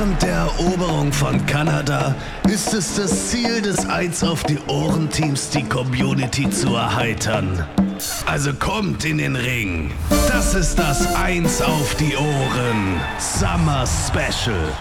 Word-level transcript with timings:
Während 0.00 0.22
der 0.22 0.36
Eroberung 0.36 1.12
von 1.12 1.44
Kanada 1.44 2.16
ist 2.48 2.72
es 2.72 2.94
das 2.94 3.28
Ziel 3.28 3.60
des 3.60 3.84
Eins 3.84 4.24
auf 4.24 4.42
die 4.44 4.58
Ohren-Teams, 4.66 5.50
die 5.50 5.62
Community 5.62 6.48
zu 6.48 6.74
erheitern. 6.74 7.68
Also 8.24 8.54
kommt 8.54 9.04
in 9.04 9.18
den 9.18 9.36
Ring. 9.36 9.92
Das 10.26 10.54
ist 10.54 10.78
das 10.78 11.14
Eins 11.16 11.60
auf 11.60 11.94
die 11.96 12.16
Ohren 12.16 12.98
Summer 13.18 13.84
Special. 13.86 14.72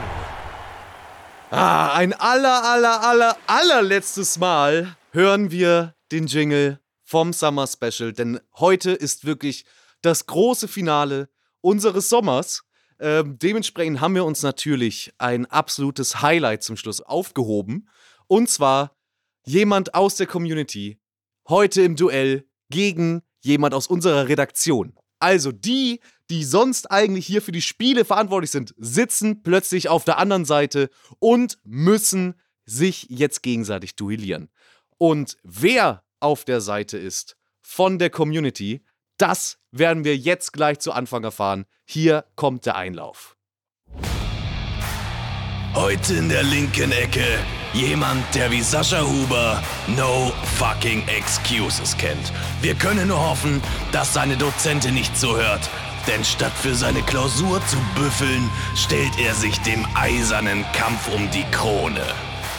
Ah, 1.52 1.96
ein 1.96 2.14
aller, 2.14 2.64
aller, 2.64 3.04
aller, 3.04 3.38
allerletztes 3.46 4.40
Mal 4.40 4.96
hören 5.12 5.52
wir 5.52 5.96
den 6.14 6.28
Jingle 6.28 6.80
vom 7.04 7.34
Summer 7.34 7.68
Special, 7.68 8.14
denn 8.14 8.40
heute 8.58 8.92
ist 8.92 9.26
wirklich 9.26 9.66
das 10.02 10.28
große 10.28 10.70
Finale 10.70 11.28
unseres 11.60 12.08
Sommers. 12.08 12.64
Ähm, 13.00 13.38
dementsprechend 13.39 14.02
haben 14.02 14.16
wir 14.16 14.26
uns 14.26 14.44
natürlich 14.44 15.14
ein 15.18 15.46
absolutes 15.46 16.21
Highlight 16.21 16.64
zum 16.64 16.78
Schluss 16.78 17.02
aufgehoben. 17.02 17.90
Und 18.28 18.50
zwar 18.50 18.98
jemand 19.46 19.96
aus 19.96 20.16
der 20.16 20.28
Community 20.28 21.00
heute 21.48 21.82
im 21.82 21.96
Duell 21.96 22.46
gegen 22.70 23.21
jemand 23.42 23.74
aus 23.74 23.88
unserer 23.88 24.28
Redaktion. 24.28 24.93
Also 25.20 25.52
die, 25.52 26.00
die 26.30 26.43
sonst 26.43 26.92
eigentlich 26.92 27.26
hier 27.26 27.42
für 27.42 27.52
die 27.52 27.62
Spiele 27.62 28.06
verantwortlich 28.06 28.52
sind, 28.52 28.74
sitzen 28.78 29.43
plötzlich 29.43 29.90
auf 29.90 30.06
der 30.06 30.18
anderen 30.18 30.46
Seite 30.46 30.90
und 31.20 31.57
müssen 31.64 32.36
sich 32.66 33.08
jetzt 33.09 33.42
gegenseitig 33.42 33.95
duellieren. 33.95 34.50
Und 34.98 35.38
wer 35.44 36.04
auf 36.20 36.45
der 36.45 36.62
Seite 36.62 36.98
ist 36.98 37.38
von 37.62 38.00
der 38.00 38.09
Community, 38.09 38.84
das 39.19 39.58
werden 39.72 40.03
wir 40.03 40.17
jetzt 40.17 40.53
gleich 40.53 40.80
zu 40.80 40.91
Anfang 40.91 41.23
erfahren. 41.23 41.66
Hier 41.86 42.25
kommt 42.36 42.66
der 42.66 42.75
Einlauf. 42.75 43.36
Heute 45.76 46.16
in 46.16 46.30
der 46.30 46.44
linken 46.44 46.92
Ecke 46.92 47.26
jemand, 47.73 48.23
der 48.34 48.50
wie 48.50 48.61
Sascha 48.61 49.02
Huber 49.02 49.61
no 49.88 50.31
fucking 50.58 51.08
excuses 51.08 51.95
kennt. 51.98 52.34
Wir 52.61 52.73
können 52.73 53.09
nur 53.09 53.22
hoffen, 53.22 53.61
dass 53.92 54.14
seine 54.14 54.36
Dozentin 54.36 54.95
nicht 54.95 55.16
zuhört. 55.16 55.70
Denn 56.08 56.23
statt 56.23 56.54
für 56.54 56.73
seine 56.73 57.04
Klausur 57.04 57.61
zu 57.67 57.78
büffeln, 57.95 58.50
stellt 58.76 59.20
er 59.20 59.36
sich 59.36 59.59
dem 59.59 59.86
eisernen 59.94 60.66
Kampf 60.73 61.14
um 61.14 61.30
die 61.31 61.44
Krone. 61.52 62.06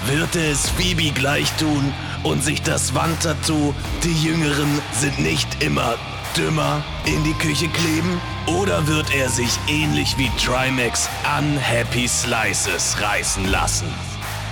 Wird 0.07 0.37
es 0.37 0.69
Phoebe 0.71 1.11
gleich 1.11 1.51
tun 1.57 1.93
und 2.23 2.45
sich 2.45 2.63
das 2.63 2.95
Wandtattoo, 2.95 3.75
die 4.05 4.25
Jüngeren 4.25 4.81
sind 4.93 5.19
nicht 5.19 5.63
immer 5.63 5.99
dümmer 6.37 6.83
in 7.05 7.23
die 7.25 7.35
Küche 7.35 7.69
kleben? 7.69 8.21
Oder 8.47 8.87
wird 8.87 9.15
er 9.15 9.29
sich 9.29 9.51
ähnlich 9.69 10.17
wie 10.19 10.31
Trimax 10.43 11.09
Unhappy 11.39 12.09
Slices 12.09 12.97
reißen 13.01 13.49
lassen? 13.49 13.93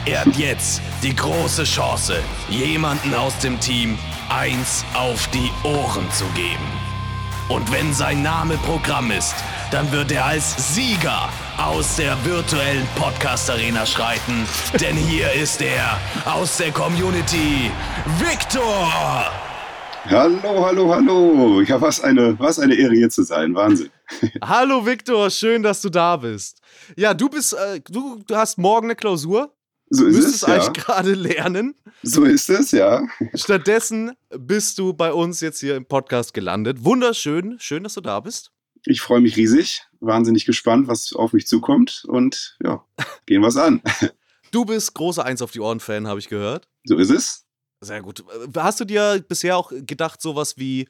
Er 0.04 0.20
hat 0.20 0.36
jetzt 0.36 0.80
die 1.02 1.14
große 1.14 1.64
Chance, 1.64 2.20
jemanden 2.48 3.14
aus 3.14 3.36
dem 3.38 3.58
Team 3.60 3.98
eins 4.28 4.84
auf 4.94 5.28
die 5.28 5.50
Ohren 5.64 6.10
zu 6.12 6.24
geben. 6.34 6.66
Und 7.48 7.70
wenn 7.72 7.92
sein 7.94 8.22
Name 8.22 8.56
Programm 8.58 9.10
ist, 9.10 9.34
dann 9.70 9.90
wird 9.90 10.12
er 10.12 10.26
als 10.26 10.74
Sieger 10.74 11.28
aus 11.56 11.96
der 11.96 12.16
virtuellen 12.24 12.86
Podcast-Arena 12.94 13.86
schreiten. 13.86 14.46
Denn 14.80 14.96
hier 14.96 15.32
ist 15.32 15.60
er 15.62 15.98
aus 16.24 16.58
der 16.58 16.72
Community, 16.72 17.70
Victor! 18.18 19.47
Hallo, 20.04 20.64
hallo, 20.64 20.94
hallo. 20.94 21.60
Ja, 21.62 21.80
was 21.80 22.00
eine, 22.00 22.38
was 22.38 22.58
eine 22.58 22.74
Ehre 22.74 22.94
hier 22.94 23.10
zu 23.10 23.22
sein. 23.22 23.54
Wahnsinn. 23.54 23.90
Hallo 24.42 24.86
Victor, 24.86 25.28
schön, 25.28 25.62
dass 25.62 25.82
du 25.82 25.90
da 25.90 26.16
bist. 26.16 26.60
Ja, 26.96 27.12
du 27.12 27.28
bist, 27.28 27.52
äh, 27.52 27.80
du, 27.90 28.22
du 28.26 28.36
hast 28.36 28.58
morgen 28.58 28.86
eine 28.86 28.96
Klausur. 28.96 29.54
So 29.90 30.06
ist 30.06 30.16
Müsstest 30.16 30.34
es, 30.36 30.40
ja. 30.42 30.54
eigentlich 30.54 30.84
gerade 30.84 31.14
lernen. 31.14 31.74
So 32.02 32.24
ist 32.24 32.48
es, 32.48 32.70
ja. 32.70 33.06
Stattdessen 33.34 34.12
bist 34.30 34.78
du 34.78 34.94
bei 34.94 35.12
uns 35.12 35.40
jetzt 35.40 35.60
hier 35.60 35.76
im 35.76 35.84
Podcast 35.84 36.32
gelandet. 36.32 36.84
Wunderschön, 36.84 37.58
schön, 37.58 37.82
dass 37.82 37.94
du 37.94 38.00
da 38.00 38.20
bist. 38.20 38.50
Ich 38.86 39.00
freue 39.00 39.20
mich 39.20 39.36
riesig, 39.36 39.82
wahnsinnig 40.00 40.46
gespannt, 40.46 40.88
was 40.88 41.12
auf 41.12 41.32
mich 41.32 41.46
zukommt 41.46 42.04
und 42.06 42.56
ja, 42.62 42.84
gehen 43.26 43.42
wir's 43.42 43.56
an. 43.56 43.82
Du 44.50 44.64
bist 44.64 44.94
großer 44.94 45.26
Eins 45.26 45.42
auf 45.42 45.50
die 45.50 45.60
Ohren-Fan, 45.60 46.08
habe 46.08 46.20
ich 46.20 46.30
gehört. 46.30 46.68
So 46.84 46.96
ist 46.96 47.10
es. 47.10 47.44
Sehr 47.80 48.02
gut. 48.02 48.24
Hast 48.56 48.80
du 48.80 48.84
dir 48.84 49.24
bisher 49.26 49.56
auch 49.56 49.70
gedacht, 49.70 50.20
sowas 50.20 50.56
wie 50.56 50.88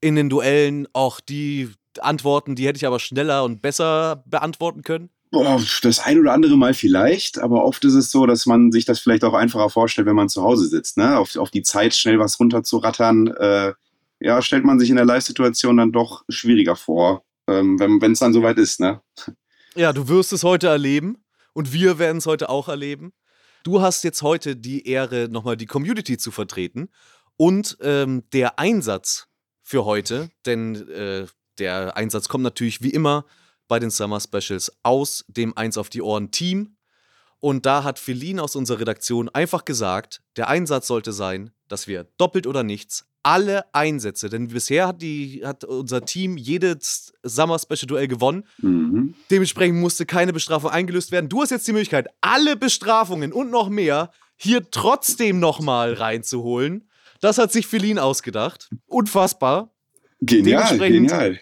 in 0.00 0.14
den 0.14 0.28
Duellen 0.28 0.86
auch 0.92 1.20
die 1.20 1.70
Antworten, 2.00 2.54
die 2.54 2.66
hätte 2.66 2.76
ich 2.76 2.86
aber 2.86 3.00
schneller 3.00 3.44
und 3.44 3.62
besser 3.62 4.22
beantworten 4.26 4.82
können? 4.82 5.10
Boah, 5.30 5.60
das 5.82 6.00
ein 6.00 6.20
oder 6.20 6.32
andere 6.32 6.56
Mal 6.56 6.72
vielleicht, 6.72 7.38
aber 7.38 7.64
oft 7.64 7.84
ist 7.84 7.94
es 7.94 8.10
so, 8.10 8.24
dass 8.24 8.46
man 8.46 8.72
sich 8.72 8.86
das 8.86 9.00
vielleicht 9.00 9.24
auch 9.24 9.34
einfacher 9.34 9.68
vorstellt, 9.68 10.06
wenn 10.06 10.16
man 10.16 10.28
zu 10.28 10.42
Hause 10.42 10.66
sitzt. 10.66 10.96
Ne? 10.96 11.18
Auf, 11.18 11.36
auf 11.36 11.50
die 11.50 11.62
Zeit 11.62 11.94
schnell 11.94 12.18
was 12.18 12.40
runterzurattern, 12.40 13.28
äh, 13.28 13.72
ja, 14.20 14.40
stellt 14.40 14.64
man 14.64 14.78
sich 14.78 14.90
in 14.90 14.96
der 14.96 15.04
Live-Situation 15.04 15.76
dann 15.76 15.92
doch 15.92 16.24
schwieriger 16.28 16.76
vor, 16.76 17.24
ähm, 17.46 17.78
wenn 17.78 18.12
es 18.12 18.20
dann 18.20 18.32
soweit 18.32 18.58
ist. 18.58 18.80
Ne? 18.80 19.00
Ja, 19.74 19.92
du 19.92 20.08
wirst 20.08 20.32
es 20.32 20.44
heute 20.44 20.68
erleben 20.68 21.18
und 21.52 21.72
wir 21.72 21.98
werden 21.98 22.18
es 22.18 22.26
heute 22.26 22.48
auch 22.48 22.68
erleben. 22.68 23.12
Du 23.64 23.80
hast 23.80 24.04
jetzt 24.04 24.22
heute 24.22 24.56
die 24.56 24.86
Ehre, 24.86 25.28
nochmal 25.28 25.56
die 25.56 25.66
Community 25.66 26.16
zu 26.16 26.30
vertreten 26.30 26.88
und 27.36 27.76
ähm, 27.80 28.24
der 28.32 28.58
Einsatz 28.58 29.28
für 29.62 29.84
heute, 29.84 30.30
denn 30.46 30.88
äh, 30.88 31.26
der 31.58 31.96
Einsatz 31.96 32.28
kommt 32.28 32.44
natürlich 32.44 32.82
wie 32.82 32.90
immer 32.90 33.24
bei 33.66 33.78
den 33.78 33.90
Summer 33.90 34.20
Specials 34.20 34.72
aus 34.82 35.24
dem 35.28 35.56
Eins 35.56 35.76
auf 35.76 35.90
die 35.90 36.02
Ohren 36.02 36.30
Team. 36.30 36.76
Und 37.40 37.66
da 37.66 37.84
hat 37.84 37.98
Feline 37.98 38.42
aus 38.42 38.56
unserer 38.56 38.80
Redaktion 38.80 39.28
einfach 39.28 39.64
gesagt, 39.64 40.22
der 40.36 40.48
Einsatz 40.48 40.86
sollte 40.86 41.12
sein, 41.12 41.52
dass 41.68 41.86
wir 41.86 42.04
doppelt 42.16 42.46
oder 42.46 42.62
nichts 42.62 43.06
alle 43.28 43.66
Einsätze, 43.74 44.30
denn 44.30 44.48
bisher 44.48 44.88
hat, 44.88 45.02
die, 45.02 45.42
hat 45.44 45.62
unser 45.62 46.02
Team 46.06 46.38
jedes 46.38 47.12
Summer 47.22 47.58
Special 47.58 47.86
Duell 47.86 48.08
gewonnen. 48.08 48.44
Mhm. 48.56 49.14
Dementsprechend 49.30 49.78
musste 49.78 50.06
keine 50.06 50.32
Bestrafung 50.32 50.70
eingelöst 50.70 51.12
werden. 51.12 51.28
Du 51.28 51.42
hast 51.42 51.50
jetzt 51.50 51.68
die 51.68 51.72
Möglichkeit, 51.72 52.08
alle 52.22 52.56
Bestrafungen 52.56 53.34
und 53.34 53.50
noch 53.50 53.68
mehr 53.68 54.12
hier 54.38 54.70
trotzdem 54.70 55.40
nochmal 55.40 55.92
reinzuholen. 55.92 56.88
Das 57.20 57.36
hat 57.36 57.52
sich 57.52 57.66
Feline 57.66 58.02
ausgedacht. 58.02 58.70
Unfassbar. 58.86 59.74
Genial, 60.22 60.78
genial. 60.78 61.38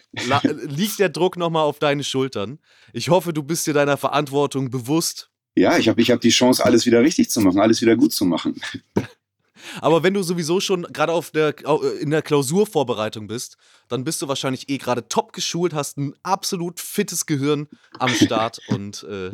liegt 0.67 0.99
der 0.99 1.07
Druck 1.07 1.37
nochmal 1.37 1.63
auf 1.63 1.79
deine 1.79 2.03
Schultern. 2.03 2.59
Ich 2.91 3.07
hoffe, 3.09 3.31
du 3.31 3.43
bist 3.43 3.65
dir 3.65 3.73
deiner 3.73 3.95
Verantwortung 3.95 4.69
bewusst. 4.69 5.29
Ja, 5.55 5.77
ich 5.77 5.87
habe 5.87 6.01
ich 6.01 6.11
hab 6.11 6.19
die 6.19 6.31
Chance, 6.31 6.65
alles 6.65 6.85
wieder 6.85 7.01
richtig 7.01 7.29
zu 7.29 7.39
machen, 7.39 7.61
alles 7.61 7.81
wieder 7.81 7.95
gut 7.95 8.11
zu 8.11 8.25
machen. 8.25 8.59
Aber 9.81 10.03
wenn 10.03 10.13
du 10.13 10.23
sowieso 10.23 10.59
schon 10.59 10.83
gerade 10.83 11.11
auf 11.13 11.31
der, 11.31 11.55
au- 11.65 11.81
in 11.81 12.09
der 12.09 12.21
Klausurvorbereitung 12.21 13.27
bist, 13.27 13.57
dann 13.87 14.03
bist 14.03 14.21
du 14.21 14.27
wahrscheinlich 14.27 14.69
eh 14.69 14.77
gerade 14.77 15.07
top 15.07 15.33
geschult, 15.33 15.73
hast 15.73 15.97
ein 15.97 16.13
absolut 16.23 16.79
fittes 16.79 17.25
Gehirn 17.25 17.67
am 17.99 18.09
Start 18.13 18.59
und 18.67 19.03
äh, 19.03 19.31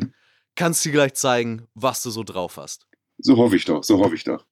kannst 0.56 0.84
dir 0.84 0.92
gleich 0.92 1.14
zeigen, 1.14 1.66
was 1.74 2.02
du 2.02 2.10
so 2.10 2.22
drauf 2.24 2.56
hast. 2.56 2.86
So 3.18 3.36
hoffe 3.36 3.56
ich 3.56 3.64
doch, 3.64 3.82
so 3.84 3.98
hoffe 3.98 4.14
ich 4.14 4.24
doch. 4.24 4.44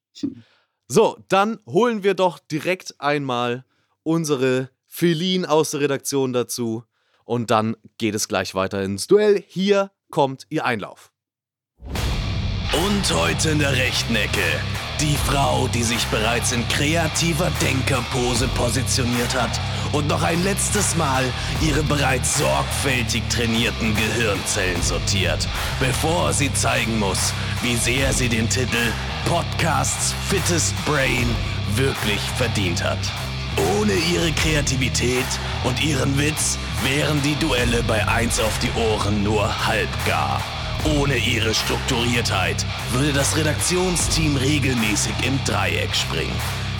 So, 0.87 1.17
dann 1.29 1.59
holen 1.65 2.03
wir 2.03 2.13
doch 2.13 2.39
direkt 2.39 2.99
einmal 2.99 3.65
unsere 4.03 4.69
Feline 4.87 5.49
aus 5.49 5.71
der 5.71 5.79
Redaktion 5.79 6.33
dazu 6.33 6.83
und 7.25 7.49
dann 7.51 7.75
geht 7.97 8.15
es 8.15 8.27
gleich 8.27 8.53
weiter 8.53 8.83
ins 8.83 9.07
Duell. 9.07 9.43
Hier 9.47 9.91
kommt 10.11 10.45
ihr 10.49 10.65
Einlauf. 10.65 11.11
Und 12.85 13.13
heute 13.13 13.49
in 13.51 13.59
der 13.59 13.73
rechten 13.73 14.15
Ecke 14.15 14.41
die 15.01 15.17
Frau, 15.27 15.67
die 15.67 15.83
sich 15.83 16.05
bereits 16.07 16.51
in 16.51 16.67
kreativer 16.67 17.51
Denkerpose 17.61 18.47
positioniert 18.49 19.33
hat 19.33 19.59
und 19.91 20.07
noch 20.07 20.23
ein 20.23 20.43
letztes 20.43 20.95
Mal 20.95 21.23
ihre 21.61 21.83
bereits 21.83 22.37
sorgfältig 22.37 23.23
trainierten 23.29 23.95
Gehirnzellen 23.95 24.81
sortiert, 24.81 25.47
bevor 25.79 26.33
sie 26.33 26.53
zeigen 26.53 26.99
muss, 26.99 27.33
wie 27.61 27.75
sehr 27.75 28.13
sie 28.13 28.29
den 28.29 28.49
Titel 28.49 28.91
Podcasts 29.25 30.13
Fittest 30.29 30.73
Brain 30.85 31.35
wirklich 31.75 32.21
verdient 32.37 32.83
hat. 32.83 32.99
Ohne 33.79 33.93
ihre 33.93 34.31
Kreativität 34.31 35.25
und 35.63 35.83
ihren 35.83 36.17
Witz 36.17 36.57
wären 36.83 37.21
die 37.21 37.35
Duelle 37.35 37.83
bei 37.83 38.07
1 38.07 38.39
auf 38.39 38.57
die 38.59 38.71
Ohren 38.79 39.23
nur 39.23 39.65
halbgar. 39.67 40.41
Ohne 40.85 41.15
ihre 41.15 41.53
Strukturiertheit 41.53 42.65
würde 42.91 43.13
das 43.13 43.37
Redaktionsteam 43.37 44.35
regelmäßig 44.35 45.13
im 45.25 45.39
Dreieck 45.45 45.95
springen. 45.95 46.35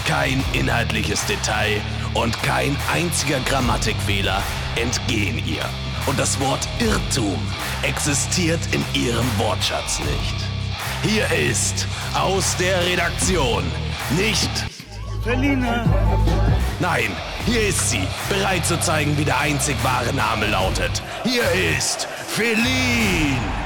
Kein 0.06 0.44
inhaltliches 0.52 1.26
Detail 1.26 1.80
und 2.14 2.42
kein 2.44 2.76
einziger 2.92 3.40
Grammatikfehler 3.42 4.44
entgehen 4.76 5.42
ihr. 5.48 5.64
Und 6.06 6.20
das 6.20 6.38
Wort 6.42 6.68
Irrtum 6.80 7.40
existiert 7.82 8.60
in 8.74 8.84
ihrem 8.94 9.26
Wortschatz 9.38 10.00
nicht. 10.00 10.36
Hier 11.04 11.26
ist 11.50 11.88
aus 12.14 12.58
der 12.58 12.86
Redaktion 12.86 13.64
nicht 14.18 14.50
Feline. 15.24 15.86
Nein, 16.82 17.12
hier 17.46 17.70
ist 17.70 17.90
sie, 17.90 18.06
bereit 18.28 18.66
zu 18.66 18.78
zeigen, 18.82 19.18
wie 19.18 19.24
der 19.24 19.40
einzig 19.40 19.78
wahre 19.82 20.14
Name 20.14 20.48
lautet. 20.48 21.02
Hier 21.24 21.44
ist 21.78 22.10
Feline. 22.28 23.62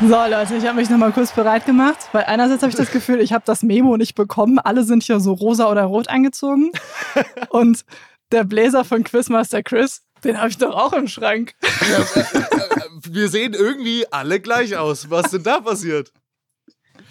So, 0.00 0.06
Leute, 0.06 0.56
ich 0.56 0.64
habe 0.66 0.76
mich 0.76 0.88
nochmal 0.88 1.12
kurz 1.12 1.30
bereit 1.30 1.66
gemacht, 1.66 1.98
weil 2.12 2.24
einerseits 2.24 2.62
habe 2.62 2.70
ich 2.70 2.76
das 2.76 2.90
Gefühl, 2.92 3.20
ich 3.20 3.34
habe 3.34 3.44
das 3.46 3.62
Memo 3.62 3.98
nicht 3.98 4.14
bekommen. 4.14 4.58
Alle 4.58 4.82
sind 4.84 5.02
hier 5.02 5.20
so 5.20 5.34
rosa 5.34 5.70
oder 5.70 5.84
rot 5.84 6.08
angezogen. 6.08 6.72
Und 7.50 7.84
der 8.32 8.44
Bläser 8.44 8.84
von 8.84 9.04
Quizmaster 9.04 9.62
Chris, 9.62 10.02
den 10.24 10.38
habe 10.38 10.48
ich 10.48 10.56
doch 10.56 10.74
auch 10.74 10.94
im 10.94 11.06
Schrank. 11.06 11.54
Ja, 11.62 11.98
äh, 11.98 12.20
äh, 12.20 12.88
wir 13.10 13.28
sehen 13.28 13.52
irgendwie 13.52 14.06
alle 14.10 14.40
gleich 14.40 14.74
aus. 14.76 15.10
Was 15.10 15.32
denn 15.32 15.42
da 15.42 15.60
passiert? 15.60 16.12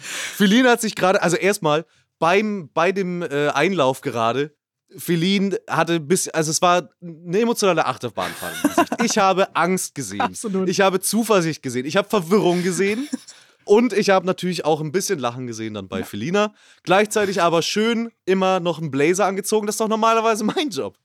Feline 0.00 0.68
hat 0.68 0.80
sich 0.80 0.96
gerade, 0.96 1.22
also 1.22 1.36
erstmal 1.36 1.84
beim, 2.18 2.70
bei 2.74 2.90
dem 2.90 3.22
äh, 3.22 3.50
Einlauf 3.50 4.00
gerade, 4.00 4.52
Feline 4.96 5.60
hatte 5.68 6.00
bis, 6.00 6.28
also 6.28 6.50
es 6.50 6.60
war 6.60 6.88
eine 7.00 7.38
emotionale 7.38 7.86
Achterbahnfahrt. 7.86 8.79
Ich 9.04 9.18
habe 9.18 9.54
Angst 9.56 9.94
gesehen. 9.94 10.20
Absolut. 10.20 10.68
Ich 10.68 10.80
habe 10.80 11.00
Zuversicht 11.00 11.62
gesehen. 11.62 11.86
Ich 11.86 11.96
habe 11.96 12.08
Verwirrung 12.08 12.62
gesehen. 12.62 13.08
Und 13.64 13.92
ich 13.92 14.10
habe 14.10 14.26
natürlich 14.26 14.64
auch 14.64 14.80
ein 14.80 14.90
bisschen 14.90 15.18
Lachen 15.18 15.46
gesehen 15.46 15.74
dann 15.74 15.86
bei 15.86 16.00
ja. 16.00 16.04
Felina. 16.04 16.54
Gleichzeitig 16.82 17.42
aber 17.42 17.62
schön 17.62 18.10
immer 18.24 18.58
noch 18.58 18.78
einen 18.78 18.90
Blazer 18.90 19.26
angezogen. 19.26 19.66
Das 19.66 19.74
ist 19.74 19.80
doch 19.80 19.88
normalerweise 19.88 20.44
mein 20.44 20.70
Job. 20.70 20.96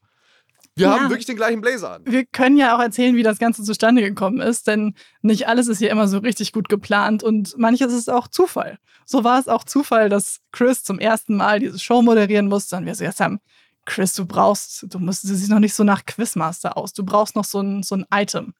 Wir 0.78 0.88
ja. 0.88 0.94
haben 0.94 1.10
wirklich 1.10 1.26
den 1.26 1.38
gleichen 1.38 1.62
Blazer 1.62 1.92
an. 1.92 2.02
Wir 2.06 2.26
können 2.26 2.58
ja 2.58 2.76
auch 2.76 2.82
erzählen, 2.82 3.16
wie 3.16 3.24
das 3.24 3.40
Ganze 3.40 3.64
zustande 3.64 4.02
gekommen 4.02 4.42
ist, 4.42 4.68
denn 4.68 4.94
nicht 5.22 5.48
alles 5.48 5.68
ist 5.68 5.78
hier 5.78 5.90
immer 5.90 6.08
so 6.08 6.18
richtig 6.18 6.52
gut 6.52 6.68
geplant 6.68 7.24
und 7.24 7.58
manches 7.58 7.94
ist 7.94 8.10
auch 8.10 8.28
Zufall. 8.28 8.78
So 9.06 9.24
war 9.24 9.40
es 9.40 9.48
auch 9.48 9.64
Zufall, 9.64 10.10
dass 10.10 10.42
Chris 10.52 10.84
zum 10.84 11.00
ersten 11.00 11.38
Mal 11.38 11.60
diese 11.60 11.80
Show 11.80 12.02
moderieren 12.02 12.48
musste 12.48 12.76
und 12.76 12.86
wir 12.86 12.96
so 12.96 13.06
jetzt 13.06 13.22
haben, 13.22 13.40
Chris, 13.86 14.14
du 14.14 14.26
brauchst, 14.26 14.86
du 14.94 15.00
musst, 15.00 15.24
du 15.24 15.36
siehst 15.36 15.50
noch 15.50 15.60
nicht 15.60 15.76
so 15.76 15.84
nach 15.84 16.06
Quizmaster 16.06 16.78
aus, 16.78 16.94
du 16.94 17.06
brauchst 17.06 17.36
noch 17.36 17.46
so 17.46 17.62
ein, 17.62 17.84
so 17.84 17.96
ein 17.96 18.06
Item. 18.14 18.54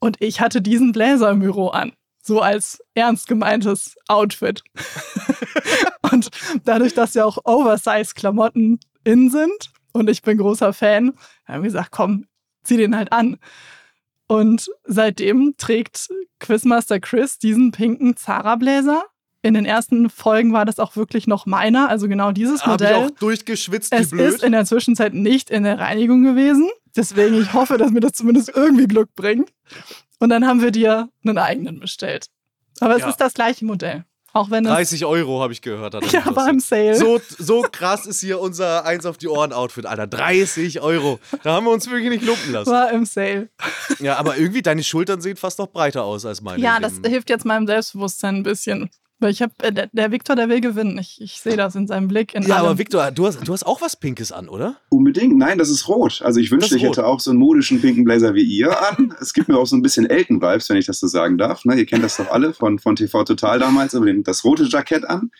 Und 0.00 0.16
ich 0.20 0.40
hatte 0.40 0.60
diesen 0.60 0.92
Blazer 0.92 1.30
im 1.30 1.40
Büro 1.40 1.68
an 1.68 1.92
so 2.22 2.40
als 2.40 2.82
ernst 2.94 3.26
gemeintes 3.26 3.96
Outfit. 4.08 4.62
und 6.12 6.30
dadurch, 6.64 6.94
dass 6.94 7.14
ja 7.14 7.24
auch 7.24 7.38
Oversize-Klamotten 7.44 8.78
in 9.04 9.30
sind, 9.30 9.72
und 9.92 10.08
ich 10.08 10.22
bin 10.22 10.38
großer 10.38 10.72
Fan. 10.72 11.12
Haben 11.44 11.62
wir 11.62 11.68
gesagt, 11.68 11.90
komm, 11.90 12.26
zieh 12.64 12.78
den 12.78 12.96
halt 12.96 13.12
an. 13.12 13.38
Und 14.26 14.70
seitdem 14.84 15.54
trägt 15.58 16.08
Quizmaster 16.40 16.98
Chris 16.98 17.38
diesen 17.38 17.72
pinken 17.72 18.16
Zara-Bläser. 18.16 19.04
In 19.44 19.54
den 19.54 19.64
ersten 19.64 20.08
Folgen 20.08 20.52
war 20.52 20.64
das 20.64 20.78
auch 20.78 20.94
wirklich 20.94 21.26
noch 21.26 21.46
meiner, 21.46 21.88
also 21.88 22.06
genau 22.06 22.30
dieses 22.30 22.64
Modell. 22.64 22.94
Hab 22.94 23.06
ich 23.06 23.12
auch 23.12 23.18
durchgeschwitzt, 23.18 23.92
es 23.92 24.10
blöd. 24.10 24.34
ist 24.34 24.42
in 24.44 24.52
der 24.52 24.64
Zwischenzeit 24.64 25.14
nicht 25.14 25.50
in 25.50 25.64
der 25.64 25.80
Reinigung 25.80 26.22
gewesen. 26.22 26.70
Deswegen, 26.96 27.40
ich 27.40 27.52
hoffe, 27.52 27.76
dass 27.76 27.90
mir 27.90 28.00
das 28.00 28.12
zumindest 28.12 28.52
irgendwie 28.54 28.86
Glück 28.86 29.14
bringt. 29.16 29.52
Und 30.20 30.28
dann 30.28 30.46
haben 30.46 30.62
wir 30.62 30.70
dir 30.70 31.08
einen 31.24 31.38
eigenen 31.38 31.80
bestellt. 31.80 32.26
Aber 32.80 32.94
es 32.94 33.00
ja. 33.00 33.08
ist 33.08 33.16
das 33.16 33.34
gleiche 33.34 33.64
Modell. 33.64 34.04
Auch 34.34 34.50
wenn 34.50 34.64
30 34.64 35.04
Euro 35.04 35.42
habe 35.42 35.52
ich 35.52 35.60
gehört. 35.60 35.94
Hat 35.94 36.10
ja, 36.10 36.34
war 36.34 36.48
im 36.48 36.58
Sale. 36.58 36.96
So, 36.96 37.20
so 37.38 37.62
krass 37.62 38.06
ist 38.06 38.20
hier 38.20 38.40
unser 38.40 38.86
Eins 38.86 39.04
auf 39.04 39.18
die 39.18 39.28
Ohren-Outfit, 39.28 39.84
Alter. 39.84 40.06
30 40.06 40.80
Euro. 40.80 41.18
Da 41.42 41.52
haben 41.52 41.66
wir 41.66 41.70
uns 41.70 41.90
wirklich 41.90 42.08
nicht 42.08 42.24
lumpen 42.24 42.52
lassen. 42.52 42.70
War 42.70 42.90
im 42.92 43.04
Sale. 43.04 43.50
Ja, 43.98 44.16
aber 44.16 44.38
irgendwie 44.38 44.62
deine 44.62 44.84
Schultern 44.84 45.20
sehen 45.20 45.36
fast 45.36 45.58
noch 45.58 45.66
breiter 45.66 46.04
aus 46.04 46.24
als 46.24 46.40
meine. 46.40 46.62
Ja, 46.62 46.80
das 46.80 46.94
hilft 47.04 47.28
jetzt 47.28 47.44
meinem 47.44 47.66
Selbstbewusstsein 47.66 48.36
ein 48.36 48.42
bisschen. 48.42 48.88
Weil 49.22 49.30
ich 49.30 49.40
habe, 49.40 49.52
äh, 49.62 49.72
der, 49.72 49.88
der 49.92 50.10
Viktor, 50.10 50.34
der 50.34 50.48
will 50.48 50.60
gewinnen. 50.60 50.98
Ich, 50.98 51.20
ich 51.20 51.40
sehe 51.40 51.56
das 51.56 51.76
in 51.76 51.86
seinem 51.86 52.08
Blick. 52.08 52.34
In 52.34 52.42
ja, 52.42 52.56
allem. 52.56 52.66
aber 52.66 52.78
Viktor, 52.78 53.10
du 53.12 53.26
hast, 53.26 53.46
du 53.46 53.52
hast 53.52 53.64
auch 53.64 53.80
was 53.80 53.94
Pinkes 53.94 54.32
an, 54.32 54.48
oder? 54.48 54.76
Unbedingt. 54.88 55.38
Nein, 55.38 55.58
das 55.58 55.70
ist 55.70 55.86
rot. 55.86 56.22
Also 56.24 56.40
ich 56.40 56.50
wünschte, 56.50 56.76
ich 56.76 56.82
hätte 56.82 57.06
auch 57.06 57.20
so 57.20 57.30
einen 57.30 57.38
modischen 57.38 57.80
pinken 57.80 58.02
Blazer 58.02 58.34
wie 58.34 58.42
ihr 58.42 58.76
an. 58.90 59.14
Es 59.20 59.32
gibt 59.32 59.46
mir 59.48 59.56
auch 59.56 59.66
so 59.66 59.76
ein 59.76 59.82
bisschen 59.82 60.10
Elton-Vibes, 60.10 60.68
wenn 60.68 60.76
ich 60.76 60.86
das 60.86 60.98
so 60.98 61.06
sagen 61.06 61.38
darf. 61.38 61.64
Ne? 61.64 61.76
Ihr 61.76 61.86
kennt 61.86 62.02
das 62.02 62.16
doch 62.16 62.30
alle 62.30 62.52
von, 62.52 62.80
von 62.80 62.96
TV 62.96 63.22
Total 63.22 63.60
damals, 63.60 63.94
aber 63.94 64.06
den, 64.06 64.24
das 64.24 64.42
rote 64.44 64.64
Jackett 64.64 65.08
an. 65.08 65.30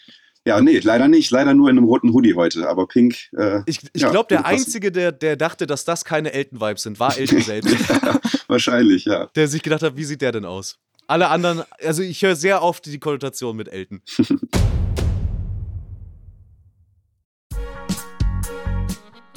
Ja, 0.44 0.60
nee, 0.60 0.78
leider 0.78 1.08
nicht. 1.08 1.32
Leider 1.32 1.52
nur 1.52 1.68
in 1.68 1.78
einem 1.78 1.86
roten 1.86 2.12
Hoodie 2.12 2.34
heute. 2.34 2.68
Aber 2.68 2.86
pink. 2.86 3.16
Äh, 3.36 3.62
ich 3.66 3.80
ich 3.92 4.02
ja, 4.02 4.10
glaube, 4.10 4.28
der 4.28 4.46
Einzige, 4.46 4.92
der, 4.92 5.10
der 5.10 5.36
dachte, 5.36 5.66
dass 5.66 5.84
das 5.84 6.04
keine 6.04 6.32
Elton-Vibes 6.32 6.84
sind, 6.84 7.00
war 7.00 7.18
Elton 7.18 7.40
selbst. 7.42 7.76
Wahrscheinlich, 8.48 9.06
ja. 9.06 9.26
Der 9.34 9.48
sich 9.48 9.62
gedacht 9.62 9.82
hat, 9.82 9.96
wie 9.96 10.04
sieht 10.04 10.20
der 10.20 10.30
denn 10.30 10.44
aus? 10.44 10.78
Alle 11.12 11.28
anderen, 11.28 11.62
also 11.84 12.00
ich 12.02 12.22
höre 12.22 12.36
sehr 12.36 12.62
oft 12.62 12.86
die 12.86 12.98
Konnotation 12.98 13.54
mit 13.54 13.68
Elton. 13.68 14.00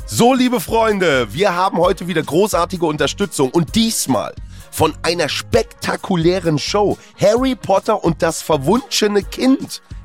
So, 0.08 0.34
liebe 0.34 0.62
Freunde, 0.62 1.34
wir 1.34 1.54
haben 1.56 1.78
heute 1.78 2.08
wieder 2.08 2.24
großartige 2.24 2.86
Unterstützung 2.86 3.50
und 3.50 3.76
diesmal 3.76 4.34
von 4.72 4.94
einer 5.02 5.28
spektakulären 5.28 6.58
Show. 6.58 6.98
Harry 7.20 7.56
Potter 7.56 8.02
und 8.02 8.22
das 8.22 8.42
verwunschene 8.42 9.24
Kind 9.24 9.82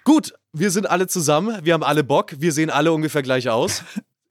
Gut, 0.07 0.33
wir 0.53 0.71
sind 0.71 0.89
alle 0.89 1.07
zusammen. 1.07 1.65
Wir 1.65 1.73
haben 1.73 1.83
alle 1.83 2.01
Bock. 2.01 2.31
Wir 2.39 2.53
sehen 2.53 2.69
alle 2.69 2.93
ungefähr 2.93 3.23
gleich 3.23 3.49
aus. 3.49 3.83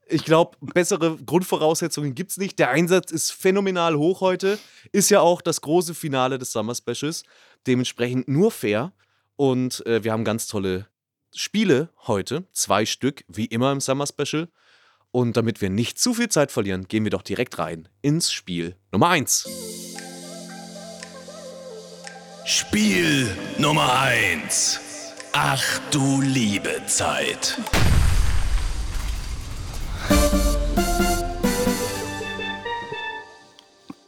Ich 0.08 0.24
glaube, 0.24 0.56
bessere 0.60 1.18
Grundvoraussetzungen 1.18 2.14
gibt 2.14 2.30
es 2.30 2.38
nicht. 2.38 2.58
Der 2.58 2.70
Einsatz 2.70 3.12
ist 3.12 3.32
phänomenal 3.32 3.94
hoch 3.94 4.22
heute. 4.22 4.58
Ist 4.92 5.10
ja 5.10 5.20
auch 5.20 5.42
das 5.42 5.60
große 5.60 5.94
Finale 5.94 6.38
des 6.38 6.52
Summer 6.52 6.74
Specials. 6.74 7.24
Dementsprechend 7.66 8.26
nur 8.26 8.52
fair. 8.52 8.92
Und 9.36 9.84
äh, 9.84 10.02
wir 10.02 10.12
haben 10.12 10.24
ganz 10.24 10.46
tolle 10.46 10.86
Spiele 11.34 11.90
heute. 12.06 12.44
Zwei 12.52 12.86
Stück, 12.86 13.24
wie 13.28 13.44
immer 13.44 13.70
im 13.70 13.82
Summer 13.82 14.06
Special. 14.06 14.48
Und 15.10 15.36
damit 15.36 15.60
wir 15.60 15.68
nicht 15.68 15.98
zu 15.98 16.14
viel 16.14 16.30
Zeit 16.30 16.52
verlieren, 16.52 16.88
gehen 16.88 17.04
wir 17.04 17.10
doch 17.10 17.20
direkt 17.20 17.58
rein 17.58 17.86
ins 18.00 18.32
Spiel 18.32 18.76
Nummer 18.92 19.10
1. 19.10 19.46
Spiel 22.46 23.28
Nummer 23.58 24.00
1. 24.00 24.85
Ach 25.38 25.80
du 25.90 26.22
liebe 26.22 26.80
Zeit. 26.86 27.58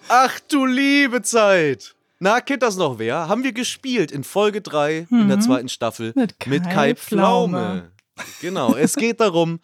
Ach 0.08 0.40
du 0.48 0.64
liebe 0.64 1.22
Zeit. 1.22 1.94
Na, 2.18 2.40
kennt 2.40 2.62
das 2.62 2.76
noch 2.76 2.98
wer? 2.98 3.28
Haben 3.28 3.44
wir 3.44 3.52
gespielt 3.52 4.10
in 4.10 4.24
Folge 4.24 4.60
3 4.60 5.06
in 5.10 5.28
der 5.28 5.36
Mhm. 5.36 5.42
zweiten 5.42 5.68
Staffel 5.68 6.12
Mit 6.16 6.40
Kai 6.40 6.58
Kai 6.60 6.94
Pflaume. 6.94 7.58
Pflaume. 7.58 7.92
Genau, 8.40 8.74
es 8.74 8.96
geht 8.96 9.20
darum, 9.20 9.60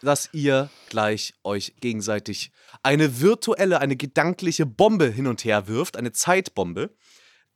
dass 0.00 0.28
ihr 0.32 0.70
gleich 0.88 1.34
euch 1.44 1.74
gegenseitig 1.80 2.50
eine 2.82 3.20
virtuelle, 3.20 3.80
eine 3.80 3.96
gedankliche 3.96 4.66
Bombe 4.66 5.06
hin 5.08 5.26
und 5.28 5.44
her 5.44 5.68
wirft, 5.68 5.96
eine 5.96 6.10
Zeitbombe. 6.12 6.90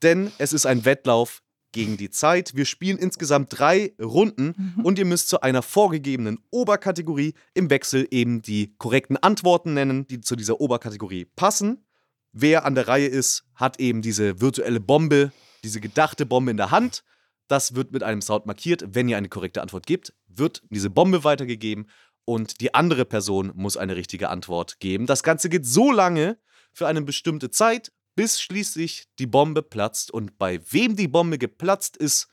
Denn 0.03 0.31
es 0.39 0.53
ist 0.53 0.67
ein 0.67 0.85
Wettlauf 0.85 1.43
gegen 1.77 1.97
die 1.97 2.11
Zeit. 2.11 2.57
Wir 2.57 2.65
spielen 2.65 2.99
insgesamt 2.99 3.57
drei 3.59 3.95
Runden 4.03 4.55
Mhm. 4.77 4.85
und 4.85 4.99
ihr 4.99 5.05
müsst 5.05 5.29
zu 5.29 5.43
einer 5.43 5.63
vorgegebenen 5.63 6.39
Oberkategorie 6.51 7.35
im 7.55 7.71
Wechsel 7.71 8.09
eben 8.11 8.41
die 8.43 8.75
korrekten 8.79 9.17
Antworten 9.19 9.75
nennen, 9.75 10.07
die 10.09 10.21
zu 10.21 10.35
dieser 10.37 10.61
Oberkategorie 10.61 11.27
passen. 11.37 11.85
Wer 12.33 12.65
an 12.65 12.75
der 12.75 12.89
Reihe 12.89 13.07
ist, 13.07 13.45
hat 13.55 13.79
eben 13.79 14.03
diese 14.03 14.41
virtuelle 14.41 14.81
Bombe, 14.81 15.33
diese 15.65 15.81
gedachte 15.81 16.27
Bombe 16.27 16.51
in 16.51 16.57
der 16.57 16.71
Hand. 16.71 17.05
Das 17.49 17.75
wird 17.75 17.93
mit 17.93 18.03
einem 18.03 18.23
Sound 18.23 18.47
markiert. 18.47 18.85
Wenn 18.89 19.09
ihr 19.09 19.17
eine 19.19 19.29
korrekte 19.29 19.63
Antwort 19.63 19.87
gebt, 19.87 20.13
wird 20.29 20.63
diese 20.71 20.91
Bombe 20.91 21.25
weitergegeben 21.25 21.87
und 22.25 22.61
die 22.61 22.75
andere 22.75 23.05
Person 23.05 23.53
muss 23.55 23.77
eine 23.77 23.97
richtige 23.97 24.29
Antwort 24.31 24.81
geben. 24.81 25.07
Das 25.07 25.23
Ganze 25.23 25.49
geht 25.49 25.65
so 25.67 25.93
lange 25.93 26.39
für 26.73 26.87
eine 26.87 27.03
bestimmte 27.03 27.51
Zeit, 27.51 27.93
bis 28.17 28.41
schließlich 28.41 29.07
die 29.21 29.27
Bombe 29.27 29.63
platzt 29.63 30.11
und 30.11 30.39
bei 30.39 30.61
wem 30.73 30.97
die 30.97 31.07
Bombe 31.07 31.39
geplatzt 31.39 31.97
ist, 31.97 32.29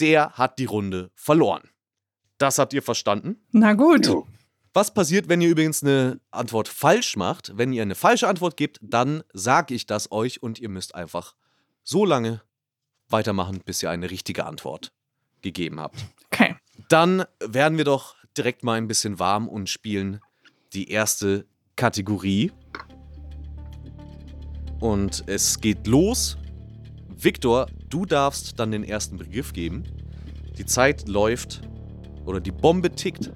der 0.00 0.30
hat 0.32 0.58
die 0.58 0.64
Runde 0.64 1.10
verloren. 1.14 1.68
Das 2.38 2.58
habt 2.58 2.72
ihr 2.72 2.82
verstanden? 2.82 3.44
Na 3.50 3.74
gut. 3.74 4.06
Jo. 4.06 4.26
Was 4.72 4.94
passiert, 4.94 5.28
wenn 5.28 5.40
ihr 5.40 5.48
übrigens 5.48 5.82
eine 5.82 6.20
Antwort 6.30 6.68
falsch 6.68 7.16
macht? 7.16 7.56
Wenn 7.56 7.72
ihr 7.72 7.82
eine 7.82 7.96
falsche 7.96 8.28
Antwort 8.28 8.56
gebt, 8.56 8.78
dann 8.80 9.24
sage 9.32 9.74
ich 9.74 9.86
das 9.86 10.12
euch 10.12 10.42
und 10.42 10.60
ihr 10.60 10.68
müsst 10.68 10.94
einfach 10.94 11.34
so 11.82 12.04
lange 12.04 12.42
weitermachen, 13.08 13.60
bis 13.64 13.82
ihr 13.82 13.90
eine 13.90 14.10
richtige 14.10 14.46
Antwort 14.46 14.92
gegeben 15.42 15.80
habt. 15.80 16.04
Okay. 16.26 16.54
Dann 16.88 17.24
werden 17.40 17.76
wir 17.76 17.84
doch 17.84 18.14
direkt 18.36 18.62
mal 18.62 18.74
ein 18.74 18.86
bisschen 18.86 19.18
warm 19.18 19.48
und 19.48 19.68
spielen 19.68 20.20
die 20.72 20.90
erste 20.90 21.46
Kategorie. 21.74 22.52
Und 24.80 25.24
es 25.26 25.60
geht 25.60 25.86
los. 25.86 26.36
Viktor, 27.16 27.66
du 27.90 28.04
darfst 28.04 28.58
dann 28.60 28.70
den 28.70 28.84
ersten 28.84 29.16
Begriff 29.16 29.52
geben. 29.52 29.84
Die 30.56 30.66
Zeit 30.66 31.08
läuft 31.08 31.62
oder 32.24 32.40
die 32.40 32.52
Bombe 32.52 32.90
tickt, 32.90 33.32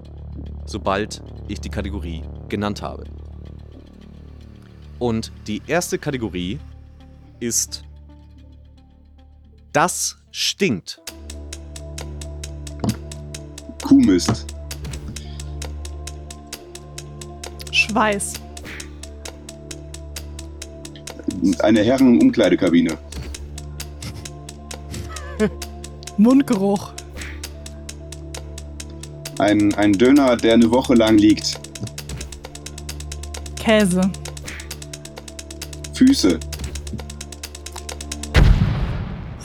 sobald 0.65 1.21
ich 1.47 1.59
die 1.59 1.69
Kategorie 1.69 2.23
genannt 2.47 2.81
habe. 2.81 3.03
Und 4.99 5.31
die 5.47 5.61
erste 5.67 5.97
Kategorie 5.97 6.59
ist 7.39 7.83
Das 9.73 10.17
stinkt. 10.31 11.01
Kuhmist. 13.81 14.45
Schweiß. 17.71 18.35
Eine 21.59 21.81
Herren-Umkleidekabine. 21.81 22.97
Mundgeruch. 26.17 26.93
Ein, 29.39 29.73
ein 29.75 29.93
Döner, 29.93 30.37
der 30.37 30.53
eine 30.53 30.69
Woche 30.71 30.93
lang 30.93 31.17
liegt. 31.17 31.59
Käse. 33.59 34.01
Füße. 35.93 36.39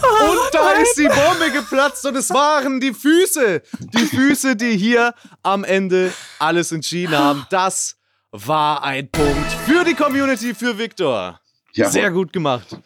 Und 0.00 0.52
da 0.52 0.72
ist 0.72 0.96
die 0.98 1.08
Bombe 1.08 1.50
geplatzt 1.52 2.04
und 2.06 2.16
es 2.16 2.30
waren 2.30 2.80
die 2.80 2.92
Füße. 2.92 3.62
Die 3.94 4.06
Füße, 4.06 4.56
die 4.56 4.76
hier 4.76 5.14
am 5.42 5.64
Ende 5.64 6.12
alles 6.38 6.72
entschieden 6.72 7.16
haben. 7.16 7.46
Das 7.50 7.96
war 8.30 8.82
ein 8.82 9.10
Punkt 9.10 9.52
für 9.66 9.84
die 9.84 9.94
Community, 9.94 10.54
für 10.54 10.78
Viktor. 10.78 11.40
Ja, 11.72 11.90
Sehr 11.90 12.10
gut 12.10 12.32
gemacht. 12.32 12.76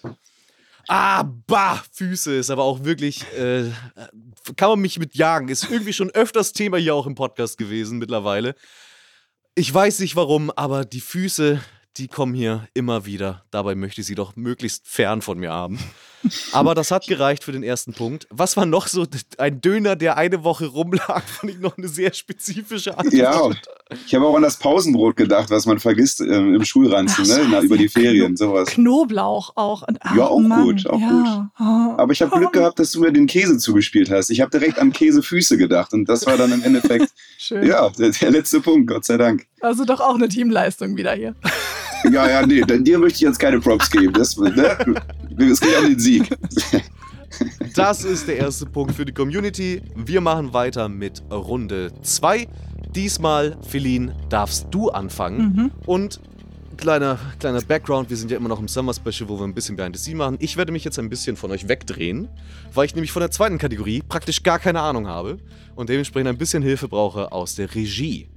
Ah, 0.89 1.23
bah, 1.47 1.83
Füße 1.93 2.35
ist 2.35 2.51
aber 2.51 2.65
auch 2.65 2.85
wirklich, 2.85 3.25
äh, 3.35 3.71
kann 4.57 4.71
man 4.71 4.81
mich 4.81 4.99
mit 4.99 5.15
jagen. 5.15 5.49
Ist 5.49 5.71
irgendwie 5.71 5.93
schon 5.93 6.11
öfters 6.11 6.53
Thema 6.53 6.77
hier 6.77 6.95
auch 6.95 7.07
im 7.07 7.15
Podcast 7.15 7.57
gewesen 7.57 7.99
mittlerweile. 7.99 8.55
Ich 9.55 9.73
weiß 9.73 10.01
nicht 10.01 10.17
warum, 10.17 10.51
aber 10.51 10.85
die 10.85 11.01
Füße, 11.01 11.61
die 11.97 12.09
kommen 12.09 12.35
hier 12.35 12.67
immer 12.75 13.07
wieder. 13.07 13.45
Dabei 13.51 13.75
möchte 13.75 14.01
ich 14.01 14.07
sie 14.07 14.15
doch 14.15 14.35
möglichst 14.35 14.89
fern 14.89 15.23
von 15.23 15.39
mir 15.39 15.53
haben. 15.53 15.79
Aber 16.53 16.75
das 16.75 16.91
hat 16.91 17.07
gereicht 17.07 17.45
für 17.45 17.53
den 17.53 17.63
ersten 17.63 17.93
Punkt. 17.93 18.27
Was 18.31 18.57
war 18.57 18.67
noch 18.67 18.87
so 18.87 19.07
ein 19.39 19.61
Döner, 19.61 19.97
der 19.97 20.17
eine 20.17 20.45
Woche 20.45 20.67
rumlag, 20.67 21.23
fand 21.27 21.53
ich 21.53 21.59
noch 21.59 21.77
eine 21.77 21.89
sehr 21.89 22.13
spezifische 22.13 22.97
Antwort. 22.97 23.15
Ja, 23.15 23.51
ich 24.07 24.15
habe 24.15 24.27
auch 24.27 24.35
an 24.37 24.43
das 24.43 24.57
Pausenbrot 24.57 25.17
gedacht, 25.17 25.51
was 25.51 25.67
man 25.67 25.79
vergisst 25.79 26.21
ähm, 26.21 26.55
im 26.55 26.65
Schulranzen, 26.65 27.25
Ach, 27.31 27.39
ne? 27.39 27.47
Na, 27.51 27.61
über 27.61 27.77
die 27.77 27.89
Ferien, 27.89 28.37
sowas. 28.37 28.69
Knoblauch 28.71 29.53
auch. 29.57 29.83
Ah, 29.83 30.17
Ja, 30.17 30.27
auch 30.27 30.39
Mann, 30.41 30.63
gut, 30.63 30.87
auch 30.87 31.01
ja. 31.01 31.51
Ah. 31.57 31.95
Aber 31.99 32.13
ich 32.13 32.23
habe 32.23 32.37
Glück 32.39 32.53
gehabt, 32.53 32.79
dass 32.79 32.93
du 32.93 33.01
mir 33.01 33.13
den 33.13 33.27
Käse 33.27 33.59
zugespielt 33.59 34.11
hast. 34.11 34.31
Ich 34.31 34.41
habe 34.41 34.51
direkt 34.51 34.79
an 34.79 34.93
Käsefüße 34.93 35.59
gedacht 35.59 35.93
und 35.93 36.09
das 36.09 36.27
war 36.27 36.37
dann 36.37 36.53
im 36.53 36.63
Endeffekt, 36.63 37.11
Schön. 37.39 37.67
ja, 37.67 37.91
der, 37.91 38.11
der 38.11 38.31
letzte 38.31 38.61
Punkt, 38.61 38.89
Gott 38.89 39.05
sei 39.05 39.17
Dank. 39.17 39.47
Also 39.61 39.85
doch 39.85 40.01
auch 40.01 40.15
eine 40.15 40.29
Teamleistung 40.29 40.97
wieder 40.97 41.13
hier. 41.15 41.35
Ja, 42.11 42.29
ja, 42.29 42.47
nee, 42.47 42.61
dann- 42.63 42.85
dir 42.85 42.99
möchte 42.99 43.17
ich 43.17 43.21
jetzt 43.23 43.39
keine 43.39 43.61
Props 43.61 43.91
geben. 43.91 44.13
Das, 44.13 44.37
ne? 44.37 44.51
Es 45.39 45.61
geht 45.61 45.79
um 45.79 45.85
den 45.87 45.99
Sieg. 45.99 46.29
Das 47.75 48.05
ist 48.05 48.29
der 48.29 48.37
erste 48.39 48.67
Punkt 48.67 48.95
für 48.95 49.05
die 49.05 49.13
Community. 49.13 49.83
Wir 49.97 50.21
machen 50.21 50.53
weiter 50.53 50.89
mit 50.89 51.23
Runde 51.31 51.91
2. 52.03 52.47
Diesmal, 52.95 53.57
Feline, 53.67 54.15
darfst 54.29 54.67
du 54.71 54.91
anfangen. 54.91 55.39
Mhm. 55.57 55.71
Und 55.87 56.21
kleiner, 56.77 57.19
kleiner 57.39 57.63
Background, 57.63 58.11
wir 58.11 58.17
sind 58.19 58.31
ja 58.31 58.37
immer 58.37 58.51
noch 58.51 58.61
im 58.61 58.69
Summer 58.69 58.93
Special, 58.93 59.29
wo 59.31 59.39
wir 59.39 59.45
ein 59.45 59.55
bisschen 59.55 59.77
Behind 59.77 59.97
the 59.97 60.03
Scene 60.03 60.17
machen. 60.19 60.37
Ich 60.41 60.57
werde 60.59 60.73
mich 60.73 60.85
jetzt 60.85 60.99
ein 60.99 61.09
bisschen 61.09 61.37
von 61.37 61.51
euch 61.53 61.69
wegdrehen, 61.69 62.29
weil 62.75 62.85
ich 62.85 62.95
nämlich 62.95 63.13
von 63.13 63.21
der 63.21 63.31
zweiten 63.31 63.57
Kategorie 63.57 64.03
praktisch 64.07 64.43
gar 64.43 64.59
keine 64.59 64.81
Ahnung 64.81 65.07
habe 65.07 65.39
und 65.75 65.89
dementsprechend 65.89 66.29
ein 66.29 66.37
bisschen 66.39 66.63
Hilfe 66.63 66.89
brauche 66.89 67.33
aus 67.33 67.55
der 67.55 67.75
Regie. 67.75 68.29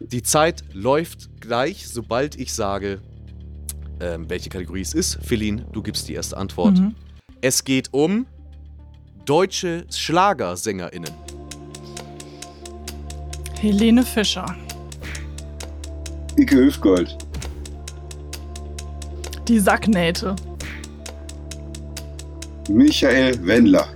Die 0.00 0.22
Zeit 0.22 0.62
läuft 0.72 1.40
gleich, 1.40 1.88
sobald 1.88 2.36
ich 2.38 2.52
sage, 2.52 3.00
ähm, 4.00 4.28
welche 4.28 4.48
Kategorie 4.48 4.82
es 4.82 4.94
ist. 4.94 5.18
Feline, 5.22 5.66
du 5.72 5.82
gibst 5.82 6.08
die 6.08 6.14
erste 6.14 6.36
Antwort. 6.36 6.78
Mhm. 6.78 6.94
Es 7.40 7.64
geht 7.64 7.92
um 7.92 8.26
deutsche 9.24 9.86
SchlagersängerInnen. 9.90 11.10
Helene 13.60 14.02
Fischer. 14.02 14.54
Icke 16.36 16.56
Hüftgold. 16.56 17.16
Die 19.48 19.58
Sacknähte. 19.58 20.34
Michael 22.68 23.46
Wendler. 23.46 23.86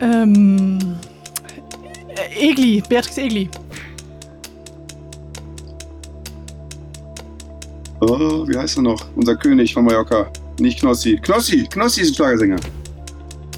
Ähm. 0.00 0.78
äh, 2.08 2.50
Egli. 2.50 2.82
Beatrix 2.88 3.18
Egli. 3.18 3.48
Oh, 8.04 8.48
wie 8.48 8.58
heißt 8.58 8.78
er 8.78 8.82
noch? 8.82 9.00
Unser 9.14 9.36
König 9.36 9.74
von 9.74 9.84
Mallorca. 9.84 10.26
Nicht 10.58 10.80
Knossi. 10.80 11.20
Knossi! 11.22 11.68
Knossi 11.70 12.00
ist 12.00 12.10
ein 12.10 12.14
Schlagersänger. 12.16 12.56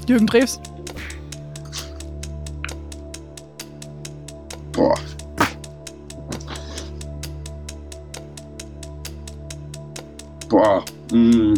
Jürgen 0.07 0.27
Drews. 0.27 0.59
Boah. 4.71 4.93
Boah. 10.47 10.85
Mm. 11.11 11.55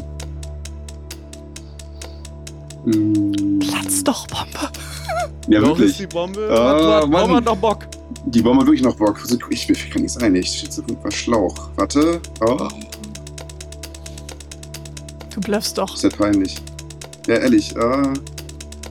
Mm. 2.85 3.59
Platz 3.59 4.01
doch, 4.05 4.25
Bombe. 4.27 4.71
Ja, 5.49 5.59
Doch 5.59 5.71
ist 5.73 5.79
wirklich. 5.79 5.97
die 5.97 6.07
Bombe. 6.07 6.47
Ah, 6.49 6.87
warte, 6.87 7.07
Mann. 7.07 7.35
Hat 7.35 7.43
noch 7.43 7.57
Bock. 7.57 7.79
Die 8.25 8.41
Bombe 8.41 8.61
hat 8.61 8.67
wirklich 8.67 8.83
noch 8.83 8.95
Bock. 8.95 9.19
Ich, 9.49 9.69
ich 9.69 9.89
kann 9.89 10.01
nicht 10.01 10.13
sein. 10.13 10.35
Ich 10.35 10.47
schätze 10.49 10.81
irgendwas 10.81 11.13
Schlauch. 11.13 11.69
Warte. 11.75 12.21
Oh, 12.41 12.67
Du 15.33 15.41
bluffst 15.41 15.77
doch. 15.77 15.93
ist 15.93 16.03
ja 16.03 16.09
peinlich. 16.09 16.55
Ja, 17.27 17.35
ehrlich. 17.35 17.77
Ah. 17.77 18.11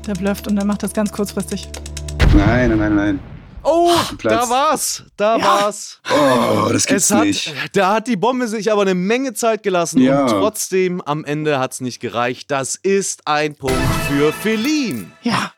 Der 0.06 0.14
blufft 0.14 0.46
und 0.46 0.56
er 0.58 0.64
macht 0.64 0.82
das 0.82 0.92
ganz 0.92 1.10
kurzfristig. 1.10 1.68
Nein, 2.36 2.70
nein, 2.70 2.78
nein, 2.78 2.94
nein. 2.94 3.20
Oh, 3.64 3.90
da 4.22 4.48
war's. 4.48 5.02
Da 5.16 5.38
Ja. 5.38 5.44
war's. 5.44 6.00
Oh, 6.08 6.68
das 6.72 6.86
gibt's 6.86 7.06
Es 7.06 7.10
hat, 7.10 7.24
nicht. 7.24 7.52
da 7.72 7.94
hat 7.94 8.06
die 8.06 8.14
Bombe 8.14 8.46
sich 8.46 8.70
aber 8.70 8.82
eine 8.82 8.94
Menge 8.94 9.34
Zeit 9.34 9.64
gelassen 9.64 10.00
Ja. 10.00 10.22
und 10.22 10.28
trotzdem 10.28 11.00
am 11.00 11.24
Ende 11.24 11.58
hat's 11.58 11.80
nicht 11.80 11.98
gereicht. 11.98 12.48
Das 12.52 12.76
ist 12.76 13.26
ein 13.26 13.56
Punkt 13.56 13.74
für 14.08 14.32
Feline. 14.32 15.10
Ja. 15.22 15.50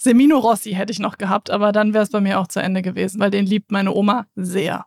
Semino 0.00 0.38
Rossi 0.38 0.72
hätte 0.72 0.92
ich 0.92 0.98
noch 0.98 1.18
gehabt, 1.18 1.50
aber 1.50 1.72
dann 1.72 1.92
wäre 1.92 2.04
es 2.04 2.10
bei 2.10 2.20
mir 2.20 2.40
auch 2.40 2.46
zu 2.46 2.60
Ende 2.60 2.80
gewesen, 2.80 3.20
weil 3.20 3.30
den 3.30 3.44
liebt 3.44 3.70
meine 3.70 3.92
Oma 3.94 4.26
sehr. 4.34 4.86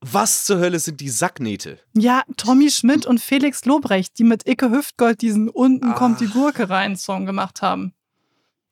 Was 0.00 0.44
zur 0.44 0.58
Hölle 0.58 0.78
sind 0.78 1.00
die 1.00 1.08
Sacknähte? 1.10 1.78
Ja, 1.94 2.22
Tommy 2.36 2.70
Schmidt 2.70 3.04
und 3.06 3.20
Felix 3.20 3.64
Lobrecht, 3.66 4.18
die 4.18 4.24
mit 4.24 4.48
Icke 4.48 4.70
Hüftgold 4.70 5.20
diesen 5.22 5.48
Unten 5.50 5.90
Ah. 5.90 5.94
kommt 5.94 6.20
die 6.20 6.28
Gurke 6.28 6.68
rein 6.70 6.96
Song 6.96 7.26
gemacht 7.26 7.62
haben. 7.62 7.92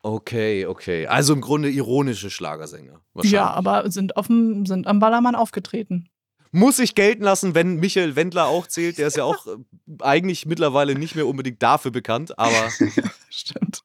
Okay, 0.01 0.65
okay. 0.65 1.07
Also 1.07 1.33
im 1.33 1.41
Grunde 1.41 1.69
ironische 1.69 2.29
Schlagersänger. 2.29 2.99
Ja, 3.23 3.51
aber 3.51 3.89
sind, 3.89 4.13
dem, 4.27 4.65
sind 4.65 4.85
am 4.85 4.99
Ballermann 4.99 5.35
aufgetreten. 5.35 6.09
Muss 6.51 6.77
ich 6.77 6.93
gelten 6.93 7.23
lassen, 7.23 7.55
wenn 7.55 7.77
Michael 7.77 8.15
Wendler 8.15 8.45
auch 8.47 8.67
zählt. 8.67 8.97
Der 8.97 9.07
ist 9.07 9.17
ja 9.17 9.23
auch 9.23 9.47
äh, 9.47 9.51
eigentlich 10.01 10.45
mittlerweile 10.45 10.93
nicht 10.93 11.15
mehr 11.15 11.25
unbedingt 11.25 11.63
dafür 11.63 11.91
bekannt, 11.91 12.37
aber 12.37 12.69
Stimmt. 13.29 13.83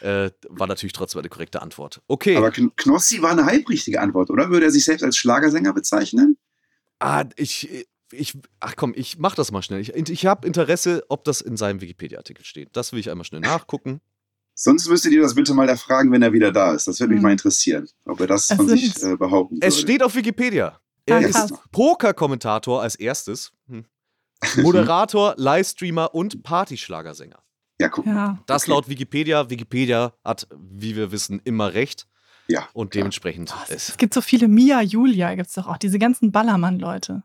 Äh, 0.00 0.30
war 0.48 0.66
natürlich 0.66 0.92
trotzdem 0.92 1.20
eine 1.20 1.28
korrekte 1.28 1.62
Antwort. 1.62 2.00
Okay. 2.08 2.36
Aber 2.36 2.48
Kn- 2.48 2.70
Knossi 2.76 3.22
war 3.22 3.30
eine 3.32 3.46
halbrichtige 3.46 4.00
Antwort, 4.00 4.30
oder? 4.30 4.50
Würde 4.50 4.66
er 4.66 4.70
sich 4.72 4.84
selbst 4.84 5.02
als 5.02 5.16
Schlagersänger 5.16 5.72
bezeichnen? 5.72 6.36
Ah, 6.98 7.24
ich, 7.36 7.86
ich, 8.12 8.38
ach 8.60 8.74
komm, 8.76 8.92
ich 8.96 9.18
mach 9.18 9.34
das 9.34 9.52
mal 9.52 9.62
schnell. 9.62 9.80
Ich, 9.80 9.94
ich 9.94 10.26
habe 10.26 10.46
Interesse, 10.46 11.04
ob 11.08 11.24
das 11.24 11.40
in 11.40 11.56
seinem 11.56 11.80
Wikipedia-Artikel 11.80 12.44
steht. 12.44 12.70
Das 12.72 12.92
will 12.92 13.00
ich 13.00 13.10
einmal 13.10 13.24
schnell 13.24 13.40
nachgucken. 13.40 14.00
Sonst 14.54 14.88
müsstet 14.88 15.12
ihr 15.12 15.20
das 15.20 15.34
bitte 15.34 15.52
mal 15.52 15.68
erfragen, 15.68 16.10
wenn 16.12 16.22
er 16.22 16.32
wieder 16.32 16.50
da 16.52 16.72
ist. 16.72 16.86
Das 16.88 16.98
würde 17.00 17.10
mich 17.12 17.18
Hm. 17.18 17.22
mal 17.24 17.32
interessieren, 17.32 17.86
ob 18.06 18.20
er 18.20 18.26
das 18.26 18.50
Es 18.50 18.56
von 18.56 18.68
sich 18.68 19.02
äh, 19.02 19.16
behaupten 19.16 19.58
Es 19.60 19.76
würde. 19.76 19.82
steht 19.82 20.02
auf 20.02 20.14
Wikipedia. 20.14 20.80
Er 21.04 21.16
Ah, 21.16 21.20
ist. 21.20 21.52
Poker-Kommentator 21.72 22.80
als 22.82 22.94
erstes, 22.96 23.52
hm. 23.68 23.84
Moderator, 24.56 25.34
Livestreamer 25.36 26.14
und 26.14 26.42
Partyschlagersänger. 26.42 27.38
Ja, 27.80 27.88
guck. 27.88 28.06
Ja. 28.06 28.38
Das 28.46 28.62
Okay. 28.64 28.70
laut 28.72 28.88
Wikipedia. 28.88 29.50
Wikipedia 29.50 30.12
hat, 30.24 30.48
wie 30.56 30.96
wir 30.96 31.12
wissen, 31.12 31.40
immer 31.44 31.74
recht. 31.74 32.06
Ja. 32.48 32.68
Und 32.72 32.90
klar. 32.90 33.00
dementsprechend 33.02 33.52
ist. 33.68 33.88
Es 33.90 33.96
gibt 33.96 34.14
so 34.14 34.20
viele 34.20 34.48
Mia, 34.48 34.80
Julia 34.80 35.34
gibt 35.34 35.48
es 35.48 35.54
doch 35.54 35.66
auch. 35.66 35.76
Diese 35.78 35.98
ganzen 35.98 36.30
Ballermann-Leute. 36.32 37.22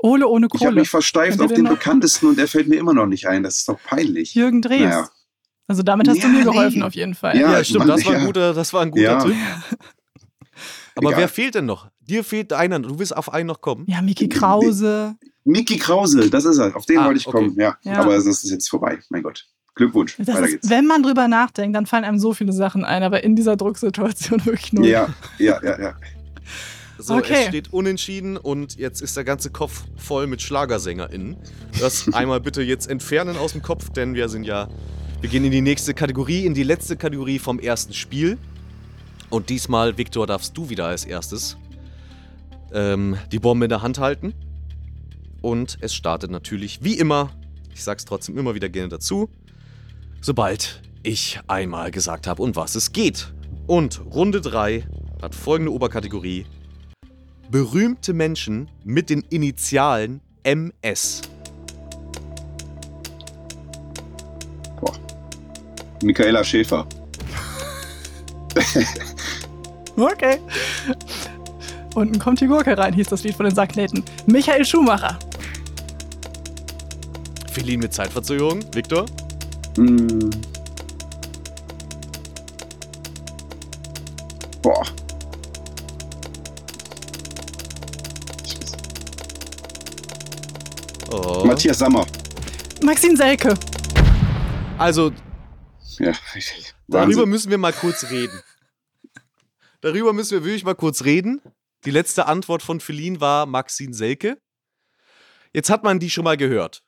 Ole 0.00 0.26
ohne 0.28 0.46
Ich 0.46 0.60
habe 0.60 0.70
Kohle. 0.70 0.80
mich 0.80 0.90
versteift 0.90 1.40
auf 1.40 1.52
den 1.52 1.64
noch- 1.64 1.70
bekanntesten 1.72 2.26
und 2.28 2.38
er 2.38 2.46
fällt 2.48 2.68
mir 2.68 2.76
immer 2.76 2.94
noch 2.94 3.06
nicht 3.06 3.26
ein. 3.26 3.42
Das 3.42 3.58
ist 3.58 3.68
doch 3.68 3.78
peinlich. 3.82 4.34
Jürgen 4.34 4.60
Drees. 4.62 4.82
Naja. 4.82 5.08
Also 5.66 5.82
damit 5.82 6.08
hast 6.08 6.18
du 6.22 6.26
Ja, 6.26 6.32
mir 6.32 6.44
geholfen 6.44 6.78
nee. 6.80 6.84
auf 6.84 6.94
jeden 6.94 7.14
Fall. 7.14 7.36
Ja, 7.38 7.52
Ja, 7.52 7.64
stimmt, 7.64 7.80
meine, 7.80 7.92
das 7.92 8.04
war 8.06 8.12
ein 8.14 8.20
ja. 8.20 8.26
guter, 8.26 8.54
das 8.54 8.72
war 8.72 8.82
ein 8.82 8.90
guter 8.90 9.02
Ja. 9.02 9.22
Tipp. 9.24 9.36
Aber 10.96 11.08
Egal. 11.10 11.20
wer 11.20 11.28
fehlt 11.28 11.54
denn 11.54 11.66
noch? 11.66 11.88
Dir 12.00 12.24
fehlt 12.24 12.52
einer. 12.52 12.78
Du 12.80 12.98
willst 12.98 13.16
auf 13.16 13.32
einen 13.32 13.46
noch 13.46 13.60
kommen. 13.60 13.84
Ja, 13.86 14.02
Miki 14.02 14.28
Krause. 14.28 15.16
Mickey 15.44 15.78
Krause, 15.78 16.28
das 16.30 16.44
ist 16.44 16.58
er. 16.58 16.74
Auf 16.76 16.86
den 16.86 16.98
Ah, 16.98 17.06
wollte 17.06 17.20
ich 17.20 17.26
okay. 17.26 17.36
kommen. 17.38 17.54
Ja. 17.58 17.76
Ja. 17.82 18.00
Aber 18.00 18.14
das 18.14 18.26
ist 18.26 18.48
jetzt 18.50 18.68
vorbei. 18.68 18.98
Mein 19.10 19.22
Gott. 19.22 19.46
Glückwunsch. 19.74 20.16
Das 20.18 20.28
Weiter 20.28 20.40
ist, 20.46 20.50
geht's. 20.52 20.70
wenn 20.70 20.86
man 20.86 21.02
drüber 21.02 21.28
nachdenkt, 21.28 21.76
dann 21.76 21.86
fallen 21.86 22.04
einem 22.04 22.18
so 22.18 22.34
viele 22.34 22.52
Sachen 22.52 22.84
ein, 22.84 23.02
aber 23.02 23.22
in 23.22 23.36
dieser 23.36 23.56
Drucksituation 23.56 24.44
wirklich 24.44 24.72
nur. 24.72 24.84
Ja, 24.86 25.08
ja, 25.38 25.62
ja, 25.62 25.80
ja. 25.80 25.94
So, 27.00 27.14
Okay. 27.14 27.34
es 27.42 27.46
steht 27.46 27.72
unentschieden 27.72 28.36
und 28.36 28.76
jetzt 28.76 29.00
ist 29.00 29.16
der 29.16 29.22
ganze 29.22 29.50
Kopf 29.50 29.84
voll 29.96 30.26
mit 30.26 30.42
SchlagersängerInnen. 30.42 31.36
Das 31.80 32.08
einmal 32.12 32.40
bitte 32.40 32.60
jetzt 32.62 32.90
entfernen 32.90 33.36
aus 33.36 33.52
dem 33.52 33.62
Kopf, 33.62 33.90
denn 33.90 34.14
wir 34.14 34.28
sind 34.28 34.42
ja. 34.44 34.68
Wir 35.20 35.30
gehen 35.30 35.44
in 35.44 35.52
die 35.52 35.60
nächste 35.60 35.94
Kategorie, 35.94 36.44
in 36.44 36.54
die 36.54 36.62
letzte 36.64 36.96
Kategorie 36.96 37.38
vom 37.38 37.58
ersten 37.60 37.92
Spiel. 37.94 38.36
Und 39.30 39.48
diesmal, 39.48 39.96
Viktor, 39.98 40.26
darfst 40.26 40.56
du 40.56 40.70
wieder 40.70 40.86
als 40.86 41.04
erstes 41.04 41.56
ähm, 42.72 43.16
die 43.30 43.38
Bombe 43.38 43.66
in 43.66 43.68
der 43.68 43.82
Hand 43.82 43.98
halten. 43.98 44.32
Und 45.40 45.78
es 45.80 45.94
startet 45.94 46.30
natürlich 46.30 46.82
wie 46.82 46.98
immer, 46.98 47.30
ich 47.72 47.84
sag's 47.84 48.04
trotzdem 48.04 48.38
immer 48.38 48.54
wieder 48.54 48.68
gerne 48.68 48.88
dazu, 48.88 49.30
sobald 50.20 50.82
ich 51.02 51.40
einmal 51.46 51.90
gesagt 51.90 52.26
habe, 52.26 52.42
um 52.42 52.56
was 52.56 52.74
es 52.74 52.92
geht. 52.92 53.32
Und 53.66 54.00
Runde 54.06 54.40
3 54.40 54.84
hat 55.22 55.34
folgende 55.34 55.72
Oberkategorie. 55.72 56.46
Berühmte 57.50 58.12
Menschen 58.12 58.70
mit 58.84 59.10
den 59.10 59.22
Initialen 59.30 60.20
MS. 60.42 61.22
Michaela 66.02 66.44
Schäfer. 66.44 66.86
Okay. 69.96 70.38
Unten 71.96 72.20
kommt 72.20 72.40
die 72.40 72.46
Gurke 72.46 72.78
rein, 72.78 72.92
hieß 72.92 73.08
das 73.08 73.24
Lied 73.24 73.34
von 73.34 73.46
den 73.46 73.54
Sacknähten. 73.56 74.04
Michael 74.26 74.64
Schumacher. 74.64 75.18
Feline 77.58 77.82
mit 77.82 77.92
Zeitverzögerung. 77.92 78.62
Viktor? 78.72 79.04
Hm. 79.76 80.30
Boah. 84.62 84.84
Oh. 91.10 91.44
Matthias 91.44 91.78
Sammer. 91.78 92.06
Maxine 92.82 93.16
Selke. 93.16 93.54
Also, 94.78 95.10
Ja. 95.98 96.12
darüber 96.86 97.08
Wahnsinn. 97.08 97.28
müssen 97.28 97.50
wir 97.50 97.58
mal 97.58 97.72
kurz 97.72 98.10
reden. 98.10 98.40
Darüber 99.80 100.12
müssen 100.12 100.32
wir 100.32 100.44
wirklich 100.44 100.64
mal 100.64 100.74
kurz 100.74 101.04
reden. 101.04 101.40
Die 101.84 101.90
letzte 101.90 102.26
Antwort 102.26 102.62
von 102.62 102.80
Feline 102.80 103.20
war 103.20 103.46
Maxine 103.46 103.94
Selke. 103.94 104.38
Jetzt 105.52 105.70
hat 105.70 105.82
man 105.82 105.98
die 105.98 106.10
schon 106.10 106.24
mal 106.24 106.36
gehört, 106.36 106.82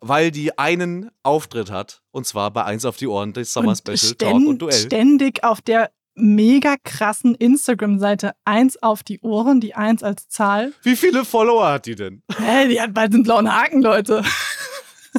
weil 0.00 0.30
die 0.30 0.58
einen 0.58 1.10
Auftritt 1.22 1.70
hat, 1.70 2.02
und 2.10 2.26
zwar 2.26 2.50
bei 2.50 2.64
1 2.64 2.84
auf 2.84 2.96
die 2.96 3.06
Ohren, 3.06 3.32
das 3.32 3.52
Summer 3.52 3.70
Und 3.70 3.78
Special 3.78 3.96
ständ- 3.96 4.18
Talk 4.18 4.46
und 4.46 4.58
Duell. 4.62 4.72
Ständig 4.74 5.42
auf 5.44 5.60
der 5.60 5.90
mega 6.14 6.76
krassen 6.82 7.34
Instagram-Seite 7.34 8.32
1 8.44 8.82
auf 8.82 9.02
die 9.02 9.20
Ohren, 9.20 9.60
die 9.60 9.74
1 9.74 10.02
als 10.02 10.28
Zahl. 10.28 10.72
Wie 10.82 10.96
viele 10.96 11.24
Follower 11.24 11.68
hat 11.68 11.86
die 11.86 11.94
denn? 11.94 12.22
Hä, 12.38 12.68
die 12.68 12.80
hat 12.80 12.94
bald 12.94 13.12
einen 13.14 13.22
blauen 13.22 13.52
Haken, 13.54 13.82
Leute. 13.82 14.22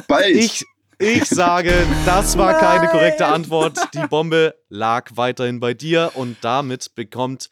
Bald. 0.08 0.34
Ich, 0.34 0.64
ich 0.98 1.24
sage, 1.24 1.72
das 2.04 2.36
war 2.36 2.58
keine 2.58 2.84
Nein. 2.84 2.90
korrekte 2.92 3.26
Antwort. 3.26 3.78
Die 3.94 4.06
Bombe 4.08 4.54
lag 4.68 5.10
weiterhin 5.14 5.60
bei 5.60 5.74
dir 5.74 6.12
und 6.14 6.36
damit 6.42 6.94
bekommt 6.96 7.48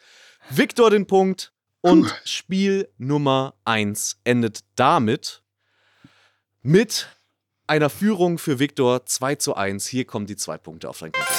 Viktor 0.51 0.91
den 0.91 1.07
Punkt. 1.07 1.53
Und 1.83 2.13
Spiel 2.25 2.89
Nummer 2.99 3.55
1 3.65 4.19
endet 4.25 4.61
damit 4.75 5.45
mit 6.63 7.16
einer 7.67 7.91
Führung 7.91 8.39
für 8.39 8.59
Viktor 8.59 9.07
2 9.07 9.35
zu 9.37 9.57
1. 9.57 9.87
Hier 9.87 10.05
kommen 10.05 10.27
die 10.27 10.37
zwei 10.37 10.59
Punkte 10.59 10.89
auf 10.89 10.99
dein 10.99 11.13
Konto. 11.13 11.33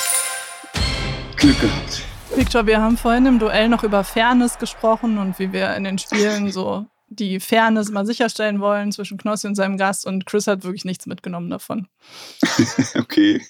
Glück 1.35 1.59
gehabt. 1.59 2.03
Victor, 2.35 2.67
wir 2.67 2.81
haben 2.81 2.97
vorhin 2.97 3.25
im 3.25 3.39
Duell 3.39 3.69
noch 3.69 3.83
über 3.83 4.03
Fairness 4.03 4.57
gesprochen 4.59 5.17
und 5.17 5.39
wie 5.39 5.53
wir 5.53 5.75
in 5.75 5.83
den 5.85 5.97
Spielen 5.97 6.51
so 6.51 6.85
die 7.09 7.39
Fairness 7.39 7.89
mal 7.89 8.05
sicherstellen 8.05 8.59
wollen 8.59 8.91
zwischen 8.91 9.17
Knossi 9.17 9.47
und 9.47 9.55
seinem 9.55 9.77
Gast 9.77 10.05
und 10.05 10.25
Chris 10.25 10.47
hat 10.47 10.63
wirklich 10.63 10.83
nichts 10.85 11.05
mitgenommen 11.05 11.49
davon. 11.49 11.87
Okay. 12.95 13.41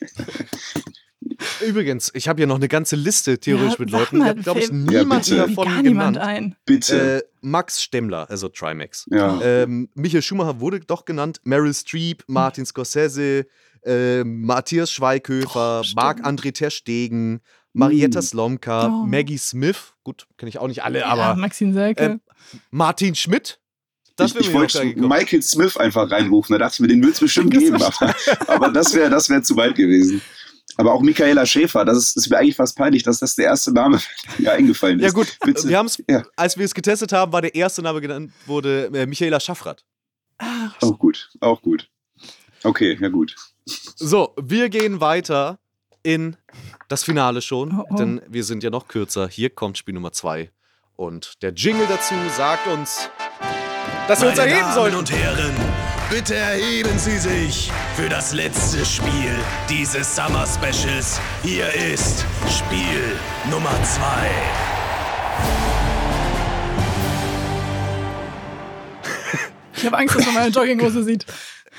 Übrigens, 1.65 2.11
ich 2.13 2.27
habe 2.27 2.37
hier 2.39 2.47
noch 2.47 2.55
eine 2.57 2.67
ganze 2.67 2.95
Liste 2.95 3.39
theoretisch 3.39 3.73
Ja, 3.73 3.79
mit 3.79 3.89
Leuten. 3.91 4.17
mal, 4.19 4.25
Ich 4.25 4.29
habe, 4.29 4.41
glaube 4.43 4.59
ich, 4.59 4.67
Ja, 4.67 4.73
niemanden. 4.73 5.25
Wie 5.31 5.35
davon 5.35 5.55
gar 5.55 5.81
niemand 5.81 6.15
genannt. 6.15 6.17
ein. 6.19 6.55
Bitte. 6.65 7.17
Äh, 7.17 7.23
Max 7.41 7.81
Stemmler, 7.81 8.29
also 8.29 8.49
Trimax. 8.49 9.05
ja. 9.11 9.41
Ähm, 9.41 9.89
Michael 9.95 10.21
Schumacher 10.21 10.59
wurde 10.59 10.79
doch 10.81 11.05
genannt, 11.05 11.41
Meryl 11.43 11.73
Streep, 11.73 12.23
Martin 12.27 12.65
Scorsese, 12.65 13.45
äh, 13.83 14.23
Matthias 14.23 14.91
Schweighöfer, 14.91 15.81
Oh. 15.83 15.89
Marc-André 15.95 16.53
Ter 16.53 16.69
Stegen, 16.69 17.41
Marietta 17.73 18.19
Mm. 18.19 18.23
Slomka, 18.23 18.87
Oh. 18.87 19.05
Maggie 19.05 19.37
Smith, 19.37 19.93
gut, 20.03 20.27
kenne 20.37 20.49
ich 20.49 20.59
auch 20.59 20.67
nicht 20.67 20.83
alle, 20.83 20.99
ja, 20.99 21.05
aber 21.07 21.35
Maxine 21.39 21.73
Selke. 21.73 22.03
ähm, 22.03 22.21
Martin 22.71 23.15
Schmidt, 23.15 23.59
das 24.15 24.31
ich 24.31 24.35
wäre 24.35 24.45
ich 24.45 24.53
wollte. 24.75 24.83
Michael 24.99 25.41
Smith 25.43 25.77
einfach 25.77 26.09
reinrufen. 26.09 26.53
Da 26.53 26.57
dachte 26.59 26.75
ich 26.75 26.79
mir, 26.79 26.87
den 26.87 27.03
wird 27.03 27.13
es 27.13 27.19
bestimmt 27.19 27.51
geben. 27.51 27.75
Aber, 27.81 28.15
aber 28.47 28.69
das 28.69 28.93
wäre 28.95 29.09
das 29.11 29.29
wär 29.29 29.43
zu 29.43 29.55
weit 29.57 29.75
gewesen. 29.75 30.21
Aber 30.77 30.93
auch 30.93 31.01
Michaela 31.01 31.45
Schäfer, 31.45 31.83
das 31.85 31.97
ist, 31.97 32.17
das 32.17 32.29
wäre 32.29 32.41
eigentlich 32.41 32.55
fast 32.55 32.77
peinlich, 32.77 33.01
dass 33.03 33.19
das 33.19 33.35
der 33.35 33.45
erste 33.45 33.71
Name 33.73 33.99
mir 34.37 34.51
eingefallen 34.53 34.99
ist. 34.99 35.05
Ja 35.05 35.11
gut, 35.11 35.37
Bitte. 35.43 35.67
wir 35.67 35.77
haben 35.77 35.87
es, 35.87 36.01
Ja. 36.07 36.23
als 36.35 36.57
wir 36.57 36.65
es 36.65 36.73
getestet 36.73 37.11
haben, 37.13 37.31
war 37.33 37.41
der 37.41 37.55
erste 37.55 37.81
Name 37.81 37.99
genannt, 38.01 38.31
wurde 38.45 38.85
äh, 38.93 39.05
Michaela 39.07 39.39
Schaffrath. 39.39 39.83
Ach, 40.37 40.75
Auch 40.81 40.99
gut, 40.99 41.29
auch 41.39 41.61
gut. 41.61 41.89
Okay, 42.63 42.97
ja 43.01 43.09
gut. 43.09 43.35
So, 43.65 44.33
wir 44.41 44.69
gehen 44.69 45.01
weiter 45.01 45.59
in 46.03 46.37
das 46.89 47.03
Finale 47.03 47.41
schon, 47.41 47.73
Oh, 47.79 47.85
oh. 47.89 47.95
denn 47.97 48.21
wir 48.27 48.43
sind 48.43 48.63
ja 48.63 48.69
noch 48.69 48.87
kürzer. 48.87 49.27
Hier 49.27 49.49
kommt 49.49 49.77
Spiel 49.77 49.93
Nummer 49.95 50.11
zwei 50.11 50.51
und 50.95 51.41
der 51.41 51.53
Jingle 51.53 51.85
dazu 51.89 52.13
sagt 52.37 52.67
uns, 52.67 53.09
dass 54.07 54.21
wir 54.21 54.29
uns 54.29 54.37
Meine 54.37 54.49
erheben 54.51 54.61
Damen 54.67 54.75
sollen. 54.75 54.95
und 54.95 55.11
Herren, 55.11 55.53
bitte 56.09 56.35
erheben 56.35 56.97
Sie 56.97 57.17
sich 57.17 57.71
für 57.95 58.07
das 58.07 58.33
letzte 58.33 58.85
Spiel 58.85 59.31
dieses 59.69 60.15
Summer 60.15 60.45
Specials. 60.45 61.19
Hier 61.43 61.71
ist 61.73 62.25
Spiel 62.49 63.01
Nummer 63.49 63.73
2. 63.83 63.99
ich 69.75 69.85
habe 69.85 69.97
Angst, 69.97 70.15
dass 70.15 70.25
man 70.25 70.35
meine 70.35 70.49
Jogginghose 70.49 71.03
sieht. 71.03 71.25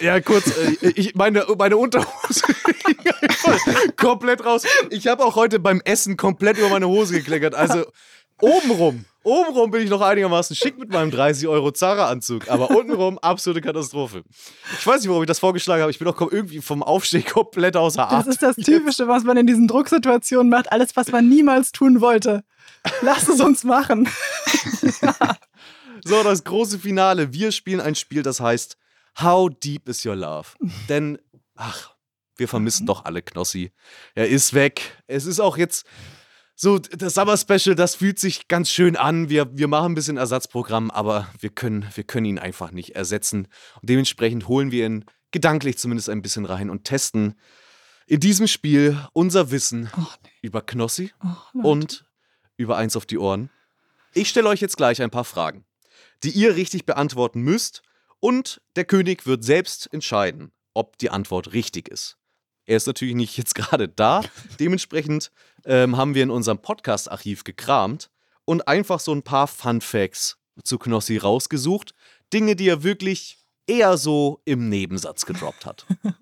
Ja, 0.01 0.21
kurz, 0.21 0.47
äh, 0.47 0.89
ich, 0.95 1.15
meine, 1.15 1.45
meine 1.59 1.77
Unterhose 1.77 2.43
ging 2.87 3.13
einfach 3.21 3.59
komplett 3.97 4.45
raus. 4.45 4.65
Ich 4.91 5.07
habe 5.09 5.25
auch 5.25 5.35
heute 5.35 5.59
beim 5.59 5.81
Essen 5.85 6.17
komplett 6.17 6.59
über 6.59 6.69
meine 6.69 6.87
Hose 6.87 7.15
gekleckert. 7.15 7.55
Also 7.55 7.85
obenrum, 8.41 9.07
Obenrum 9.29 9.71
bin 9.71 9.83
ich 9.83 9.91
noch 9.91 10.01
einigermaßen 10.01 10.57
schick 10.57 10.79
mit 10.79 10.91
meinem 10.91 11.11
30 11.11 11.49
Euro 11.49 11.71
Zara-Anzug, 11.71 12.49
aber 12.49 12.71
untenrum 12.77 13.19
absolute 13.19 13.61
Katastrophe. 13.61 14.23
Ich 14.79 14.87
weiß 14.87 15.03
nicht, 15.03 15.11
warum 15.11 15.23
ich 15.23 15.27
das 15.27 15.39
vorgeschlagen 15.39 15.83
habe. 15.83 15.91
Ich 15.91 15.99
bin 15.99 16.07
doch 16.07 16.19
irgendwie 16.19 16.63
vom 16.63 16.83
Aufstehen 16.83 17.27
komplett 17.27 17.77
außer 17.77 18.07
Atem. 18.07 18.19
Das 18.19 18.27
ist 18.27 18.43
das 18.43 18.57
Typische, 18.57 19.07
was 19.07 19.25
man 19.25 19.37
in 19.37 19.47
diesen 19.47 19.69
Drucksituationen 19.69 20.49
macht. 20.49 20.73
Alles, 20.73 20.97
was 20.97 21.13
man 21.13 21.29
niemals 21.29 21.73
tun 21.73 22.01
wollte. 22.01 22.43
Lass 23.03 23.29
es 23.29 23.41
uns 23.41 23.65
machen. 23.65 24.09
So, 26.05 26.23
das 26.23 26.45
große 26.45 26.79
Finale. 26.79 27.33
Wir 27.35 27.53
spielen 27.53 27.81
ein 27.81 27.95
Spiel, 27.95 28.23
das 28.23 28.41
heißt 28.41 28.79
How 29.21 29.51
Deep 29.51 29.89
is 29.89 30.07
Your 30.07 30.17
Love? 30.17 30.49
Denn, 30.89 31.19
ach, 31.55 31.91
wir 32.37 32.49
vermissen 32.49 32.87
doch 32.87 33.05
alle 33.05 33.21
Knossi. 33.21 33.73
Er 34.15 34.29
ist 34.29 34.55
weg. 34.55 35.03
Es 35.07 35.27
ist 35.27 35.41
auch 35.41 35.59
jetzt 35.59 35.85
so, 36.61 36.81
das 36.81 37.15
Summer 37.15 37.37
Special, 37.37 37.77
das 37.77 37.95
fühlt 37.95 38.19
sich 38.19 38.49
ganz 38.49 38.69
schön 38.69 38.97
an. 38.97 39.29
Wir, 39.29 39.57
wir 39.57 39.69
machen 39.69 39.93
ein 39.93 39.95
bisschen 39.95 40.17
Ersatzprogramm, 40.17 40.91
aber 40.91 41.29
wir 41.39 41.51
können, 41.51 41.87
wir 41.95 42.03
können 42.03 42.27
ihn 42.27 42.39
einfach 42.41 42.73
nicht 42.73 42.97
ersetzen. 42.97 43.47
Und 43.81 43.89
dementsprechend 43.89 44.49
holen 44.49 44.73
wir 44.73 44.87
ihn 44.87 45.05
gedanklich 45.31 45.79
zumindest 45.79 46.09
ein 46.09 46.21
bisschen 46.21 46.47
rein 46.47 46.69
und 46.69 46.83
testen 46.83 47.39
in 48.09 48.19
diesem 48.19 48.49
Spiel 48.49 48.99
unser 49.13 49.53
Wissen 49.53 49.89
Oh, 49.97 50.01
nee. 50.25 50.31
über 50.43 50.61
Knossi 50.63 51.13
Oh, 51.23 51.61
und 51.61 52.07
über 52.57 52.77
eins 52.77 52.97
auf 52.97 53.07
die 53.07 53.19
Ohren. 53.19 53.51
Ich 54.13 54.29
stelle 54.29 54.49
euch 54.49 54.61
jetzt 54.61 54.77
gleich 54.77 55.01
ein 55.01 55.11
paar 55.11 55.25
Fragen, 55.25 55.65
die 56.25 56.31
ihr 56.31 56.57
richtig 56.57 56.87
beantworten 56.87 57.41
müsst 57.41 57.83
und 58.19 58.61
der 58.75 58.85
König 58.85 59.27
wird 59.27 59.45
selbst 59.45 59.93
entscheiden, 59.93 60.51
ob 60.75 60.99
die 60.99 61.11
Antwort 61.11 61.53
richtig 61.53 61.87
ist. 61.89 62.18
Er 62.69 62.77
ist 62.77 62.87
natürlich 62.87 63.15
nicht 63.15 63.37
jetzt 63.39 63.55
gerade 63.55 63.89
da. 63.89 64.23
Dementsprechend 64.61 65.33
ähm, 65.65 65.97
haben 65.97 66.15
wir 66.15 66.23
in 66.23 66.31
unserem 66.31 66.59
Podcast-Archiv 66.59 67.43
gekramt 67.43 68.11
und 68.45 68.69
einfach 68.69 69.01
so 69.01 69.11
ein 69.13 69.23
paar 69.23 69.49
Fun 69.49 69.81
Facts 69.81 70.37
zu 70.65 70.79
Knossi 70.79 71.17
rausgesucht. 71.17 71.95
Dinge, 72.31 72.57
die 72.57 72.69
er 72.69 72.83
wirklich 72.83 73.39
eher 73.67 73.97
so 73.97 74.43
im 74.45 74.69
Nebensatz 74.69 75.25
gedroppt 75.27 75.67
hat. 75.67 75.87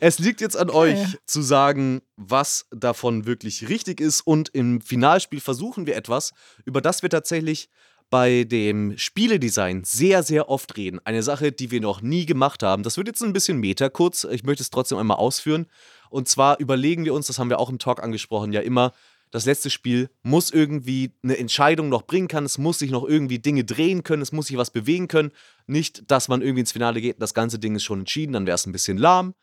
Es 0.00 0.18
liegt 0.18 0.40
jetzt 0.40 0.56
an 0.56 0.70
euch 0.70 0.98
zu 1.24 1.40
sagen, 1.40 2.02
was 2.16 2.66
davon 2.72 3.26
wirklich 3.26 3.68
richtig 3.68 4.00
ist. 4.00 4.22
Und 4.22 4.48
im 4.48 4.80
Finalspiel 4.80 5.40
versuchen 5.40 5.86
wir 5.86 5.94
etwas, 5.94 6.32
über 6.64 6.80
das 6.80 7.02
wir 7.02 7.10
tatsächlich 7.10 7.68
bei 8.14 8.44
dem 8.44 8.96
Spieledesign 8.96 9.82
sehr, 9.82 10.22
sehr 10.22 10.48
oft 10.48 10.76
reden. 10.76 11.00
Eine 11.04 11.24
Sache, 11.24 11.50
die 11.50 11.72
wir 11.72 11.80
noch 11.80 12.00
nie 12.00 12.26
gemacht 12.26 12.62
haben. 12.62 12.84
Das 12.84 12.96
wird 12.96 13.08
jetzt 13.08 13.20
ein 13.24 13.32
bisschen 13.32 13.58
meta 13.58 13.88
kurz. 13.88 14.22
Ich 14.22 14.44
möchte 14.44 14.62
es 14.62 14.70
trotzdem 14.70 14.98
einmal 14.98 15.16
ausführen. 15.16 15.66
Und 16.10 16.28
zwar 16.28 16.60
überlegen 16.60 17.04
wir 17.04 17.12
uns, 17.12 17.26
das 17.26 17.40
haben 17.40 17.50
wir 17.50 17.58
auch 17.58 17.70
im 17.70 17.80
Talk 17.80 18.00
angesprochen, 18.00 18.52
ja 18.52 18.60
immer, 18.60 18.92
das 19.32 19.46
letzte 19.46 19.68
Spiel 19.68 20.10
muss 20.22 20.52
irgendwie 20.52 21.10
eine 21.24 21.38
Entscheidung 21.38 21.88
noch 21.88 22.02
bringen 22.02 22.28
können. 22.28 22.46
Es 22.46 22.56
muss 22.56 22.78
sich 22.78 22.92
noch 22.92 23.02
irgendwie 23.02 23.40
Dinge 23.40 23.64
drehen 23.64 24.04
können. 24.04 24.22
Es 24.22 24.30
muss 24.30 24.46
sich 24.46 24.56
was 24.56 24.70
bewegen 24.70 25.08
können. 25.08 25.32
Nicht, 25.66 26.08
dass 26.08 26.28
man 26.28 26.40
irgendwie 26.40 26.60
ins 26.60 26.70
Finale 26.70 27.00
geht 27.00 27.16
und 27.16 27.20
das 27.20 27.34
ganze 27.34 27.58
Ding 27.58 27.74
ist 27.74 27.82
schon 27.82 27.98
entschieden, 27.98 28.34
dann 28.34 28.46
wäre 28.46 28.54
es 28.54 28.64
ein 28.64 28.70
bisschen 28.70 28.96
lahm. 28.96 29.34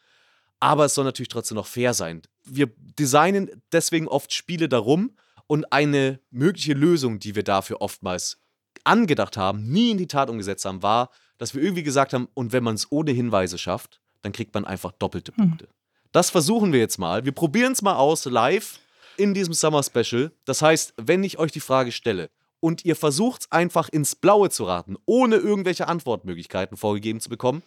Aber 0.62 0.86
es 0.86 0.94
soll 0.94 1.04
natürlich 1.04 1.28
trotzdem 1.28 1.56
noch 1.56 1.68
fair 1.68 1.94
sein. 1.94 2.22
Wir 2.46 2.72
designen 2.78 3.52
deswegen 3.74 4.08
oft 4.08 4.32
Spiele 4.32 4.70
darum 4.70 5.12
und 5.48 5.74
eine 5.74 6.22
mögliche 6.30 6.72
Lösung, 6.72 7.20
die 7.20 7.36
wir 7.36 7.44
dafür 7.44 7.82
oftmals 7.82 8.41
angedacht 8.84 9.38
haben, 9.38 9.70
nie 9.70 9.92
in 9.92 9.98
die 9.98 10.08
Tat 10.08 10.30
umgesetzt 10.30 10.66
haben, 10.66 10.84
war, 10.84 11.10
dass 11.38 11.56
wir 11.56 11.62
irgendwie 11.62 11.84
gesagt 11.84 12.14
haben, 12.14 12.28
und 12.34 12.54
wenn 12.54 12.64
man 12.64 12.76
es 12.76 12.92
ohne 12.92 13.12
Hinweise 13.12 13.58
schafft, 13.58 14.00
dann 14.22 14.32
kriegt 14.32 14.54
man 14.54 14.66
einfach 14.66 14.92
doppelte 14.92 15.32
Punkte. 15.32 15.68
Das 16.12 16.30
versuchen 16.30 16.74
wir 16.74 16.80
jetzt 16.80 16.98
mal. 16.98 17.26
Wir 17.26 17.32
probieren 17.32 17.72
es 17.72 17.82
mal 17.82 17.96
aus 17.96 18.26
live 18.26 18.80
in 19.18 19.34
diesem 19.34 19.54
Summer 19.54 19.82
Special. 19.82 20.32
Das 20.46 20.62
heißt, 20.62 20.94
wenn 20.98 21.24
ich 21.24 21.40
euch 21.40 21.52
die 21.52 21.60
Frage 21.60 21.92
stelle 21.92 22.30
und 22.60 22.86
ihr 22.86 22.96
versucht 22.96 23.48
einfach 23.52 23.90
ins 23.90 24.16
Blaue 24.16 24.50
zu 24.50 24.66
raten, 24.66 24.98
ohne 25.06 25.38
irgendwelche 25.38 25.88
Antwortmöglichkeiten 25.88 26.78
vorgegeben 26.78 27.20
zu 27.20 27.30
bekommen, 27.30 27.64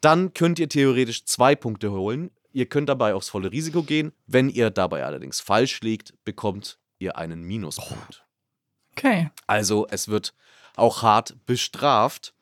dann 0.00 0.34
könnt 0.34 0.58
ihr 0.58 0.68
theoretisch 0.68 1.24
zwei 1.24 1.54
Punkte 1.54 1.92
holen. 1.92 2.30
Ihr 2.52 2.66
könnt 2.66 2.88
dabei 2.88 3.14
aufs 3.14 3.28
volle 3.28 3.52
Risiko 3.52 3.82
gehen. 3.82 4.12
Wenn 4.26 4.48
ihr 4.48 4.70
dabei 4.70 5.04
allerdings 5.04 5.40
falsch 5.40 5.80
liegt, 5.80 6.12
bekommt 6.24 6.78
ihr 6.98 7.16
einen 7.16 7.42
Minuspunkt. 7.42 8.25
Okay. 8.96 9.30
Also 9.46 9.86
es 9.90 10.08
wird 10.08 10.32
auch 10.74 11.02
hart 11.02 11.34
bestraft. 11.46 12.32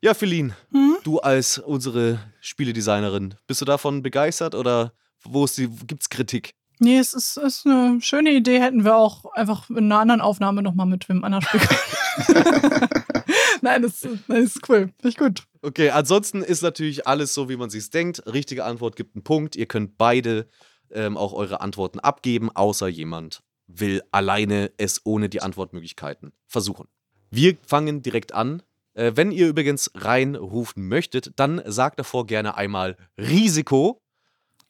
Ja, 0.00 0.14
Feline, 0.14 0.56
Hm? 0.72 0.96
du 1.04 1.20
als 1.20 1.58
unsere 1.58 2.18
Spieledesignerin, 2.40 3.34
bist 3.46 3.60
du 3.60 3.64
davon 3.64 4.02
begeistert 4.02 4.54
oder 4.54 4.92
wo 5.22 5.44
ist 5.44 5.56
die, 5.58 5.68
gibt's 5.86 6.10
Kritik? 6.10 6.54
Nee, 6.80 6.98
es 6.98 7.14
ist, 7.14 7.36
ist 7.36 7.64
eine 7.64 8.00
schöne 8.00 8.32
Idee. 8.32 8.60
Hätten 8.60 8.84
wir 8.84 8.96
auch 8.96 9.24
einfach 9.34 9.70
in 9.70 9.76
einer 9.78 10.00
anderen 10.00 10.20
Aufnahme 10.20 10.62
nochmal 10.62 10.86
mit 10.86 11.08
wem 11.08 11.22
anderen 11.22 11.44
spielen 11.44 11.62
können. 11.62 12.88
Nein, 13.60 13.82
das, 13.82 14.00
das 14.00 14.38
ist 14.38 14.68
cool. 14.68 14.90
Finde 14.96 15.08
ich 15.08 15.16
gut. 15.16 15.44
Okay, 15.62 15.90
ansonsten 15.90 16.42
ist 16.42 16.62
natürlich 16.62 17.06
alles 17.06 17.34
so, 17.34 17.48
wie 17.48 17.56
man 17.56 17.70
sich 17.70 17.88
denkt. 17.90 18.22
Richtige 18.26 18.64
Antwort 18.64 18.96
gibt 18.96 19.14
einen 19.14 19.22
Punkt. 19.22 19.54
Ihr 19.54 19.66
könnt 19.66 19.96
beide 19.96 20.48
ähm, 20.90 21.16
auch 21.16 21.32
eure 21.32 21.60
Antworten 21.60 22.00
abgeben, 22.00 22.50
außer 22.50 22.88
jemand 22.88 23.44
will 23.74 24.02
alleine 24.10 24.70
es 24.76 25.00
ohne 25.04 25.28
die 25.28 25.42
Antwortmöglichkeiten 25.42 26.32
versuchen. 26.46 26.88
Wir 27.30 27.56
fangen 27.66 28.02
direkt 28.02 28.32
an. 28.32 28.62
Äh, 28.94 29.12
wenn 29.14 29.32
ihr 29.32 29.48
übrigens 29.48 29.90
reinrufen 29.94 30.86
möchtet, 30.86 31.32
dann 31.36 31.62
sagt 31.64 31.98
davor 31.98 32.26
gerne 32.26 32.56
einmal 32.56 32.96
Risiko. 33.16 34.02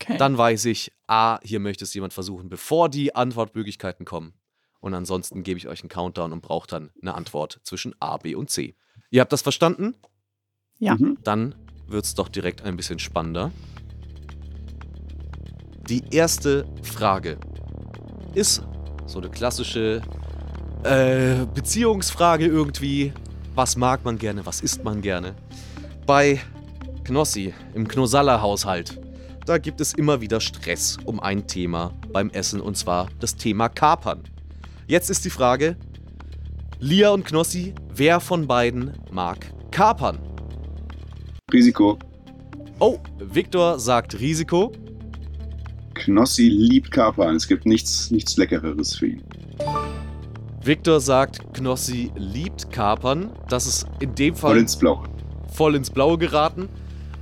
Okay. 0.01 0.17
Dann 0.17 0.39
weiß 0.39 0.65
ich, 0.67 0.93
A, 1.07 1.39
hier 1.43 1.61
möchte 1.61 1.85
es 1.85 1.95
jemand 1.95 2.13
versuchen, 2.13 2.49
bevor 2.49 2.89
die 2.89 3.15
Antwortmöglichkeiten 3.15 4.05
kommen. 4.05 4.35
Und 4.81 4.95
ansonsten 4.95 5.45
gebe 5.45 5.59
ich 5.59 5.69
euch 5.69 5.83
einen 5.83 5.89
Countdown 5.89 6.33
und 6.33 6.41
brauche 6.41 6.67
dann 6.67 6.91
eine 7.01 7.15
Antwort 7.15 7.61
zwischen 7.63 7.95
A, 8.01 8.17
B 8.17 8.35
und 8.35 8.51
C. 8.51 8.75
Ihr 9.11 9.21
habt 9.21 9.33
das 9.33 9.43
verstanden? 9.43 9.95
Ja. 10.79 10.97
Mhm. 10.97 11.19
Dann 11.23 11.55
wird 11.87 12.05
es 12.05 12.15
doch 12.15 12.29
direkt 12.29 12.63
ein 12.63 12.77
bisschen 12.77 12.99
spannender. 12.99 13.53
Die 15.89 16.03
erste 16.11 16.67
Frage 16.83 17.39
ist 18.35 18.63
so 19.07 19.19
eine 19.19 19.31
klassische 19.31 20.03
äh, 20.85 21.47
Beziehungsfrage 21.55 22.47
irgendwie. 22.47 23.13
Was 23.55 23.77
mag 23.77 24.05
man 24.05 24.19
gerne, 24.19 24.47
was 24.47 24.61
isst 24.61 24.83
man 24.85 25.03
gerne? 25.03 25.35
Bei 26.07 26.41
Knossi 27.05 27.53
im 27.75 27.87
Knosalla-Haushalt, 27.87 28.99
da 29.45 29.59
gibt 29.59 29.81
es 29.81 29.93
immer 29.93 30.21
wieder 30.21 30.41
Stress 30.41 30.97
um 31.05 31.21
ein 31.21 31.47
Thema 31.47 31.93
beim 32.13 32.31
Essen 32.31 32.61
und 32.61 32.77
zwar 32.77 33.09
das 33.21 33.37
Thema 33.37 33.69
Kapern. 33.69 34.23
Jetzt 34.87 35.11
ist 35.11 35.25
die 35.25 35.31
Frage, 35.31 35.77
Lia 36.79 37.11
und 37.11 37.25
Knossi, 37.25 37.75
wer 37.95 38.21
von 38.21 38.47
beiden 38.47 38.93
mag 39.11 39.53
Kapern? 39.71 40.19
Risiko. 41.53 41.99
Oh, 42.79 42.99
Victor 43.19 43.79
sagt 43.79 44.19
Risiko. 44.19 44.73
Knossi 46.05 46.49
liebt 46.49 46.91
Kapern. 46.91 47.37
Es 47.37 47.47
gibt 47.47 47.65
nichts, 47.65 48.11
nichts 48.11 48.37
Leckereres 48.37 48.97
für 48.97 49.07
ihn. 49.07 49.23
Victor 50.65 51.01
sagt, 51.01 51.55
Knossi 51.55 52.11
liebt 52.17 52.73
Kapern. 52.73 53.31
Das 53.49 53.67
ist 53.67 53.87
in 54.01 54.15
dem 54.15 54.35
Fall 54.35 54.53
Voll 54.53 54.61
ins 54.61 54.77
Blaue. 54.77 55.05
voll 55.53 55.75
ins 55.77 55.91
Blaue 55.91 56.19
geraten. 56.19 56.69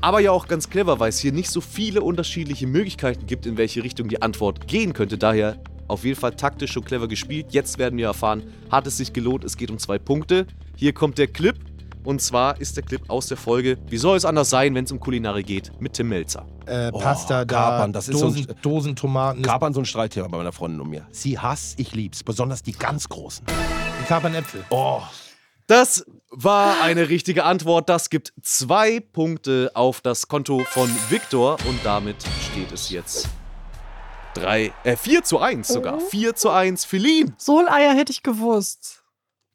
Aber 0.01 0.21
ja 0.21 0.31
auch 0.33 0.49
ganz 0.49 0.71
clever, 0.71 0.99
weil 0.99 1.11
es 1.11 1.19
hier 1.19 1.33
nicht 1.33 1.51
so 1.51 1.61
viele 1.61 2.01
unterschiedliche 2.01 2.67
Möglichkeiten 2.67 3.27
gibt, 3.27 3.45
in 3.45 3.59
welche 3.59 3.85
Richtung 3.85 4.09
die 4.09 4.23
Antwort 4.23 4.67
gehen 4.67 4.95
könnte. 4.95 5.19
Daher 5.19 5.59
auf 5.89 6.05
jeden 6.05 6.19
Fall 6.19 6.35
taktisch 6.35 6.75
und 6.79 6.87
clever 6.87 7.07
gespielt. 7.07 7.49
Jetzt 7.51 7.79
werden 7.79 7.99
wir 7.99 8.07
erfahren, 8.07 8.45
hat 8.71 8.87
es 8.87 8.97
sich 8.97 9.13
gelohnt. 9.13 9.45
Es 9.45 9.59
geht 9.59 9.71
um 9.71 9.79
zwei 9.79 9.99
Punkte. 9.99 10.47
Hier 10.77 10.95
kommt 10.95 11.19
der 11.19 11.27
Clip. 11.27 11.57
Und 12.05 12.23
zwar 12.23 12.61
ist 12.61 12.77
der 12.77 12.83
Clip 12.85 13.03
aus 13.09 13.27
der 13.27 13.37
Folge 13.37 13.77
Wie 13.89 13.97
soll 13.99 14.17
es 14.17 14.25
anders 14.25 14.49
sein, 14.51 14.75
wenn 14.75 14.85
es 14.85 14.93
um 14.93 14.99
Kulinare 15.01 15.43
geht? 15.43 15.71
mit 15.81 15.93
Tim 15.93 16.09
Melzer. 16.09 16.47
Äh, 16.67 16.91
Oh, 16.93 16.99
Pasta 16.99 17.45
da, 17.45 17.55
Kapern, 17.59 17.93
das 17.93 18.09
ist 18.09 18.19
so 18.19 18.27
ein- 18.27 18.35
Dosen, 18.35 18.55
Dosentomaten. 18.63 19.43
Kapern 19.43 19.75
so 19.75 19.81
ein 19.81 19.85
Streitthema 19.85 20.29
bei 20.29 20.39
meiner 20.39 20.53
Freundin 20.53 20.81
und 20.81 20.89
mir. 20.91 21.07
Sie 21.11 21.39
hasst, 21.39 21.79
ich 21.79 21.93
lieb's. 21.95 22.23
Besonders 22.23 22.63
die 22.63 22.73
ganz 22.73 23.09
großen. 23.09 23.45
Die 24.01 24.05
Kapernäpfel. 24.07 24.65
Oh, 24.71 25.03
Das 25.67 26.05
war 26.31 26.81
eine 26.83 27.09
richtige 27.09 27.45
Antwort. 27.45 27.89
Das 27.89 28.09
gibt 28.11 28.33
zwei 28.43 29.01
Punkte 29.01 29.71
auf 29.75 30.01
das 30.01 30.27
Konto 30.27 30.61
von 30.65 30.91
Victor. 31.11 31.59
Und 31.69 31.79
damit 31.85 32.17
steht 32.51 32.73
es 32.73 32.91
jetzt 32.91 33.29
3, 34.35 34.73
äh, 34.85 34.97
4 34.97 35.23
zu 35.23 35.39
1 35.41 35.69
sogar. 35.69 36.01
4 36.01 36.35
zu 36.35 36.51
1. 36.51 36.85
Feline, 36.85 37.35
Soleier 37.37 37.95
hätte 37.95 38.13
ich 38.13 38.23
gewusst. 38.23 39.03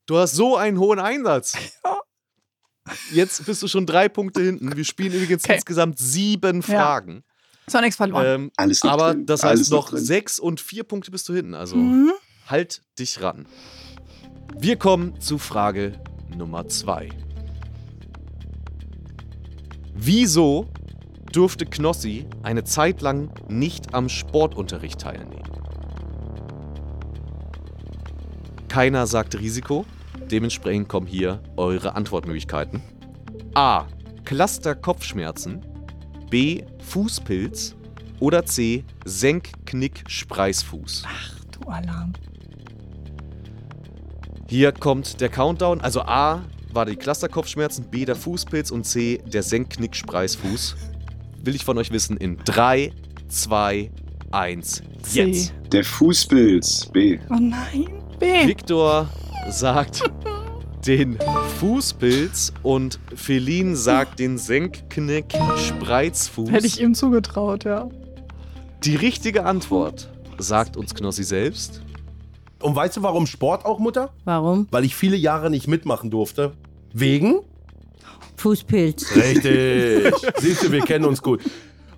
du 0.05 0.17
hast 0.17 0.33
so 0.35 0.55
einen 0.57 0.79
hohen 0.79 0.99
Einsatz. 0.99 1.53
Jetzt 3.11 3.45
bist 3.45 3.63
du 3.63 3.67
schon 3.67 3.85
drei 3.85 4.09
Punkte 4.09 4.41
hinten. 4.41 4.75
Wir 4.75 4.83
spielen 4.85 5.13
übrigens 5.13 5.43
Okay. 5.43 5.55
insgesamt 5.55 5.97
sieben 5.99 6.61
Ja. 6.61 6.61
Fragen. 6.81 7.23
Ist 7.65 7.75
auch 7.75 7.81
nichts 7.81 7.95
verloren. 7.95 8.25
Ähm, 8.27 8.51
Alles 8.57 8.83
noch 8.83 8.91
aber 8.91 9.13
drin. 9.13 9.25
das 9.25 9.41
Alles 9.41 9.61
heißt 9.61 9.71
noch 9.71 9.89
drin. 9.89 9.99
sechs 10.03 10.39
und 10.39 10.61
vier 10.61 10.83
Punkte 10.83 11.09
bist 11.11 11.27
du 11.29 11.33
hinten. 11.33 11.55
Also 11.55 11.75
Mhm. 11.77 12.11
halt 12.47 12.81
dich 12.99 13.21
ran. 13.21 13.47
Wir 14.57 14.75
kommen 14.77 15.19
zu 15.19 15.37
Frage 15.39 15.99
Nummer 16.37 16.67
zwei. 16.67 17.09
Wieso 19.95 20.67
durfte 21.31 21.65
Knossi 21.65 22.27
eine 22.43 22.63
Zeit 22.63 23.01
lang 23.01 23.31
nicht 23.49 23.93
am 23.95 24.09
Sportunterricht 24.09 24.99
teilnehmen? 25.01 25.41
Keiner 28.67 29.07
sagt 29.07 29.39
Risiko. 29.39 29.85
Dementsprechend 30.31 30.89
kommen 30.89 31.07
hier 31.07 31.41
eure 31.55 31.95
Antwortmöglichkeiten. 31.95 32.81
A. 33.53 33.85
Cluster-Kopfschmerzen. 34.23 35.65
B. 36.29 36.63
Fußpilz. 36.79 37.75
Oder 38.19 38.45
C. 38.45 38.83
Senk-Knick-Spreisfuß. 39.05 41.03
Du 41.51 41.69
Alarm. 41.69 42.13
Hier 44.47 44.71
kommt 44.71 45.21
der 45.21 45.29
Countdown. 45.29 45.81
Also 45.81 46.01
A 46.01 46.43
war 46.71 46.85
die 46.85 46.95
Cluster-Kopfschmerzen, 46.95 47.85
B 47.89 48.05
der 48.05 48.15
Fußpilz 48.15 48.69
und 48.69 48.85
C 48.85 49.21
der 49.25 49.43
Senk-Knick-Spreisfuß. 49.43 50.75
Will 51.43 51.55
ich 51.55 51.63
von 51.63 51.77
euch 51.77 51.91
wissen 51.91 52.17
in 52.17 52.37
3, 52.37 52.91
2, 53.27 53.91
1, 54.31 54.83
C. 55.03 55.23
jetzt. 55.23 55.53
Der 55.71 55.83
Fußpilz. 55.83 56.87
B. 56.87 57.19
Oh 57.29 57.37
nein. 57.39 57.87
B. 58.19 58.47
Viktor 58.47 59.09
sagt 59.49 60.03
den 60.85 61.17
Fußpilz 61.59 62.53
und 62.63 62.99
Feline 63.15 63.75
sagt 63.75 64.19
den 64.19 64.37
Senkknick-Spreizfuß. 64.37 66.51
Hätte 66.51 66.67
ich 66.67 66.79
ihm 66.79 66.93
zugetraut, 66.93 67.63
ja. 67.63 67.89
Die 68.83 68.95
richtige 68.95 69.45
Antwort 69.45 70.11
sagt 70.37 70.77
uns 70.77 70.93
Knossi 70.93 71.23
selbst. 71.23 71.81
Und 72.61 72.75
weißt 72.75 72.97
du, 72.97 73.03
warum 73.03 73.25
Sport 73.27 73.65
auch, 73.65 73.79
Mutter? 73.79 74.11
Warum? 74.25 74.67
Weil 74.71 74.83
ich 74.85 74.95
viele 74.95 75.15
Jahre 75.15 75.49
nicht 75.49 75.67
mitmachen 75.67 76.11
durfte. 76.11 76.51
Wegen? 76.93 77.39
Fußpilz. 78.37 79.15
Richtig. 79.15 80.13
Siehst 80.37 80.63
du, 80.63 80.71
wir 80.71 80.81
kennen 80.81 81.05
uns 81.05 81.21
gut. 81.21 81.41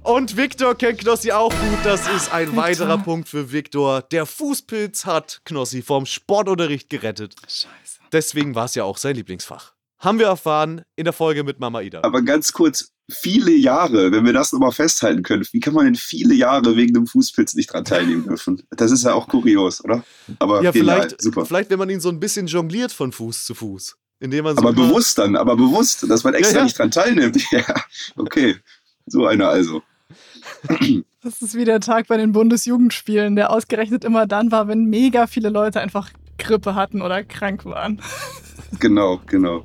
Und 0.08 0.38
Viktor 0.38 0.74
kennt 0.76 1.00
Knossi 1.00 1.34
auch 1.34 1.50
gut. 1.50 1.80
Das 1.84 2.08
ist 2.16 2.32
ein 2.32 2.48
Viktor. 2.48 2.64
weiterer 2.64 2.98
Punkt 2.98 3.28
für 3.28 3.52
Viktor. 3.52 4.02
Der 4.04 4.26
Fußpilz 4.26 5.06
hat 5.06 5.42
Knossi 5.44 5.82
vom 5.82 6.06
Sportunterricht 6.06 6.90
gerettet. 6.90 7.36
Scheiße. 7.46 7.68
Deswegen 8.14 8.56
war 8.56 8.66
es 8.66 8.76
ja 8.76 8.86
auch 8.86 8.96
sein 8.96 9.18
Lieblingsfach. 9.18 9.74
Haben 10.00 10.20
wir 10.20 10.28
erfahren 10.28 10.84
in 10.96 11.04
der 11.04 11.12
Folge 11.12 11.44
mit 11.44 11.60
Mama 11.60 11.82
Ida. 11.82 12.04
Aber 12.04 12.22
ganz 12.22 12.54
kurz, 12.54 12.94
viele 13.12 13.52
Jahre, 13.52 14.14
wenn 14.14 14.24
wir 14.24 14.32
das 14.32 14.54
nochmal 14.54 14.72
festhalten 14.72 15.24
können, 15.24 15.46
wie 15.52 15.60
kann 15.60 15.74
man 15.74 15.84
denn 15.84 15.96
viele 15.96 16.36
Jahre 16.36 16.78
wegen 16.78 16.94
dem 16.94 17.06
Fußpilz 17.06 17.56
nicht 17.56 17.74
dran 17.74 17.84
teilnehmen 17.84 18.24
dürfen? 18.24 18.64
Das 18.70 18.92
ist 18.92 19.04
ja 19.04 19.14
auch 19.14 19.28
kurios, 19.28 19.84
oder? 19.84 20.06
Aber 20.40 20.64
Ja, 20.64 20.72
genial, 20.72 21.02
vielleicht, 21.02 21.22
super. 21.22 21.46
vielleicht, 21.46 21.70
wenn 21.70 21.80
man 21.80 21.90
ihn 21.90 22.00
so 22.00 22.08
ein 22.08 22.22
bisschen 22.22 22.48
jongliert 22.48 22.94
von 22.94 23.12
Fuß 23.12 23.44
zu 23.44 23.56
Fuß. 23.56 23.98
Indem 24.22 24.46
man 24.46 24.56
so 24.56 24.62
Aber 24.62 24.72
bewusst 24.72 25.18
dann, 25.18 25.36
aber 25.36 25.58
bewusst, 25.58 26.10
dass 26.10 26.24
man 26.24 26.34
extra 26.34 26.54
Ja, 26.54 26.60
ja. 26.60 26.64
nicht 26.64 26.80
dran 26.80 26.92
teilnimmt. 26.92 27.44
Ja, 27.52 27.66
okay. 28.16 28.56
So 29.06 29.26
einer 29.26 29.50
also. 29.50 29.84
Das 31.24 31.42
ist 31.42 31.56
wie 31.56 31.66
der 31.66 31.80
Tag 31.80 32.08
bei 32.08 32.18
den 32.18 32.32
Bundesjugendspielen, 32.32 33.36
der 33.36 33.52
ausgerechnet 33.52 34.06
immer 34.06 34.28
dann 34.28 34.52
war, 34.52 34.68
wenn 34.68 34.86
mega 34.86 35.28
viele 35.28 35.50
Leute 35.50 35.82
einfach 35.82 36.12
Grippe 36.38 36.76
hatten 36.76 37.02
oder 37.02 37.24
krank 37.24 37.66
waren. 37.66 38.02
Genau, 38.80 39.22
genau. 39.26 39.64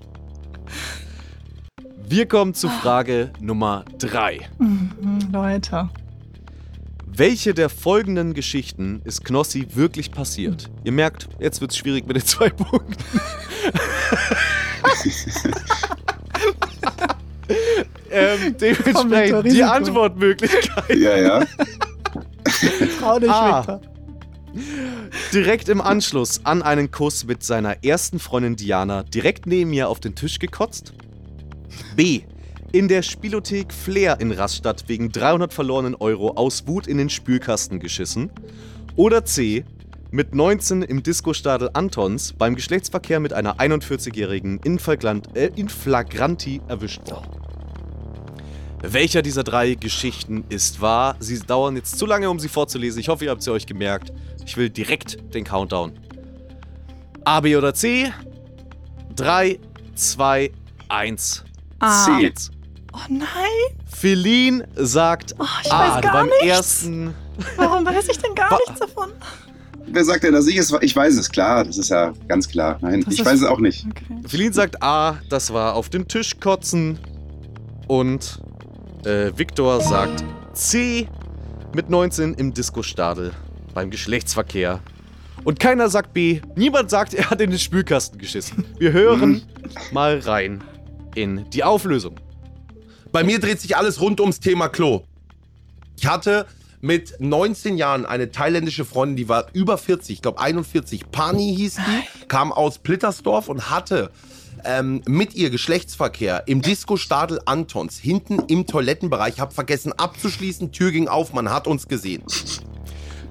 Wir 2.09 2.27
kommen 2.27 2.55
zu 2.55 2.69
Frage 2.69 3.33
Nummer 3.41 3.85
3. 3.99 4.49
Mhm, 4.59 5.29
Leute. 5.33 5.91
Welche 7.07 7.53
der 7.53 7.69
folgenden 7.69 8.33
Geschichten 8.33 9.03
ist 9.05 9.25
Knossi 9.25 9.67
wirklich 9.75 10.12
passiert? 10.12 10.71
Ihr 10.85 10.93
merkt, 10.93 11.29
jetzt 11.41 11.61
wird 11.61 11.73
es 11.73 11.79
schwierig 11.79 12.07
mit 12.07 12.15
den 12.15 12.25
zwei 12.25 12.51
Punkten. 12.51 12.95
ähm, 18.12 18.57
dementsprechend 18.61 19.53
die 19.53 19.62
Antwortmöglichkeit. 19.62 20.96
Ja, 20.96 21.16
ja. 21.16 21.44
Trau 23.01 23.18
dich, 23.18 23.31
Ah. 23.31 23.59
Victor. 23.61 23.81
Direkt 25.33 25.68
im 25.70 25.81
Anschluss 25.81 26.40
an 26.44 26.62
einen 26.62 26.90
Kuss 26.90 27.25
mit 27.25 27.42
seiner 27.42 27.83
ersten 27.85 28.18
Freundin 28.18 28.57
Diana 28.57 29.03
direkt 29.03 29.46
neben 29.46 29.70
mir 29.70 29.88
auf 29.88 29.98
den 29.98 30.14
Tisch 30.14 30.38
gekotzt. 30.38 30.92
B. 31.96 32.20
In 32.72 32.88
der 32.88 33.03
Spielothek 33.03 33.72
Flair 33.72 34.20
in 34.20 34.31
Rastatt 34.31 34.85
wegen 34.88 35.11
300 35.11 35.53
verlorenen 35.53 35.94
Euro 35.94 36.33
aus 36.33 36.66
Wut 36.66 36.87
in 36.87 36.98
den 36.98 37.11
Spülkasten 37.11 37.81
geschissen. 37.81 38.31
Oder 38.96 39.25
C. 39.25 39.64
Mit 40.11 40.35
19 40.35 40.83
im 40.83 41.03
Disco-Stadel 41.03 41.70
Antons 41.72 42.35
beim 42.35 42.55
Geschlechtsverkehr 42.55 43.20
mit 43.20 43.33
einer 43.33 43.59
41-Jährigen 43.59 44.61
in, 44.62 44.79
äh, 45.35 45.51
in 45.57 45.70
Flagranti 45.70 46.61
erwischt 46.68 47.11
worden. 47.11 47.41
Welcher 48.83 49.23
dieser 49.23 49.45
drei 49.45 49.75
Geschichten 49.75 50.45
ist 50.49 50.81
wahr? 50.81 51.16
Sie 51.21 51.38
dauern 51.38 51.77
jetzt 51.77 51.99
zu 51.99 52.05
lange, 52.07 52.29
um 52.29 52.38
sie 52.40 52.49
vorzulesen. 52.49 53.01
Ich 53.01 53.09
hoffe, 53.09 53.25
ihr 53.25 53.31
habt 53.31 53.42
sie 53.42 53.53
euch 53.53 53.66
gemerkt. 53.66 54.12
Ich 54.45 54.57
will 54.57 54.71
direkt 54.71 55.18
den 55.35 55.45
Countdown. 55.45 55.92
A, 57.25 57.40
B 57.40 57.57
oder 57.57 57.73
C? 57.75 58.12
3, 59.14 59.59
2, 59.95 60.51
1. 60.88 61.45
Ah. 61.79 62.05
C. 62.05 62.23
Jetzt. 62.25 62.51
Oh 62.92 62.99
nein, 63.09 63.27
Feline 63.87 64.68
sagt 64.75 65.35
oh, 65.38 65.45
ich 65.64 65.73
A. 65.73 65.95
weiß 65.97 66.03
gar 66.03 66.12
beim 66.12 66.27
nichts. 66.27 66.45
ersten. 66.45 67.14
Warum 67.57 67.87
weiß 67.87 68.07
ich 68.09 68.18
denn 68.18 68.35
gar 68.35 68.51
Wa- 68.51 68.59
nichts 68.66 68.81
davon? 68.81 69.11
Wer 69.87 70.05
sagt 70.05 70.25
denn, 70.25 70.33
dass 70.35 70.47
ich 70.47 70.57
es 70.59 70.73
Ich 70.83 70.95
weiß 70.95 71.16
es, 71.16 71.31
klar. 71.31 71.64
Das 71.64 71.79
ist 71.79 71.88
ja 71.88 72.12
ganz 72.29 72.49
klar. 72.49 72.79
Nein, 72.83 73.03
Das 73.05 73.14
ich 73.14 73.25
weiß 73.25 73.40
es 73.40 73.47
auch 73.47 73.61
nicht. 73.61 73.87
Okay. 73.87 74.05
Feline 74.29 74.53
sagt 74.53 74.83
A, 74.83 75.18
das 75.31 75.53
war 75.55 75.75
auf 75.75 75.88
den 75.88 76.07
Tisch 76.09 76.38
kotzen. 76.40 76.99
Und 77.88 78.40
äh, 79.05 79.33
Viktor 79.37 79.81
sagt 79.81 80.25
C, 80.53 81.09
mit 81.75 81.91
19 81.91 82.35
im 82.35 82.53
Disco-Stadel 82.55 83.33
beim 83.75 83.91
Geschlechtsverkehr. 83.91 84.81
Und 85.45 85.59
keiner 85.59 85.88
sagt 85.88 86.12
B. 86.12 86.41
Niemand 86.55 86.91
sagt, 86.91 87.15
er 87.15 87.31
hat 87.31 87.41
in 87.41 87.51
den 87.51 87.59
Spülkasten 87.59 88.19
geschissen. 88.19 88.65
Wir 88.79 88.93
hören 88.93 89.43
mal 89.91 90.19
rein 90.19 90.62
in 91.15 91.49
die 91.51 91.65
Auflösung. 91.65 92.21
Bei 93.11 93.25
mir 93.25 93.41
dreht 93.41 93.61
sich 93.61 93.77
alles 93.77 94.01
rund 94.01 94.21
ums 94.21 94.41
Thema 94.41 94.69
Klo. 94.69 95.03
Ich 95.99 96.07
hatte 96.07 96.47
mit 96.81 97.15
19 97.21 97.77
Jahren 97.77 98.07
eine 98.07 98.31
thailändische 98.31 98.85
Freundin, 98.85 99.17
die 99.17 99.29
war 99.29 99.47
über 99.53 99.79
40, 99.79 100.17
ich 100.17 100.23
glaube 100.23 100.41
41. 100.41 101.11
Pani 101.11 101.55
hieß 101.57 101.77
die, 101.77 102.27
kam 102.29 102.53
aus 102.53 102.79
Plittersdorf 102.79 103.49
und 103.49 103.71
hatte 103.71 104.11
ähm, 104.64 105.03
mit 105.07 105.35
ihr 105.35 105.51
Geschlechtsverkehr 105.51 106.44
im 106.46 106.62
Disco 106.62 106.96
Stadel 106.96 107.40
Antons, 107.46 107.98
hinten 107.98 108.40
im 108.48 108.66
Toilettenbereich. 108.66 109.40
Hab 109.40 109.53
vergessen 109.53 109.92
abzuschließen, 109.92 110.72
Tür 110.72 110.90
ging 110.90 111.09
auf, 111.09 111.33
man 111.33 111.51
hat 111.51 111.66
uns 111.66 111.88
gesehen. 111.88 112.25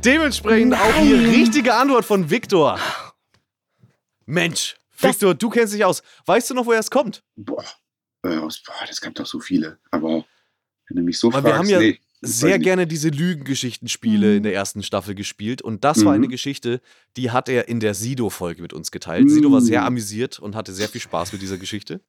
Dementsprechend 0.04 0.74
auch 0.74 1.02
die 1.02 1.14
richtige 1.14 1.76
Antwort 1.76 2.06
von 2.06 2.30
Viktor. 2.30 2.80
Mensch, 4.26 4.78
Viktor, 4.98 5.36
du 5.36 5.50
kennst 5.50 5.74
dich 5.74 5.86
aus. 5.86 6.04
Weißt 6.26 6.50
du 6.50 6.54
noch, 6.54 6.66
woher 6.66 6.80
es 6.80 6.90
kommt? 6.90 7.24
Boah. 7.36 7.64
Äh, 8.24 8.40
das 8.88 9.02
gab 9.02 9.16
doch 9.16 9.26
so 9.26 9.40
viele. 9.40 9.80
Aber 9.92 10.26
wenn 10.88 10.98
du 10.98 11.02
mich 11.04 11.18
so 11.18 11.32
Weil 11.34 11.42
fragst, 11.42 11.46
wir 11.46 11.58
haben 11.58 11.70
ja 11.70 11.80
nee, 11.80 12.00
sehr 12.22 12.60
gerne 12.60 12.86
diese 12.88 13.10
Lügengeschichtenspiele 13.10 14.28
Mhm. 14.32 14.38
in 14.38 14.44
der 14.44 14.54
ersten 14.54 14.84
Staffel 14.84 15.16
gespielt. 15.16 15.62
Und 15.62 15.84
das 15.84 16.06
war 16.06 16.14
Mhm. 16.14 16.24
eine 16.24 16.28
Geschichte, 16.28 16.82
die 17.18 17.32
hat 17.32 17.50
er 17.50 17.68
in 17.68 17.80
der 17.80 17.94
Sido-Folge 17.94 18.62
mit 18.62 18.74
uns 18.74 18.92
geteilt. 18.92 19.30
Sido 19.30 19.52
war 19.52 19.62
sehr 19.62 19.82
Mhm. 19.82 19.88
amüsiert 19.88 20.40
und 20.40 20.56
hatte 20.56 20.72
sehr 20.74 20.88
viel 20.88 21.02
Spaß 21.02 21.34
mit 21.34 21.42
dieser 21.42 21.58
Geschichte. 21.58 22.02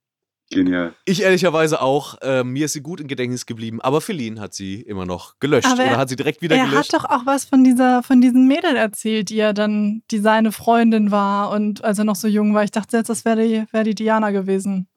Genial. 0.50 0.92
Ich 1.06 1.22
ehrlicherweise 1.22 1.80
auch. 1.80 2.18
Ähm, 2.20 2.50
mir 2.52 2.66
ist 2.66 2.74
sie 2.74 2.82
gut 2.82 3.00
im 3.00 3.08
Gedächtnis 3.08 3.46
geblieben, 3.46 3.80
aber 3.80 4.02
Feline 4.02 4.38
hat 4.38 4.52
sie 4.52 4.82
immer 4.82 5.06
noch 5.06 5.38
gelöscht. 5.38 5.66
Aber 5.66 5.82
Oder 5.82 5.96
hat 5.96 6.10
sie 6.10 6.16
direkt 6.16 6.42
wieder 6.42 6.56
Er 6.56 6.66
gelöscht? 6.66 6.92
hat 6.92 7.00
doch 7.02 7.08
auch 7.08 7.24
was 7.24 7.46
von 7.46 7.64
dieser, 7.64 8.02
von 8.02 8.20
diesem 8.20 8.46
Mädel 8.48 8.76
erzählt, 8.76 9.30
die 9.30 9.36
ja 9.36 9.54
dann, 9.54 10.02
die 10.10 10.18
seine 10.18 10.52
Freundin 10.52 11.10
war 11.10 11.50
und 11.52 11.82
als 11.84 11.98
er 11.98 12.04
noch 12.04 12.16
so 12.16 12.28
jung 12.28 12.52
war. 12.52 12.64
Ich 12.64 12.70
dachte 12.70 12.98
jetzt, 12.98 13.08
das 13.08 13.24
wäre 13.24 13.42
die, 13.48 13.64
wär 13.72 13.82
die 13.84 13.94
Diana 13.94 14.30
gewesen. 14.30 14.88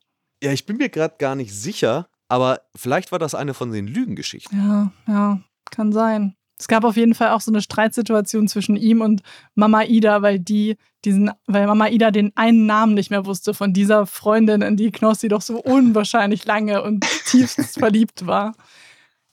ja, 0.43 0.51
ich 0.51 0.65
bin 0.65 0.75
mir 0.75 0.89
gerade 0.89 1.15
gar 1.17 1.35
nicht 1.35 1.53
sicher, 1.53 2.09
aber 2.27 2.61
vielleicht 2.75 3.11
war 3.11 3.19
das 3.19 3.35
eine 3.35 3.53
von 3.53 3.71
den 3.71 3.87
Lügengeschichten. 3.87 4.57
Ja, 4.57 4.91
ja, 5.07 5.39
kann 5.71 5.91
sein. 5.91 6.35
Es 6.57 6.69
gab 6.69 6.85
auf 6.85 6.95
jeden 6.95 7.15
Fall 7.15 7.31
auch 7.31 7.41
so 7.41 7.51
eine 7.51 7.61
Streitsituation 7.61 8.47
zwischen 8.47 8.77
ihm 8.77 9.01
und 9.01 9.21
Mama 9.55 9.83
Ida, 9.83 10.21
weil 10.21 10.39
die 10.39 10.77
diesen, 11.03 11.29
weil 11.47 11.67
Mama 11.67 11.89
Ida 11.89 12.11
den 12.11 12.31
einen 12.35 12.65
Namen 12.65 12.93
nicht 12.93 13.09
mehr 13.09 13.25
wusste 13.25 13.53
von 13.53 13.73
dieser 13.73 14.05
Freundin, 14.07 14.61
in 14.61 14.77
die 14.77 14.91
Knossi 14.91 15.27
doch 15.27 15.41
so 15.41 15.61
unwahrscheinlich 15.61 16.45
lange 16.45 16.81
und 16.81 17.05
tiefst 17.25 17.59
verliebt 17.79 18.25
war. 18.25 18.53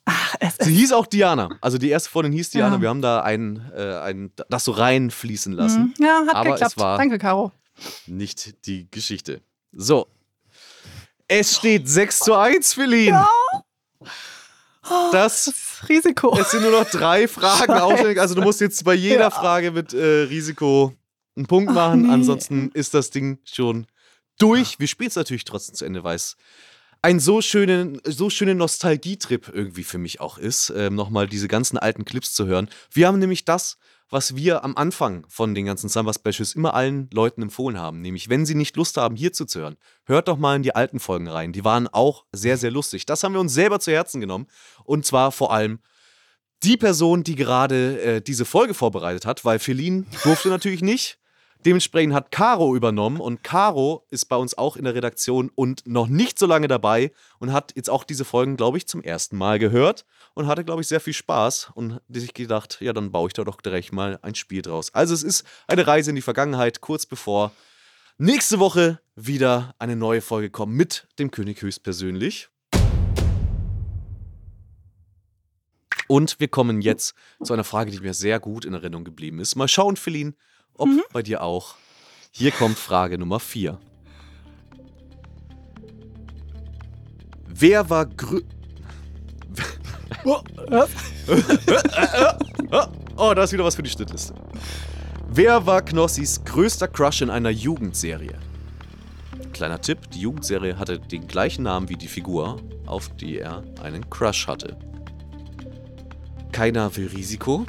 Ach, 0.05 0.35
es 0.41 0.57
Sie 0.57 0.75
hieß 0.75 0.93
auch 0.95 1.07
Diana. 1.07 1.49
Also 1.61 1.79
die 1.79 1.91
erste 1.91 2.11
Freundin 2.11 2.33
hieß 2.33 2.51
Diana. 2.51 2.75
Ja. 2.75 2.81
Wir 2.83 2.89
haben 2.89 3.03
da 3.03 3.23
ein, 3.23 3.71
äh, 3.73 3.99
ein, 4.01 4.33
das 4.49 4.65
so 4.65 4.73
reinfließen 4.73 5.53
lassen. 5.53 5.95
Mhm. 5.97 6.05
Ja, 6.05 6.23
hat 6.27 6.35
Aber 6.35 6.51
geklappt. 6.51 6.73
es 6.73 6.79
war- 6.79 6.99
Danke, 6.99 7.19
Caro. 7.19 7.53
Nicht 8.09 8.67
die 8.67 8.91
Geschichte. 8.91 9.43
So. 9.71 10.09
Es 11.35 11.57
steht 11.57 11.89
6 11.89 12.19
zu 12.21 12.35
1, 12.35 12.75
Feline. 12.75 13.27
Oh, 14.89 15.09
Das- 15.13 15.53
Risiko. 15.89 16.37
Es 16.39 16.51
sind 16.51 16.63
nur 16.63 16.73
noch 16.73 16.89
drei 16.91 17.27
Fragen 17.27 17.73
Scheiße. 17.73 17.83
ausständig. 17.85 18.21
Also 18.21 18.35
du 18.35 18.43
musst 18.43 18.61
jetzt 18.61 18.85
bei 18.85 18.95
jeder 18.95 19.21
Ja. 19.21 19.31
Frage 19.31 19.71
mit 19.71 19.93
äh, 19.95 20.23
Risiko 20.25 20.95
einen 21.37 21.47
Punkt 21.47 21.71
Ach, 21.71 21.75
machen. 21.75 22.03
nee. 22.03 22.13
Ansonsten 22.13 22.71
ist 22.75 22.95
das 22.95 23.11
Ding 23.11 23.39
schon 23.45 23.87
durch. 24.39 24.79
Wir 24.79 24.89
spielen 24.89 25.09
es 25.09 25.17
natürlich 25.17 25.45
trotzdem 25.45 25.75
zu 25.75 25.85
Ende, 25.85 26.05
weil 26.05 26.17
es 26.17 26.37
ein 27.01 27.19
so 27.19 27.41
schönen, 27.41 28.01
so 28.05 28.31
schönen 28.31 28.59
Nostalgietrip 28.59 29.51
irgendwie 29.53 29.83
für 29.85 29.99
mich 29.99 30.21
auch 30.21 30.39
ist, 30.39 30.73
ähm, 30.77 30.95
nochmal 30.95 31.27
diese 31.27 31.49
ganzen 31.49 31.79
alten 31.79 32.05
Clips 32.05 32.33
zu 32.35 32.47
hören. 32.47 32.69
Wir 32.93 33.09
haben 33.09 33.19
nämlich 33.19 33.45
das, 33.45 33.79
was 34.13 34.37
wir 34.37 34.63
am 34.63 34.77
Anfang 34.77 35.25
von 35.29 35.55
den 35.55 35.65
ganzen 35.65 35.89
Summer 35.89 36.13
Specials 36.13 36.55
immer 36.55 36.75
allen 36.75 37.09
Leuten 37.13 37.41
empfohlen 37.43 37.81
haben. 37.81 38.03
Nämlich, 38.03 38.29
wenn 38.29 38.45
sie 38.45 38.55
nicht 38.55 38.77
Lust 38.77 38.99
haben, 38.99 39.17
hier 39.17 39.33
zuzuhören, 39.33 39.77
hört 40.05 40.29
doch 40.29 40.37
mal 40.37 40.57
in 40.57 40.63
die 40.63 40.75
alten 40.75 41.01
Folgen 41.01 41.29
rein. 41.29 41.53
Die 41.53 41.65
waren 41.65 41.89
auch 41.89 42.27
sehr, 42.31 42.59
sehr 42.59 42.71
lustig. 42.71 43.07
Das 43.07 43.25
haben 43.25 43.33
wir 43.33 43.41
uns 43.41 43.55
selber 43.55 43.81
zu 43.81 43.91
Herzen 43.91 44.21
genommen. 44.21 44.47
Und 44.85 45.07
zwar 45.07 45.33
vor 45.33 45.53
allem 45.53 45.81
die 46.63 46.77
Person, 46.77 47.25
die 47.25 47.37
gerade 47.37 48.01
äh, 48.01 48.21
diese 48.21 48.45
Folge 48.45 48.75
vorbereitet 48.75 49.25
hat, 49.25 49.45
weil 49.47 49.59
Feline 49.59 50.05
durfte 50.23 50.51
natürlich 50.51 50.83
nicht. 50.83 51.19
Dementsprechend 51.65 52.13
hat 52.13 52.33
Caro 52.33 52.75
übernommen 52.75 53.21
und 53.21 53.45
Caro 53.45 54.05
ist 54.11 54.25
bei 54.25 54.35
uns 54.35 54.59
auch 54.59 54.77
in 54.77 54.85
der 54.85 54.97
Redaktion 54.97 55.49
und 55.55 55.87
noch 55.87 56.09
nicht 56.09 56.37
so 56.37 56.47
lange 56.47 56.67
dabei 56.67 57.13
und 57.39 57.53
hat 57.53 57.73
jetzt 57.77 57.89
auch 57.89 58.03
diese 58.03 58.25
Folgen, 58.25 58.57
glaube 58.57 58.79
ich, 58.79 58.89
zum 58.89 59.01
ersten 59.01 59.37
Mal 59.37 59.61
gehört 59.61 60.05
und 60.35 60.49
hatte, 60.49 60.65
glaube 60.65 60.81
ich, 60.81 60.89
sehr 60.89 60.99
viel 60.99 61.13
Spaß 61.13 61.71
und 61.75 62.01
sich 62.09 62.35
gedacht, 62.35 62.79
ja, 62.81 62.93
dann 62.93 63.13
baue 63.13 63.29
ich 63.29 63.35
da 63.35 63.45
doch 63.45 63.61
direkt 63.61 63.93
mal 63.93 64.19
ein 64.23 64.35
Spiel 64.35 64.63
draus. 64.63 64.93
Also 64.93 65.15
es 65.15 65.23
ist 65.23 65.47
eine 65.69 65.87
Reise 65.87 66.11
in 66.11 66.17
die 66.17 66.23
Vergangenheit, 66.23 66.81
kurz 66.81 67.07
bevor 67.07 67.53
nächste 68.19 68.59
Woche 68.59 69.01
wieder 69.15 69.77
eine 69.79 69.95
neue 69.95 70.21
Folge 70.21 70.51
kommt 70.51 70.75
mit 70.75 71.07
dem 71.21 71.31
König 71.31 71.63
höchstpersönlich. 71.63 72.49
Und 76.09 76.41
wir 76.41 76.49
kommen 76.49 76.83
jetzt 76.83 77.15
zu 77.43 77.53
einer 77.53 77.65
Frage, 77.65 77.93
die 77.93 78.01
mir 78.01 78.15
sehr 78.15 78.41
gut 78.41 78.65
in 78.65 78.75
Erinnerung 78.75 79.05
geblieben 79.05 79.39
ist. 79.39 79.55
Mal 79.55 79.69
schauen, 79.69 79.97
Feline, 79.97 80.35
ob 80.77 80.89
bei 81.13 81.23
dir 81.23 81.43
auch. 81.43 81.77
Hier 82.31 82.51
kommt 82.51 82.79
Frage 82.79 83.19
Nummer 83.19 83.41
4. 83.41 83.79
Wer 87.47 87.91
war. 87.91 88.09
Oh, 90.25 90.41
was? 90.69 90.91
Oh, 93.17 93.35
da 93.35 93.45
ist 93.45 93.53
wieder 93.53 93.65
was 93.65 93.77
für 93.77 93.83
die 93.83 93.91
Schnittliste. 93.91 94.35
Wer 95.31 95.67
war 95.67 95.83
Knossis 95.83 96.43
größter 96.45 96.89
Crush 96.89 97.21
in 97.21 97.31
einer 97.31 97.51
Jugendserie? 97.51 98.39
Kleiner 99.53 99.81
Tipp, 99.81 100.11
die 100.11 100.21
Jugendserie 100.21 100.79
hatte 100.79 100.99
den 100.99 101.29
gleichen 101.29 101.65
Namen 101.65 101.89
wie 101.89 101.97
die 101.97 102.09
Figur, 102.09 102.61
auf 102.87 103.11
die 103.17 103.39
er 103.39 103.63
einen 103.83 104.09
Crush 104.09 104.47
hatte. 104.47 104.77
Keiner 106.53 106.97
will 106.97 107.09
Risiko. 107.09 107.67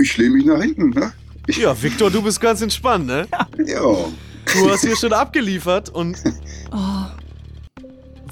Ich 0.00 0.16
lehne 0.16 0.36
mich 0.36 0.46
nach 0.46 0.60
hinten, 0.60 0.90
ne? 0.90 1.12
Ja, 1.56 1.80
Victor, 1.80 2.10
du 2.10 2.22
bist 2.22 2.40
ganz 2.40 2.62
entspannt, 2.62 3.06
ne? 3.06 3.26
Ja. 3.66 3.80
Du 3.80 4.70
hast 4.70 4.80
hier 4.82 4.96
schon 4.96 5.12
abgeliefert 5.12 5.90
und 5.90 6.16
Oh, 6.72 7.06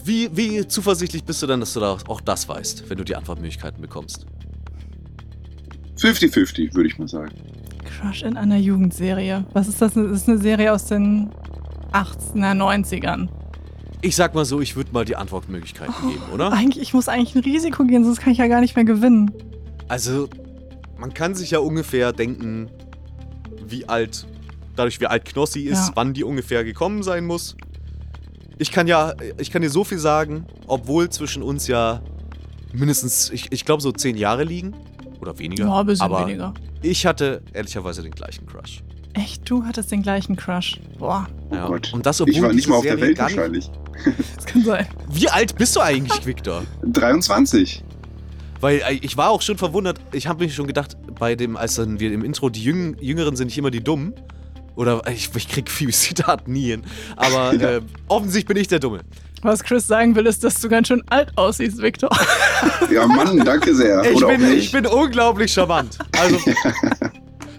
wie, 0.05 0.31
wie 0.33 0.67
zuversichtlich 0.67 1.25
bist 1.25 1.43
du 1.43 1.47
dann, 1.47 1.61
dass 1.61 1.75
du 1.75 1.81
da 1.81 1.99
auch 2.07 2.21
das 2.21 2.49
weißt, 2.49 2.89
wenn 2.89 2.97
du 2.97 3.05
die 3.05 3.15
Antwortmöglichkeiten 3.15 3.81
bekommst? 3.81 4.27
50-50, 5.99 6.75
würde 6.75 6.89
ich 6.89 6.99
mal 6.99 7.09
sagen. 7.09 7.35
Crush 7.85 8.23
in 8.23 8.37
einer 8.37 8.57
Jugendserie. 8.57 9.45
Was 9.53 9.69
ist 9.69 9.83
das? 9.83 9.95
Das 9.95 10.11
ist 10.11 10.29
eine 10.29 10.39
Serie 10.39 10.73
aus 10.73 10.87
den 10.87 11.31
80er, 11.93 12.55
90ern. 12.55 13.29
Ich 14.01 14.15
sag 14.15 14.35
mal 14.35 14.45
so, 14.45 14.61
ich 14.61 14.77
würde 14.77 14.93
mal 14.93 15.05
die 15.05 15.17
Antwortmöglichkeiten 15.17 15.95
geben, 16.09 16.23
oder? 16.33 16.53
Eigentlich, 16.53 16.83
ich 16.83 16.95
muss 16.95 17.09
eigentlich 17.09 17.35
ein 17.35 17.43
Risiko 17.43 17.85
gehen, 17.85 18.05
sonst 18.05 18.21
kann 18.21 18.33
ich 18.33 18.39
ja 18.39 18.47
gar 18.47 18.61
nicht 18.61 18.77
mehr 18.77 18.85
gewinnen. 18.85 19.33
Also, 19.89 20.29
man 20.99 21.13
kann 21.13 21.35
sich 21.35 21.51
ja 21.51 21.59
ungefähr 21.59 22.13
denken, 22.13 22.71
wie 23.71 23.89
alt, 23.89 24.27
dadurch 24.77 25.01
wie 25.01 25.07
alt 25.07 25.25
Knossi 25.25 25.61
ist, 25.63 25.89
Ja. 25.89 25.93
wann 25.95 26.15
die 26.15 26.25
ungefähr 26.25 26.65
gekommen 26.65 27.03
sein 27.03 27.25
muss. 27.27 27.57
Ich 28.59 28.73
kann 28.73 28.87
ja, 28.89 29.15
ich 29.39 29.51
kann 29.51 29.63
dir 29.63 29.71
so 29.71 29.85
viel 29.85 29.99
sagen, 29.99 30.45
obwohl 30.67 31.09
zwischen 31.11 31.43
uns 31.43 31.67
ja 31.69 32.03
mindestens, 32.73 33.31
ich, 33.31 33.53
ich 33.53 33.65
glaube, 33.65 33.83
so 33.83 33.93
zehn 33.93 34.17
Jahre 34.17 34.45
liegen. 34.45 34.75
Oder 35.21 35.39
weniger. 35.39 35.65
Ja, 35.67 35.81
ein 35.81 35.87
bisschen 35.87 36.05
aber 36.05 36.27
weniger. 36.27 36.55
ich 36.83 37.05
hatte 37.07 37.43
ehrlicherweise 37.53 38.03
den 38.03 38.13
gleichen 38.13 38.47
Crush. 38.47 38.83
Echt, 39.15 39.49
du 39.51 39.65
hattest 39.65 39.91
den 39.91 40.03
gleichen 40.03 40.37
Crush. 40.37 40.79
Boah, 40.99 41.27
Oh 41.51 41.55
Ja. 41.55 41.67
Gott. 41.67 41.93
Und 41.93 42.07
das, 42.07 42.21
obwohl 42.21 42.35
ich 42.35 42.43
war 42.43 42.53
nicht 42.53 42.69
mal 42.69 42.77
auf 42.77 42.83
der 42.83 42.93
Serie 42.97 43.09
Welt 43.09 43.19
gar 43.19 43.27
nicht- 43.29 43.37
wahrscheinlich. 43.37 43.71
das 44.37 44.45
kann 44.47 44.63
sein. 44.65 44.87
Wie 45.11 45.29
alt 45.29 45.57
bist 45.57 45.75
du 45.75 45.81
eigentlich, 45.81 46.25
Victor? 46.25 46.63
23. 46.83 47.83
Weil 48.61 48.79
äh, 48.79 48.95
ich 49.01 49.17
war 49.17 49.31
auch 49.31 49.43
schon 49.43 49.59
verwundert, 49.59 50.01
ich 50.13 50.27
habe 50.27 50.45
mich 50.45 50.55
schon 50.55 50.67
gedacht, 50.67 50.97
bei 51.19 51.35
dem, 51.35 51.57
als 51.57 51.77
dann 51.77 52.01
wir 52.01 52.13
im 52.13 52.25
Intro, 52.25 52.49
die 52.49 52.63
Jüng 52.63 52.97
Jüngeren 53.01 53.37
sind 53.37 53.49
nicht 53.49 53.59
immer 53.59 53.71
die 53.71 53.83
Dummen. 53.83 54.15
Oder 54.75 55.03
äh, 55.07 55.13
ich, 55.13 55.31
ich 55.35 55.49
krieg 55.49 55.71
Phoebes 55.71 56.03
Zitat 56.03 56.49
nie 56.49 56.71
hin. 56.71 56.83
Aber 57.17 57.53
äh, 57.61 57.81
offensichtlich 58.09 58.47
bin 58.47 58.57
ich 58.57 58.69
der 58.69 58.79
Dumme. 58.79 59.01
Was 59.43 59.63
Chris 59.63 59.87
sagen 59.87 60.17
will, 60.17 60.27
ist, 60.27 60.43
dass 60.43 60.61
du 60.61 60.69
ganz 60.69 60.89
schön 60.89 61.03
alt 61.11 61.31
aussiehst, 61.37 61.81
Victor. 61.81 62.11
Ja, 62.91 63.07
Mann, 63.07 63.45
danke 63.45 63.75
sehr. 63.75 64.03
Ich 64.11 64.19
bin, 64.19 64.53
ich 64.53 64.73
bin 64.73 64.87
unglaublich 64.87 65.53
charmant. 65.53 65.99
Also, 66.19 66.39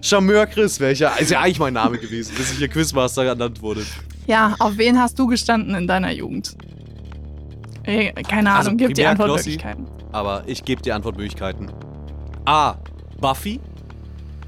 Charmeur 0.02 0.46
Chris 0.48 0.80
wäre 0.80 0.92
ich 0.92 1.00
ja, 1.00 1.16
ist 1.16 1.32
ja 1.32 1.42
eigentlich 1.42 1.60
mein 1.60 1.74
Name 1.74 1.98
gewesen, 1.98 2.34
bis 2.36 2.52
ich 2.52 2.58
hier 2.58 2.68
Quizmaster 2.68 3.24
genannt 3.24 3.62
wurde. 3.62 3.86
Ja, 4.28 4.56
auf 4.60 4.78
wen 4.78 5.00
hast 5.00 5.20
du 5.20 5.28
gestanden 5.28 5.76
in 5.76 5.88
deiner 5.88 6.12
Jugend? 6.12 6.56
Keine 8.28 8.52
Also 8.54 8.70
Ahnung, 8.70 8.78
gib 8.78 8.94
die 8.94 9.06
Antwortmöglichkeiten. 9.06 9.88
Aber 10.12 10.44
ich 10.46 10.64
gebe 10.64 10.82
dir 10.82 10.96
Antwortmöglichkeiten. 10.96 11.72
A. 12.46 12.76
Buffy. 13.20 13.60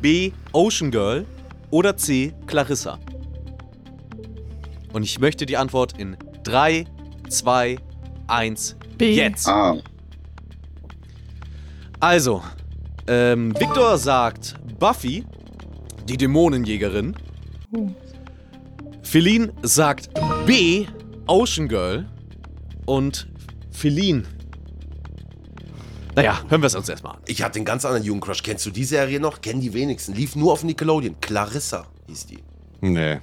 B. 0.02 0.32
Ocean 0.54 0.92
Girl. 0.92 1.26
Oder 1.70 1.96
C. 1.98 2.34
Clarissa. 2.48 3.00
Und 4.94 5.04
ich 5.04 5.20
möchte 5.20 5.46
die 5.46 5.58
Antwort 5.58 5.98
in 5.98 6.18
3, 6.44 6.86
2, 7.30 7.78
1, 8.28 8.76
B. 8.98 9.14
jetzt. 9.16 9.48
Ah, 9.48 9.78
Also, 12.00 12.44
ähm, 13.08 13.54
Victor 13.60 13.98
sagt 13.98 14.56
Buffy, 14.80 15.26
die 16.10 16.18
Dämonenjägerin. 16.18 17.16
Oh. 17.76 17.90
Feline 19.04 19.54
sagt 19.62 20.10
B, 20.46 20.86
Ocean 21.28 21.68
Girl. 21.68 22.06
Und 22.86 23.28
Feline. 23.72 24.24
Naja, 26.16 26.42
hören 26.50 26.62
wir 26.62 26.68
es 26.68 26.76
uns 26.76 26.90
erstmal 26.90 27.16
an. 27.16 27.22
Ich 27.26 27.42
hatte 27.42 27.58
einen 27.58 27.66
ganz 27.66 27.86
anderen 27.86 28.04
Jugendcrush. 28.04 28.44
Kennst 28.44 28.66
du 28.66 28.70
die 28.70 28.84
Serie 28.84 29.20
noch? 29.20 29.42
Kennen 29.42 29.62
die 29.62 29.74
wenigsten. 29.74 30.14
Lief 30.14 30.36
nur 30.36 30.52
auf 30.52 30.64
Nickelodeon. 30.64 31.16
Clarissa 31.22 31.86
hieß 32.08 32.26
die. 32.26 32.40
Nee. 32.82 33.20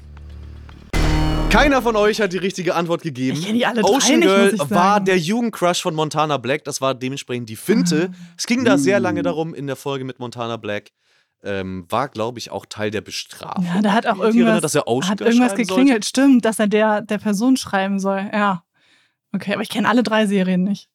Keiner 1.50 1.80
von 1.80 1.96
euch 1.96 2.20
hat 2.20 2.32
die 2.32 2.38
richtige 2.38 2.74
Antwort 2.74 3.02
gegeben. 3.02 3.38
Ich 3.38 3.46
kenn 3.46 3.54
die 3.54 3.66
alle 3.66 3.80
drei 3.80 3.88
Ocean 3.88 4.18
nicht, 4.20 4.28
Girl 4.28 4.44
muss 4.44 4.52
ich 4.52 4.58
sagen. 4.58 4.74
war 4.74 5.00
der 5.00 5.18
Jugendcrush 5.18 5.82
von 5.82 5.94
Montana 5.94 6.36
Black. 6.36 6.64
Das 6.64 6.80
war 6.80 6.94
dementsprechend 6.94 7.48
die 7.48 7.56
Finte. 7.56 8.10
Es 8.36 8.46
ging 8.46 8.64
da 8.64 8.78
sehr 8.78 9.00
lange 9.00 9.22
darum 9.22 9.54
in 9.54 9.66
der 9.66 9.76
Folge 9.76 10.04
mit 10.04 10.18
Montana 10.18 10.56
Black. 10.56 10.90
Ähm, 11.42 11.86
war, 11.88 12.08
glaube 12.08 12.38
ich, 12.38 12.50
auch 12.50 12.66
Teil 12.66 12.90
der 12.90 13.00
Bestrafung. 13.00 13.64
Ja, 13.64 13.80
da 13.80 13.92
hat 13.92 14.06
auch 14.06 14.18
irgendwas, 14.18 14.60
dass 14.60 14.74
er 14.74 14.88
Ocean 14.88 15.10
hat 15.10 15.20
irgendwas 15.20 15.54
geklingelt. 15.54 16.04
Stimmt, 16.04 16.44
dass 16.44 16.58
er 16.58 16.66
der, 16.66 17.00
der 17.02 17.18
Person 17.18 17.56
schreiben 17.56 17.98
soll. 18.00 18.28
Ja. 18.32 18.64
Okay, 19.32 19.52
aber 19.52 19.62
ich 19.62 19.68
kenne 19.68 19.88
alle 19.88 20.02
drei 20.02 20.26
Serien 20.26 20.64
nicht. 20.64 20.88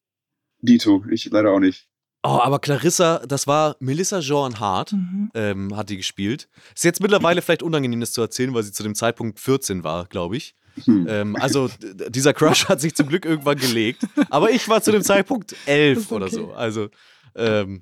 Dito. 0.62 1.04
Ich 1.10 1.26
leider 1.30 1.52
auch 1.52 1.60
nicht. 1.60 1.88
Oh, 2.26 2.40
aber 2.42 2.60
Clarissa, 2.60 3.20
das 3.28 3.48
war 3.48 3.76
Melissa 3.80 4.20
Joan 4.20 4.60
Hart, 4.60 4.94
Mhm. 4.94 5.30
ähm, 5.34 5.76
hat 5.76 5.90
die 5.90 5.98
gespielt. 5.98 6.48
Ist 6.74 6.86
jetzt 6.86 7.02
mittlerweile 7.02 7.42
vielleicht 7.42 7.64
unangenehm, 7.64 8.00
das 8.00 8.14
zu 8.14 8.22
erzählen, 8.22 8.54
weil 8.54 8.64
sie 8.64 8.72
zu 8.72 8.82
dem 8.82 8.96
Zeitpunkt 8.96 9.40
14 9.42 9.84
war, 9.84 10.06
glaube 10.06 10.38
ich. 10.38 10.56
Hm. 10.86 11.06
Ähm, 11.08 11.36
also 11.36 11.70
dieser 12.10 12.34
Crush 12.34 12.68
hat 12.70 12.80
sich 12.82 12.96
zum 12.96 13.08
Glück 13.08 13.26
irgendwann 13.26 13.58
gelegt. 13.58 14.08
Aber 14.30 14.50
ich 14.52 14.68
war 14.70 14.82
zu 14.82 14.92
dem 14.92 15.04
Zeitpunkt 15.04 15.54
elf 15.68 15.98
Das 15.98 16.06
ist 16.06 16.12
oder 16.14 16.26
okay. 16.28 16.36
so. 16.36 16.54
Also, 16.54 16.90
ähm, 17.36 17.82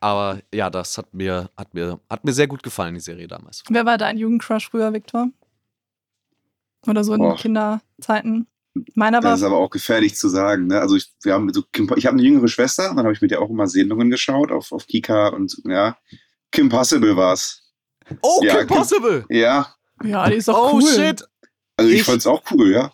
aber 0.00 0.40
ja, 0.52 0.68
das 0.70 0.98
hat 0.98 1.12
mir, 1.14 1.50
hat, 1.56 1.74
mir, 1.74 2.00
hat 2.10 2.24
mir 2.24 2.32
sehr 2.32 2.48
gut 2.48 2.62
gefallen, 2.64 2.94
die 2.94 3.00
Serie 3.00 3.28
damals. 3.28 3.62
Wer 3.68 3.84
war 3.86 3.98
dein 3.98 4.16
Jugendcrush 4.18 4.70
früher, 4.70 4.92
Victor? 4.92 5.28
Oder 6.86 7.04
so 7.04 7.12
in 7.14 7.20
Boah. 7.20 7.36
Kinderzeiten? 7.36 8.48
Meiner 8.94 9.22
war. 9.22 9.32
Das 9.32 9.40
ist 9.40 9.46
aber 9.46 9.58
auch 9.58 9.70
gefährlich 9.70 10.14
zu 10.16 10.28
sagen. 10.28 10.66
Ne? 10.68 10.80
Also 10.80 10.96
ich, 10.96 11.12
wir 11.22 11.34
haben 11.34 11.52
so 11.52 11.62
Kim, 11.72 11.92
ich 11.96 12.06
habe 12.06 12.16
eine 12.16 12.22
jüngere 12.26 12.48
Schwester, 12.48 12.90
und 12.90 12.96
dann 12.96 13.04
habe 13.04 13.14
ich 13.14 13.20
mit 13.20 13.30
der 13.30 13.40
auch 13.42 13.50
immer 13.50 13.66
Sendungen 13.66 14.08
geschaut 14.10 14.50
auf, 14.50 14.72
auf 14.72 14.86
Kika 14.86 15.28
und 15.28 15.56
ja. 15.64 15.96
Kim 16.50 16.68
Possible 16.68 17.16
war's. 17.16 17.70
Oh, 18.22 18.40
Ja, 18.42 18.58
Kim 18.58 18.66
Possible! 18.68 19.24
Ja, 19.28 19.74
ja, 20.04 20.28
die 20.28 20.36
ist 20.36 20.48
doch 20.48 20.56
Oh, 20.72 20.74
cool. 20.76 20.82
shit! 20.82 21.24
also 21.76 21.90
ich, 21.90 22.00
Ich- 22.00 22.04
fand's 22.04 22.26
auch 22.26 22.42
cool, 22.50 22.70
ja. 22.72 22.90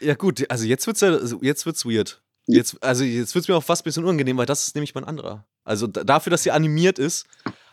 Ja 0.00 0.14
gut, 0.14 0.44
also 0.50 0.64
jetzt 0.64 0.86
wird's 0.86 1.00
ja, 1.02 1.18
jetzt 1.42 1.66
wird's 1.66 1.84
weird. 1.84 2.22
Jetzt, 2.46 2.82
also 2.82 3.04
jetzt 3.04 3.34
wird's 3.34 3.48
mir 3.48 3.54
auch 3.56 3.62
fast 3.62 3.82
ein 3.82 3.84
bisschen 3.84 4.04
unangenehm, 4.04 4.36
weil 4.38 4.46
das 4.46 4.66
ist 4.66 4.74
nämlich 4.74 4.94
mein 4.94 5.04
anderer. 5.04 5.46
Also 5.62 5.86
da, 5.86 6.02
dafür, 6.04 6.30
dass 6.30 6.42
sie 6.42 6.50
animiert 6.50 6.98
ist. 6.98 7.26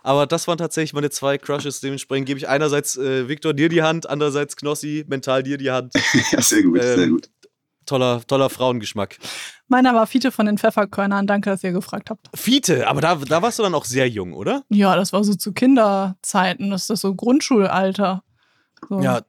Aber 0.08 0.26
das 0.26 0.48
waren 0.48 0.58
tatsächlich 0.58 0.94
meine 0.94 1.10
zwei 1.10 1.38
Crushes. 1.38 1.82
Dementsprechend 1.82 2.28
gebe 2.28 2.38
ich 2.38 2.48
einerseits 2.48 2.96
äh, 2.98 3.28
Victor 3.28 3.54
dir 3.54 3.68
die 3.68 3.84
Hand, 3.84 4.10
andererseits 4.10 4.56
Knossi 4.56 5.04
mental 5.08 5.44
dir 5.44 5.58
die 5.58 5.70
Hand. 5.70 5.94
ja, 6.32 6.42
sehr 6.42 6.64
gut, 6.64 6.82
sehr 6.82 6.98
Ähm, 6.98 7.10
gut. 7.12 7.30
Toller, 7.86 8.22
toller 8.26 8.50
Frauengeschmack. 8.50 9.18
Meiner 9.68 9.94
war 9.94 10.08
Fiete 10.08 10.32
von 10.32 10.46
den 10.46 10.58
Pfefferkörnern. 10.58 11.28
Danke, 11.28 11.50
dass 11.50 11.64
ihr 11.64 11.72
gefragt 11.74 12.10
habt. 12.10 12.30
Fiete, 12.34 12.88
aber 12.88 13.02
da, 13.02 13.16
da 13.16 13.42
warst 13.42 13.60
du 13.60 13.64
dann 13.64 13.76
auch 13.76 13.84
sehr 13.86 14.08
jung, 14.10 14.34
oder? 14.34 14.64
Ja, 14.70 14.96
das 14.96 15.12
war 15.14 15.24
so 15.26 15.36
zu 15.36 15.52
Kinderzeiten. 15.54 16.70
Das 16.70 16.82
ist 16.84 16.90
das 16.90 17.02
so 17.02 17.14
Grundschulalter. 17.14 18.24
So, 18.88 19.02
Ja, 19.02 19.22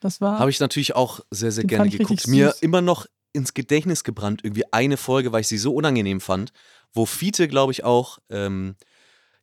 das 0.00 0.20
war. 0.20 0.38
habe 0.38 0.50
ich 0.50 0.60
natürlich 0.60 0.94
auch 0.94 1.20
sehr, 1.30 1.52
sehr 1.52 1.64
gerne 1.64 1.88
geguckt. 1.90 2.26
Mir 2.26 2.54
immer 2.60 2.80
noch 2.82 3.06
ins 3.32 3.54
Gedächtnis 3.54 4.04
gebrannt, 4.04 4.40
irgendwie 4.42 4.64
eine 4.72 4.96
Folge, 4.96 5.32
weil 5.32 5.40
ich 5.42 5.48
sie 5.48 5.58
so 5.58 5.74
unangenehm 5.74 6.20
fand, 6.20 6.52
wo 6.92 7.06
Fiete, 7.06 7.46
glaube 7.48 7.72
ich, 7.72 7.84
auch 7.84 8.18
ähm, 8.30 8.76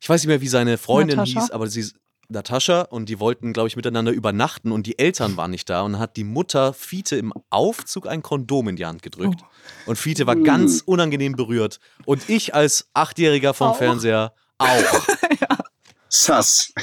ich 0.00 0.08
weiß 0.08 0.22
nicht 0.22 0.28
mehr, 0.28 0.40
wie 0.40 0.48
seine 0.48 0.78
Freundin 0.78 1.16
Natascha? 1.16 1.40
hieß, 1.40 1.50
aber 1.50 1.66
sie 1.68 1.84
Natascha 2.28 2.82
und 2.82 3.08
die 3.08 3.20
wollten, 3.20 3.52
glaube 3.52 3.68
ich, 3.68 3.76
miteinander 3.76 4.12
übernachten 4.12 4.72
und 4.72 4.86
die 4.86 4.98
Eltern 4.98 5.36
waren 5.36 5.50
nicht 5.50 5.70
da 5.70 5.82
und 5.82 5.92
dann 5.92 6.00
hat 6.00 6.16
die 6.16 6.24
Mutter 6.24 6.72
Fiete 6.72 7.16
im 7.16 7.32
Aufzug 7.50 8.08
ein 8.08 8.22
Kondom 8.22 8.68
in 8.68 8.76
die 8.76 8.84
Hand 8.86 9.02
gedrückt. 9.02 9.40
Oh. 9.42 9.90
Und 9.90 9.96
Fiete 9.96 10.26
war 10.26 10.36
ganz 10.36 10.82
unangenehm 10.84 11.34
berührt. 11.34 11.78
Und 12.04 12.28
ich 12.28 12.54
als 12.54 12.88
Achtjähriger 12.94 13.54
vom 13.54 13.68
Auch. 13.68 13.78
Fernseher 13.78 14.32
auch. 14.58 15.06
Sass. 16.08 16.72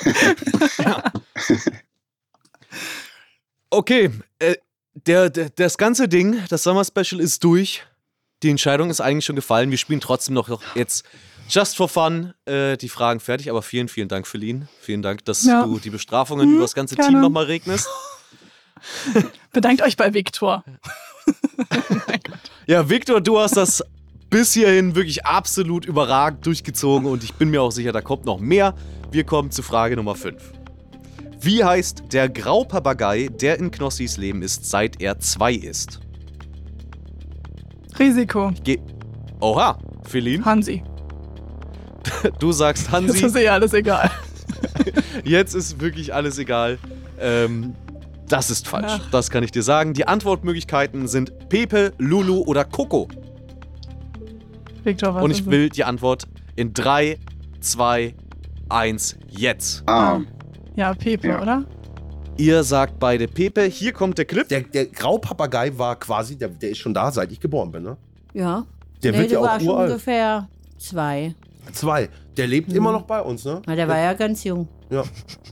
Okay, 3.76 4.11
äh, 4.38 4.55
der, 4.93 5.32
der, 5.32 5.49
das 5.49 5.80
ganze 5.80 6.07
Ding, 6.07 6.43
das 6.49 6.61
Summer 6.61 6.86
Special 6.86 7.20
ist 7.20 7.43
durch. 7.43 7.84
Die 8.43 8.51
Entscheidung 8.51 8.91
ist 8.91 9.01
eigentlich 9.01 9.26
schon 9.26 9.36
gefallen. 9.36 9.72
Wir 9.72 9.80
spielen 9.80 9.99
trotzdem 9.99 10.36
noch 10.36 10.61
jetzt 10.76 11.05
just 11.54 11.78
for 11.78 11.88
fun 11.88 12.34
äh, 12.45 12.76
die 12.78 12.89
Fragen 12.89 13.20
fertig. 13.20 13.49
Aber 13.49 13.62
vielen, 13.62 13.88
vielen 13.88 14.08
Dank, 14.08 14.26
Feline. 14.28 14.68
Vielen 14.82 15.01
Dank, 15.01 15.24
dass 15.26 15.43
Ja. 15.45 15.64
du 15.66 15.78
die 15.80 15.89
Bestrafungen 15.91 16.47
Mhm, 16.49 16.54
über 16.56 16.64
das 16.64 16.74
ganze 16.74 16.95
gerne. 16.95 17.12
Team 17.12 17.22
nochmal 17.22 17.45
regnest. 17.45 17.88
Bedankt 19.54 19.82
euch 19.82 19.95
bei 19.97 20.14
Viktor. 20.14 20.64
Ja, 22.66 22.89
Victor, 22.89 23.20
du 23.20 23.39
hast 23.39 23.58
das 23.58 23.84
bis 24.30 24.54
hierhin 24.54 24.95
wirklich 24.95 25.26
absolut 25.26 25.86
überragend 25.86 26.45
durchgezogen 26.45 27.10
und 27.10 27.24
ich 27.24 27.34
bin 27.34 27.49
mir 27.49 27.62
auch 27.62 27.72
sicher, 27.72 27.91
da 27.91 27.99
kommt 28.01 28.24
noch 28.26 28.39
mehr. 28.39 28.74
Wir 29.12 29.26
kommen 29.26 29.51
zu 29.51 29.62
Frage 29.64 29.97
Nummer 29.97 30.16
5. 30.16 30.41
Wie 31.41 31.64
heißt 31.64 32.04
der 32.14 32.30
Graupapagei, 32.30 33.28
der 33.28 33.60
in 33.60 33.70
Knossis 33.70 34.16
Leben 34.16 34.41
ist, 34.41 34.66
seit 34.70 35.01
er 35.01 35.20
zwei 35.20 35.54
ist? 35.54 35.99
Risiko. 37.99 38.51
Ge 38.64 38.80
Oha, 39.41 39.78
Feline, 40.06 40.45
Hansi. 40.45 40.84
du 42.39 42.51
sagst 42.51 42.88
Das 42.88 42.93
Hansi. 42.93 43.26
ist 43.26 43.36
eh 43.36 43.47
alles 43.49 43.74
egal. 43.74 44.10
Jetzt 45.24 45.54
ist 45.56 45.80
wirklich 45.82 46.14
alles 46.14 46.38
egal. 46.38 46.78
Ähm, 47.20 47.76
das 48.28 48.49
ist 48.49 48.68
falsch. 48.68 48.91
Ach. 48.95 49.10
Das 49.12 49.30
kann 49.30 49.43
ich 49.43 49.51
dir 49.51 49.64
sagen. 49.64 49.93
Die 49.93 50.08
Antwortmöglichkeiten 50.08 51.08
sind 51.08 51.49
Pepe, 51.49 51.93
Lulu 51.97 52.39
oder 52.41 52.64
Coco. 52.66 53.08
Viktor, 54.84 55.16
was 55.16 55.24
Und 55.24 55.32
ich 55.32 55.45
will 55.45 55.70
die 55.70 55.84
Antwort 55.84 56.24
in 56.56 56.74
3, 56.74 57.18
2, 57.62 58.14
1, 58.70 59.18
jetzt. 59.30 59.84
Ah, 59.88 60.20
Ja, 60.76 60.93
Pepe, 60.93 61.28
Ja. 61.30 61.41
oder? 61.41 61.64
Ihr 62.38 62.64
sagt 62.64 62.97
beide 62.99 63.28
Pepe. 63.28 63.64
Hier 63.66 63.93
kommt 63.93 64.18
der 64.18 64.26
Clip. 64.26 64.47
Der, 64.49 64.62
der 64.62 64.88
Graupapagei 64.88 65.78
war 65.78 65.95
quasi, 65.99 66.36
der, 66.36 66.49
der 66.49 66.72
ist 66.72 66.80
schon 66.80 66.93
da, 66.93 67.12
seit 67.12 67.32
ich 67.32 67.39
geboren 67.39 67.72
bin, 67.72 67.84
ne? 67.84 67.97
Ja. 68.34 68.66
Der 69.04 69.12
nee, 69.12 69.20
wird 69.20 69.32
ja 69.32 69.41
war 69.41 69.56
auch 69.56 69.60
schon 69.60 69.68
uralt. 69.70 69.89
ungefähr 69.91 70.47
zwei. 70.80 71.36
Zwei. 71.72 72.09
Der 72.38 72.47
lebt 72.47 72.74
immer 72.74 72.91
noch 72.91 73.03
bei 73.03 73.22
uns, 73.22 73.45
ne? 73.45 73.61
Na, 73.66 73.76
der 73.76 73.88
war 73.88 73.97
ja 73.97 74.14
ganz 74.14 74.43
jung. 74.43 74.68
Ja. 74.89 75.03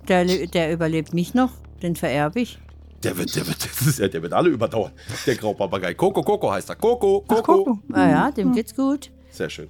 Der, 0.07 0.25
der 0.25 0.73
überlebt 0.73 1.13
mich 1.13 1.33
noch. 1.33 1.51
Den 1.81 1.95
vererbe 1.95 2.41
ich. 2.41 2.59
Der 3.03 3.17
wird, 3.17 3.35
der 3.35 3.47
wird, 3.47 3.63
das 3.65 3.87
ist 3.87 3.99
ja, 3.99 4.07
der 4.07 4.21
wird 4.21 4.33
alle 4.33 4.49
überdauern. 4.49 4.91
Der 5.25 5.35
Graupapagei. 5.35 5.93
Coco, 5.93 6.21
Coco 6.21 6.51
heißt 6.51 6.69
er. 6.69 6.75
Coco, 6.75 7.25
Ach, 7.27 7.35
Coco. 7.35 7.63
Coco. 7.63 7.79
Ah 7.93 8.09
ja, 8.09 8.31
dem 8.31 8.53
geht's 8.53 8.75
gut. 8.75 9.11
Sehr 9.29 9.49
schön. 9.49 9.69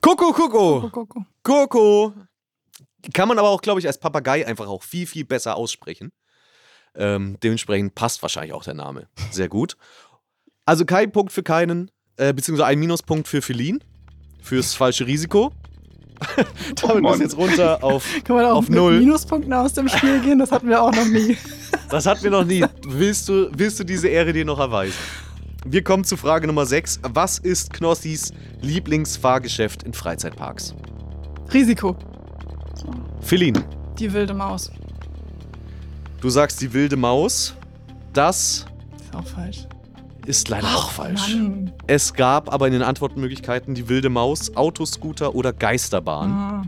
Coco, 0.00 0.32
Coco. 0.32 0.88
Coco. 0.90 1.24
Coco. 1.42 2.12
Kann 3.12 3.28
man 3.28 3.38
aber 3.38 3.48
auch, 3.50 3.62
glaube 3.62 3.80
ich, 3.80 3.86
als 3.86 3.98
Papagei 3.98 4.46
einfach 4.46 4.66
auch 4.66 4.82
viel, 4.82 5.06
viel 5.06 5.24
besser 5.24 5.56
aussprechen. 5.56 6.12
Ähm, 6.94 7.36
dementsprechend 7.42 7.94
passt 7.94 8.22
wahrscheinlich 8.22 8.52
auch 8.52 8.64
der 8.64 8.74
Name. 8.74 9.08
Sehr 9.30 9.48
gut. 9.48 9.76
Also 10.64 10.84
kein 10.84 11.12
Punkt 11.12 11.32
für 11.32 11.42
keinen, 11.42 11.90
äh, 12.16 12.32
beziehungsweise 12.32 12.66
ein 12.66 12.78
Minuspunkt 12.78 13.28
für 13.28 13.42
Feline. 13.42 13.80
Fürs 14.46 14.74
falsche 14.74 15.04
Risiko. 15.08 15.50
Damit 16.80 17.02
Mann. 17.02 17.14
ist 17.14 17.20
jetzt 17.20 17.36
runter 17.36 17.82
auf. 17.82 18.06
Kann 18.22 18.36
man 18.36 18.44
auch 18.46 18.58
Auf 18.58 18.68
mit 18.68 18.78
null. 18.78 19.00
Minuspunkten 19.00 19.52
aus 19.52 19.72
dem 19.72 19.88
Spiel 19.88 20.20
gehen? 20.20 20.38
Das 20.38 20.52
hatten 20.52 20.68
wir 20.68 20.80
auch 20.80 20.92
noch 20.94 21.04
nie. 21.06 21.36
Das 21.88 22.04
hatten 22.06 22.22
wir 22.24 22.30
noch 22.32 22.44
nie. 22.44 22.64
Willst 22.84 23.28
du, 23.28 23.48
willst 23.56 23.78
du 23.78 23.84
diese 23.84 24.08
Ehre 24.08 24.32
dir 24.32 24.44
noch 24.44 24.58
erweisen? 24.58 24.94
Wir 25.64 25.82
kommen 25.84 26.02
zu 26.02 26.16
Frage 26.16 26.46
Nummer 26.48 26.66
6. 26.66 26.98
Was 27.12 27.38
ist 27.38 27.72
Knossis 27.72 28.32
Lieblingsfahrgeschäft 28.60 29.84
in 29.84 29.92
Freizeitparks? 29.92 30.74
Risiko. 31.52 31.96
Feline, 33.20 33.62
Die 33.98 34.12
wilde 34.12 34.34
Maus. 34.34 34.70
du 36.20 36.28
sagst 36.28 36.60
die 36.60 36.72
wilde 36.72 36.96
Maus. 36.96 37.54
Das 38.12 38.66
Ist 39.00 39.14
auch 39.14 39.26
falsch. 39.26 39.66
Ist 40.26 40.48
leider 40.48 40.66
auch 40.68 40.90
falsch. 40.90 41.34
Mann. 41.34 41.72
Es 41.86 42.12
gab 42.14 42.52
aber 42.52 42.66
in 42.66 42.72
den 42.72 42.82
Antwortmöglichkeiten 42.82 43.74
die 43.74 43.88
wilde 43.88 44.08
Maus, 44.08 44.54
Autoscooter 44.56 45.34
oder 45.34 45.52
Geisterbahn. 45.52 46.30
Ah, 46.30 46.62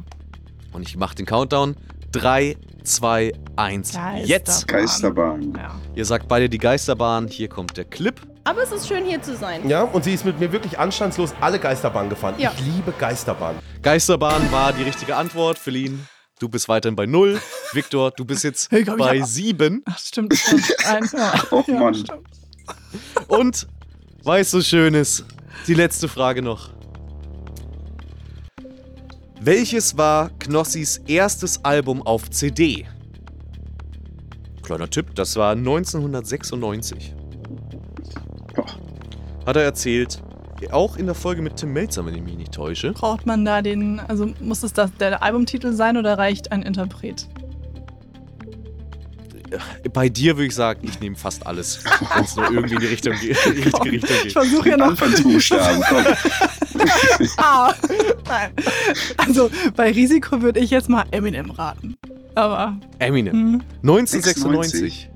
Und 0.72 0.88
ich 0.88 0.96
mache 0.96 1.14
den 1.14 1.26
Countdown. 1.26 1.76
3, 2.12 2.56
2, 2.84 3.32
1. 3.56 3.92
Geisterbahn. 3.92 4.24
Jetzt. 4.24 4.68
Geisterbahn. 4.68 5.52
ja. 5.56 5.74
Ihr 5.94 6.04
sagt 6.04 6.28
beide 6.28 6.48
die 6.48 6.58
Geisterbahn. 6.58 7.28
Hier 7.28 7.48
kommt 7.48 7.76
der 7.76 7.84
Clip. 7.84 8.20
Aber 8.44 8.62
es 8.62 8.72
ist 8.72 8.88
schön 8.88 9.04
hier 9.04 9.20
zu 9.20 9.36
sein. 9.36 9.68
Ja, 9.68 9.82
und 9.82 10.04
sie 10.04 10.14
ist 10.14 10.24
mit 10.24 10.40
mir 10.40 10.50
wirklich 10.52 10.78
anstandslos 10.78 11.34
alle 11.40 11.58
Geisterbahnen 11.58 12.08
gefahren. 12.08 12.34
Ja. 12.38 12.50
Ich 12.56 12.64
liebe 12.64 12.92
Geisterbahnen. 12.98 13.60
Geisterbahn 13.82 14.50
war 14.50 14.72
die 14.72 14.84
richtige 14.84 15.16
Antwort. 15.16 15.58
Feline, 15.58 15.98
du 16.38 16.48
bist 16.48 16.66
weiterhin 16.68 16.96
bei 16.96 17.04
0. 17.04 17.38
Viktor, 17.74 18.10
du 18.12 18.24
bist 18.24 18.44
jetzt 18.44 18.70
Hey, 18.70 18.80
ich, 18.82 18.96
bei 18.96 19.16
ja. 19.16 19.26
7. 19.26 19.82
Ach, 19.84 19.98
stimmt. 19.98 20.34
stimmt. 20.34 20.64
Ein, 20.86 21.08
ja. 21.12 21.34
Oh 21.50 21.62
ja, 21.66 21.78
Mann. 21.78 21.94
stimmt. 21.94 22.26
Und, 23.28 23.66
weißt 24.24 24.54
du, 24.54 24.62
Schönes, 24.62 25.24
die 25.66 25.74
letzte 25.74 26.08
Frage 26.08 26.42
noch. 26.42 26.70
Welches 29.40 29.96
war 29.96 30.30
Knossis 30.38 30.98
erstes 31.06 31.64
Album 31.64 32.02
auf 32.02 32.28
CD? 32.30 32.86
Kleiner 34.62 34.90
Tipp, 34.90 35.14
das 35.14 35.36
war 35.36 35.52
1996. 35.52 37.14
Hat 39.46 39.56
er 39.56 39.62
erzählt. 39.62 40.22
Auch 40.72 40.96
in 40.96 41.06
der 41.06 41.14
Folge 41.14 41.40
mit 41.40 41.56
Tim 41.56 41.72
Melzer, 41.72 42.04
wenn 42.04 42.14
ich 42.14 42.22
mich 42.22 42.36
nicht 42.36 42.52
täusche. 42.52 42.92
Braucht 42.92 43.24
man 43.26 43.44
da 43.44 43.62
den, 43.62 44.00
also 44.00 44.28
muss 44.40 44.64
es 44.64 44.72
das 44.72 44.92
der 44.94 45.22
Albumtitel 45.22 45.72
sein 45.72 45.96
oder 45.96 46.18
reicht 46.18 46.50
ein 46.50 46.62
Interpret? 46.62 47.28
Bei 49.92 50.08
dir 50.08 50.36
würde 50.36 50.46
ich 50.46 50.54
sagen, 50.54 50.80
ich 50.82 51.00
nehme 51.00 51.16
fast 51.16 51.46
alles, 51.46 51.82
wenn 52.14 52.24
es 52.24 52.36
nur 52.36 52.50
irgendwie 52.50 52.74
in 52.74 52.80
die 52.80 52.86
Richtung 52.86 53.14
geht. 53.18 53.36
Richtige 53.46 53.92
Richtung 53.92 54.16
Ich 54.16 54.22
geht. 54.24 54.32
versuche 54.32 54.68
ja 54.70 54.76
noch. 54.76 54.86
Anfangsbuchstaben, 54.88 55.82
komm. 55.88 56.04
Ah, 57.38 57.74
nein. 58.28 58.50
Also 59.16 59.50
bei 59.74 59.90
Risiko 59.90 60.42
würde 60.42 60.60
ich 60.60 60.70
jetzt 60.70 60.88
mal 60.88 61.04
Eminem 61.10 61.50
raten. 61.50 61.96
Aber 62.34 62.76
Eminem. 63.00 63.32
hm, 63.32 63.62
1996. 63.82 65.10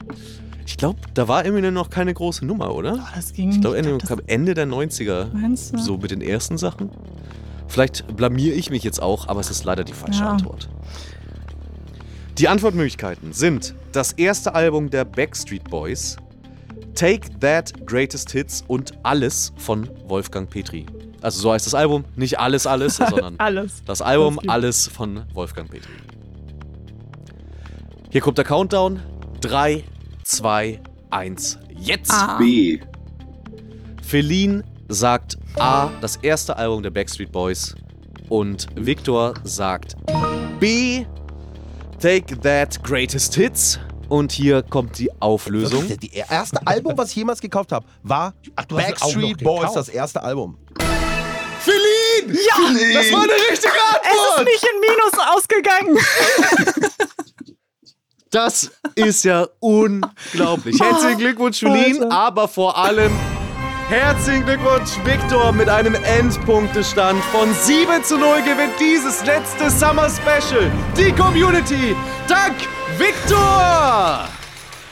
Ich 0.67 0.77
glaube, 0.77 0.99
da 1.15 1.29
war 1.29 1.45
Eminem 1.45 1.75
noch 1.75 1.91
keine 1.91 2.13
große 2.15 2.45
Nummer, 2.45 2.75
oder? 2.75 2.95
oh, 3.01 3.09
das 3.15 3.33
ging. 3.33 3.51
Ich 3.51 3.61
glaube, 3.61 3.79
Eminem 3.79 3.99
das- 3.99 4.09
kam 4.09 4.21
Ende 4.27 4.55
der 4.55 4.67
90er. 4.67 5.33
Meinst 5.33 5.75
du? 5.75 5.79
So 5.79 5.99
mit 5.99 6.11
den 6.11 6.21
ersten 6.23 6.59
Sachen. 6.59 6.91
Vielleicht 7.69 8.17
blamier 8.17 8.55
ich 8.55 8.71
mich 8.71 8.83
jetzt 8.83 9.01
auch, 9.01 9.29
aber 9.29 9.41
es 9.41 9.51
ist 9.51 9.65
leider 9.65 9.85
die 9.85 9.93
falsche 9.93 10.21
Ja. 10.21 10.31
Antwort. 10.31 10.69
Die 12.39 12.49
Antwortmöglichkeiten 12.49 13.33
sind 13.35 13.75
das 13.93 14.13
erste 14.13 14.55
Album 14.55 14.89
der 14.89 15.05
Backstreet 15.05 15.65
Boys, 15.65 16.17
Take 16.95 17.29
That 17.41 17.87
Greatest 17.87 18.31
Hits 18.31 18.65
und 18.69 18.93
Alles 19.03 19.53
von 19.59 19.89
Wolfgang 20.07 20.49
Petri. 20.49 20.87
Also 21.21 21.41
so 21.41 21.53
heißt 21.53 21.67
das 21.67 21.75
Album, 21.75 22.05
nicht 22.17 22.39
alles, 22.39 22.67
alles, 22.67 22.97
sondern 23.11 23.37
Alles. 23.39 23.83
das 23.85 24.01
Album 24.01 24.41
Alles 24.47 24.89
von 24.89 25.25
Wolfgang 25.35 25.71
Petri. 25.71 25.93
Hier 28.11 28.21
kommt 28.23 28.39
der 28.39 28.45
Countdown. 28.47 29.01
3, 29.43 29.85
2, 30.25 30.81
1, 31.11 31.59
jetzt! 31.77 32.13
Ah. 32.13 32.39
B. 32.39 32.81
Feline 34.03 34.65
sagt 34.89 35.37
A, 35.59 35.91
das 36.01 36.17
erste 36.17 36.57
Album 36.57 36.83
der 36.83 36.91
Backstreet 36.91 37.31
Boys. 37.31 37.75
Und 38.29 38.69
Victor 38.75 39.35
sagt 39.45 39.97
B, 40.61 41.05
Take 42.03 42.37
That 42.41 42.83
Greatest 42.83 43.33
Hits. 43.37 43.79
Und 44.09 44.33
hier 44.33 44.65
kommt 44.65 44.99
die 44.99 45.09
Auflösung. 45.21 45.89
Das 45.89 46.29
erste 46.29 46.67
Album, 46.67 46.99
was 46.99 47.11
ich 47.11 47.17
jemals 47.17 47.41
gekauft 47.41 47.71
habe, 47.71 47.87
war 48.03 48.35
Ach, 48.57 48.65
Backstreet 48.65 49.39
Boys, 49.45 49.73
das 49.75 49.89
erste 49.89 50.21
Album. 50.21 50.59
Feline! 51.61 52.35
Ja! 52.35 52.57
Das 52.93 53.13
war 53.13 53.23
eine 53.23 53.33
richtige 53.33 53.55
Es 53.55 53.61
ist 53.61 53.71
Antwort! 53.71 54.47
nicht 54.47 54.65
in 54.65 54.81
Minus 54.81 55.13
ausgegangen. 55.37 55.99
Das 58.31 58.71
ist 58.97 59.25
ja 59.25 59.47
unglaublich. 59.61 60.81
Herzlichen 60.81 61.19
Glückwunsch, 61.19 61.61
Feline, 61.61 62.11
aber 62.11 62.49
vor 62.49 62.77
allem 62.77 63.13
herzlichen 63.89 64.45
Glückwunsch, 64.45 64.91
Victor, 65.05 65.53
mit 65.53 65.69
einem 65.69 65.95
Endpunktestand 65.95 67.23
von 67.25 67.53
7 67.55 68.03
zu 68.05 68.19
0 68.19 68.43
gewinnt 68.43 68.73
dieses 68.81 69.25
letzte 69.25 69.71
Summer 69.71 70.09
Special. 70.09 70.71
Die 70.97 71.13
Community. 71.13 71.95
Dank, 72.29 72.55
Victor! 72.99 74.29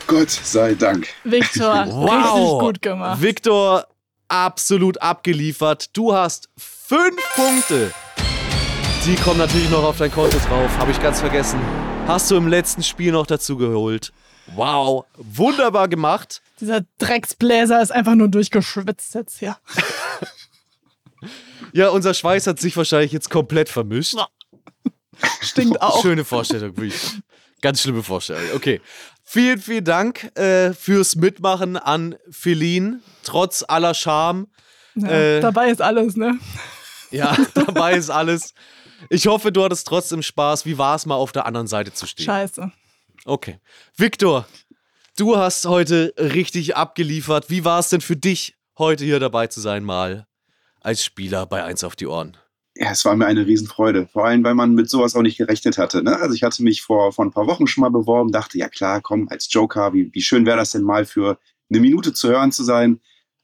Gott 0.07 0.31
sei 0.31 0.75
Dank. 0.75 1.09
Victor, 1.25 1.85
richtig 1.85 2.59
gut 2.59 2.83
gemacht. 2.83 3.23
Victor, 3.23 3.87
absolut 4.29 5.01
abgeliefert. 5.01 5.97
Du 5.97 6.13
hast 6.15 6.49
fünf 6.57 7.17
Punkte. 7.35 7.93
Die 9.07 9.15
kommen 9.17 9.39
natürlich 9.39 9.71
noch 9.71 9.85
auf 9.85 9.99
dein 9.99 10.13
Konto 10.13 10.37
drauf, 10.49 10.71
habe 10.79 10.91
ich 10.91 11.01
ganz 11.03 11.21
vergessen. 11.21 11.59
Hast 12.07 12.31
du 12.31 12.37
im 12.37 12.49
letzten 12.49 12.83
Spiel 12.83 13.13
noch 13.13 13.27
dazu 13.27 13.57
geholt. 13.57 14.13
Wow, 14.55 15.05
wunderbar 15.17 15.89
gemacht. 15.89 16.43
Dieser 16.61 16.83
Drecksbläser 16.99 17.81
ist 17.81 17.93
einfach 17.93 18.15
nur 18.15 18.29
durchgeschwitzt 18.29 19.15
jetzt 19.15 19.39
hier. 19.39 19.57
Ja, 21.73 21.91
unser 21.91 22.15
Schweiß 22.15 22.47
hat 22.47 22.59
sich 22.59 22.77
wahrscheinlich 22.77 23.13
jetzt 23.13 23.31
komplett 23.31 23.69
vermischt. 23.69 24.17
Stinkt 25.41 25.81
auch. 25.83 26.03
Schöne 26.03 26.25
Vorstellung, 26.25 26.77
wirklich. 26.77 26.95
Ganz 27.61 27.83
schlimme 27.83 28.03
Vorstellung. 28.03 28.43
Okay. 28.55 28.81
Vielen, 29.23 29.61
vielen 29.61 29.85
Dank 29.85 30.37
äh, 30.37 30.73
fürs 30.73 31.15
Mitmachen 31.15 31.77
an 31.77 32.17
Feline, 32.31 33.01
trotz 33.23 33.65
aller 33.67 33.95
Scham. 33.95 34.49
Ja, 34.97 35.09
Äh, 35.09 35.41
dabei 35.41 35.71
ist 35.71 35.81
alles, 35.81 36.17
ne? 36.17 36.37
Ja, 37.13 37.37
dabei 37.55 37.95
ist 37.95 38.11
alles. 38.11 38.55
Ich 39.09 39.29
hoffe, 39.29 39.53
du 39.53 39.63
hattest 39.63 39.87
trotzdem 39.87 40.23
Spaß. 40.23 40.67
Wie 40.67 40.79
war 40.79 40.97
es 40.97 41.07
mal 41.07 41.15
auf 41.15 41.31
der 41.33 41.47
anderen 41.47 41.69
Seite 41.69 41.93
zu 41.93 42.07
stehen? 42.07 42.25
Scheiße. 42.27 42.73
Okay. 43.31 43.61
Victor, 43.97 44.45
du 45.17 45.37
hast 45.37 45.65
heute 45.65 46.13
richtig 46.19 46.75
abgeliefert. 46.75 47.49
Wie 47.49 47.65
war 47.65 47.79
es 47.79 47.89
denn 47.89 48.01
für 48.01 48.17
dich, 48.17 48.57
heute 48.77 49.05
hier 49.05 49.21
dabei 49.21 49.47
zu 49.47 49.61
sein, 49.61 49.85
mal 49.85 50.27
als 50.81 51.05
Spieler 51.05 51.47
bei 51.47 51.63
Eins 51.63 51.85
auf 51.85 51.95
die 51.95 52.09
Ohren? 52.09 52.37
Ja, 52.75 52.91
es 52.91 53.05
war 53.05 53.15
mir 53.15 53.27
eine 53.27 53.47
Riesenfreude. 53.47 54.09
Vor 54.09 54.25
allem, 54.25 54.43
weil 54.43 54.57
man 54.57 54.75
mit 54.75 54.91
sowas 54.91 55.15
auch 55.15 55.23
nicht 55.23 55.37
gerechnet 55.39 55.79
hatte. 55.79 56.03
Ne? 56.03 56.17
Also 56.17 56.35
ich 56.35 56.43
hatte 56.43 56.65
mich 56.65 56.83
vor, 56.83 57.13
vor 57.13 57.25
ein 57.25 57.31
paar 57.31 57.47
Wochen 57.47 57.69
schon 57.69 57.83
mal 57.83 57.93
beworben, 57.93 58.33
dachte, 58.33 58.59
ja 58.59 58.69
klar, 58.69 59.01
komm, 59.01 59.29
als 59.29 59.47
Joker, 59.53 59.93
wie, 59.93 60.13
wie 60.13 60.23
schön 60.23 60.45
wäre 60.45 60.57
das 60.57 60.73
denn 60.73 60.83
mal 60.83 61.05
für 61.05 61.39
eine 61.71 61.79
Minute 61.79 62.13
zu 62.13 62.31
hören 62.31 62.51
zu 62.51 62.65
sein. 62.65 62.99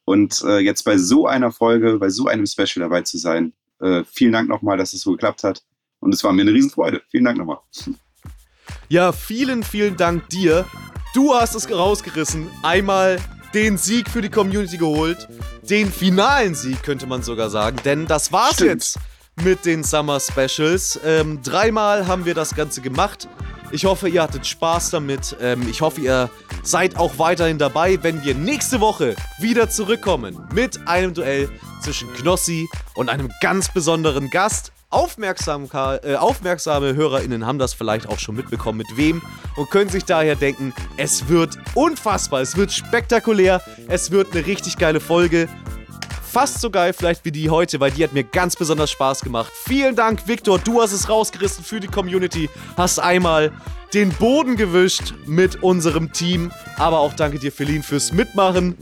Und 0.04 0.42
äh, 0.42 0.58
jetzt 0.58 0.82
bei 0.82 0.98
so 0.98 1.28
einer 1.28 1.52
Folge, 1.52 2.00
bei 2.00 2.10
so 2.10 2.26
einem 2.26 2.46
Special 2.46 2.80
dabei 2.80 3.02
zu 3.02 3.18
sein. 3.18 3.52
Äh, 3.80 4.02
vielen 4.02 4.32
Dank 4.32 4.48
nochmal, 4.48 4.78
dass 4.78 4.94
es 4.94 5.02
so 5.02 5.12
geklappt 5.12 5.44
hat. 5.44 5.62
Und 6.00 6.12
es 6.12 6.24
war 6.24 6.32
mir 6.32 6.42
eine 6.42 6.52
Riesenfreude. 6.52 7.02
Vielen 7.08 7.22
Dank 7.22 7.38
nochmal. 7.38 7.60
Ja, 8.88 9.12
vielen, 9.12 9.62
vielen 9.62 9.96
Dank 9.96 10.28
dir. 10.28 10.64
Du 11.14 11.34
hast 11.34 11.54
es 11.54 11.70
rausgerissen. 11.70 12.48
Einmal 12.62 13.18
den 13.54 13.78
Sieg 13.78 14.10
für 14.10 14.22
die 14.22 14.28
Community 14.28 14.76
geholt. 14.76 15.28
Den 15.68 15.90
finalen 15.90 16.54
Sieg, 16.54 16.82
könnte 16.82 17.06
man 17.06 17.22
sogar 17.22 17.50
sagen. 17.50 17.78
Denn 17.84 18.06
das 18.06 18.32
war's 18.32 18.54
Stimmt. 18.54 18.70
jetzt 18.70 18.98
mit 19.42 19.64
den 19.64 19.82
Summer 19.82 20.20
Specials. 20.20 21.00
Ähm, 21.04 21.40
dreimal 21.42 22.06
haben 22.06 22.24
wir 22.24 22.34
das 22.34 22.54
Ganze 22.54 22.80
gemacht. 22.80 23.28
Ich 23.72 23.84
hoffe, 23.84 24.08
ihr 24.08 24.22
hattet 24.22 24.46
Spaß 24.46 24.90
damit. 24.90 25.36
Ähm, 25.40 25.66
ich 25.68 25.80
hoffe, 25.80 26.00
ihr 26.00 26.30
seid 26.62 26.96
auch 26.96 27.18
weiterhin 27.18 27.58
dabei, 27.58 27.98
wenn 28.02 28.24
wir 28.24 28.34
nächste 28.34 28.80
Woche 28.80 29.16
wieder 29.38 29.68
zurückkommen 29.68 30.46
mit 30.52 30.86
einem 30.86 31.14
Duell 31.14 31.48
zwischen 31.82 32.12
Knossi 32.14 32.68
und 32.94 33.08
einem 33.08 33.30
ganz 33.40 33.72
besonderen 33.72 34.30
Gast. 34.30 34.72
Äh, 34.96 36.14
aufmerksame 36.14 36.94
HörerInnen 36.94 37.44
haben 37.44 37.58
das 37.58 37.74
vielleicht 37.74 38.08
auch 38.08 38.18
schon 38.18 38.34
mitbekommen, 38.34 38.78
mit 38.78 38.96
wem, 38.96 39.20
und 39.56 39.70
können 39.70 39.90
sich 39.90 40.06
daher 40.06 40.36
denken, 40.36 40.72
es 40.96 41.28
wird 41.28 41.58
unfassbar, 41.74 42.40
es 42.40 42.56
wird 42.56 42.72
spektakulär, 42.72 43.60
es 43.88 44.10
wird 44.10 44.32
eine 44.32 44.46
richtig 44.46 44.78
geile 44.78 45.00
Folge. 45.00 45.48
Fast 46.32 46.62
so 46.62 46.70
geil 46.70 46.94
vielleicht 46.94 47.26
wie 47.26 47.30
die 47.30 47.50
heute, 47.50 47.78
weil 47.78 47.90
die 47.90 48.04
hat 48.04 48.14
mir 48.14 48.24
ganz 48.24 48.56
besonders 48.56 48.90
Spaß 48.90 49.20
gemacht. 49.20 49.52
Vielen 49.66 49.96
Dank, 49.96 50.26
Victor, 50.28 50.58
du 50.58 50.80
hast 50.80 50.92
es 50.92 51.08
rausgerissen 51.10 51.62
für 51.62 51.80
die 51.80 51.88
Community, 51.88 52.48
hast 52.78 52.98
einmal 52.98 53.52
den 53.92 54.10
Boden 54.10 54.56
gewischt 54.56 55.12
mit 55.26 55.62
unserem 55.62 56.12
Team, 56.12 56.50
aber 56.78 57.00
auch 57.00 57.12
danke 57.12 57.38
dir, 57.38 57.52
Feline, 57.52 57.82
fürs 57.82 58.12
Mitmachen. 58.12 58.76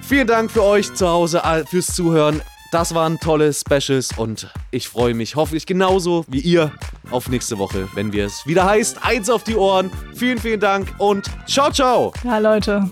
Vielen 0.00 0.28
Dank 0.28 0.50
für 0.50 0.62
euch 0.62 0.94
zu 0.94 1.08
Hause, 1.08 1.42
fürs 1.68 1.88
Zuhören. 1.88 2.40
Das 2.70 2.94
waren 2.94 3.18
tolle 3.18 3.52
Specials 3.54 4.16
und 4.18 4.52
ich 4.70 4.88
freue 4.88 5.14
mich 5.14 5.36
hoffentlich 5.36 5.64
genauso 5.64 6.24
wie 6.28 6.40
ihr 6.40 6.70
auf 7.10 7.28
nächste 7.28 7.58
Woche, 7.58 7.88
wenn 7.94 8.12
wir 8.12 8.26
es 8.26 8.46
wieder 8.46 8.66
heißt, 8.66 9.04
eins 9.04 9.30
auf 9.30 9.42
die 9.42 9.56
Ohren. 9.56 9.90
Vielen, 10.14 10.38
vielen 10.38 10.60
Dank 10.60 10.94
und 10.98 11.30
ciao, 11.46 11.70
ciao. 11.70 12.12
Ja, 12.24 12.38
Leute. 12.38 12.90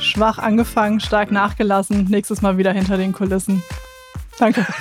Schwach 0.00 0.38
angefangen, 0.38 0.98
stark 0.98 1.30
nachgelassen. 1.30 2.06
Nächstes 2.06 2.42
Mal 2.42 2.58
wieder 2.58 2.72
hinter 2.72 2.96
den 2.96 3.12
Kulissen. 3.12 3.62
Danke. 4.38 4.66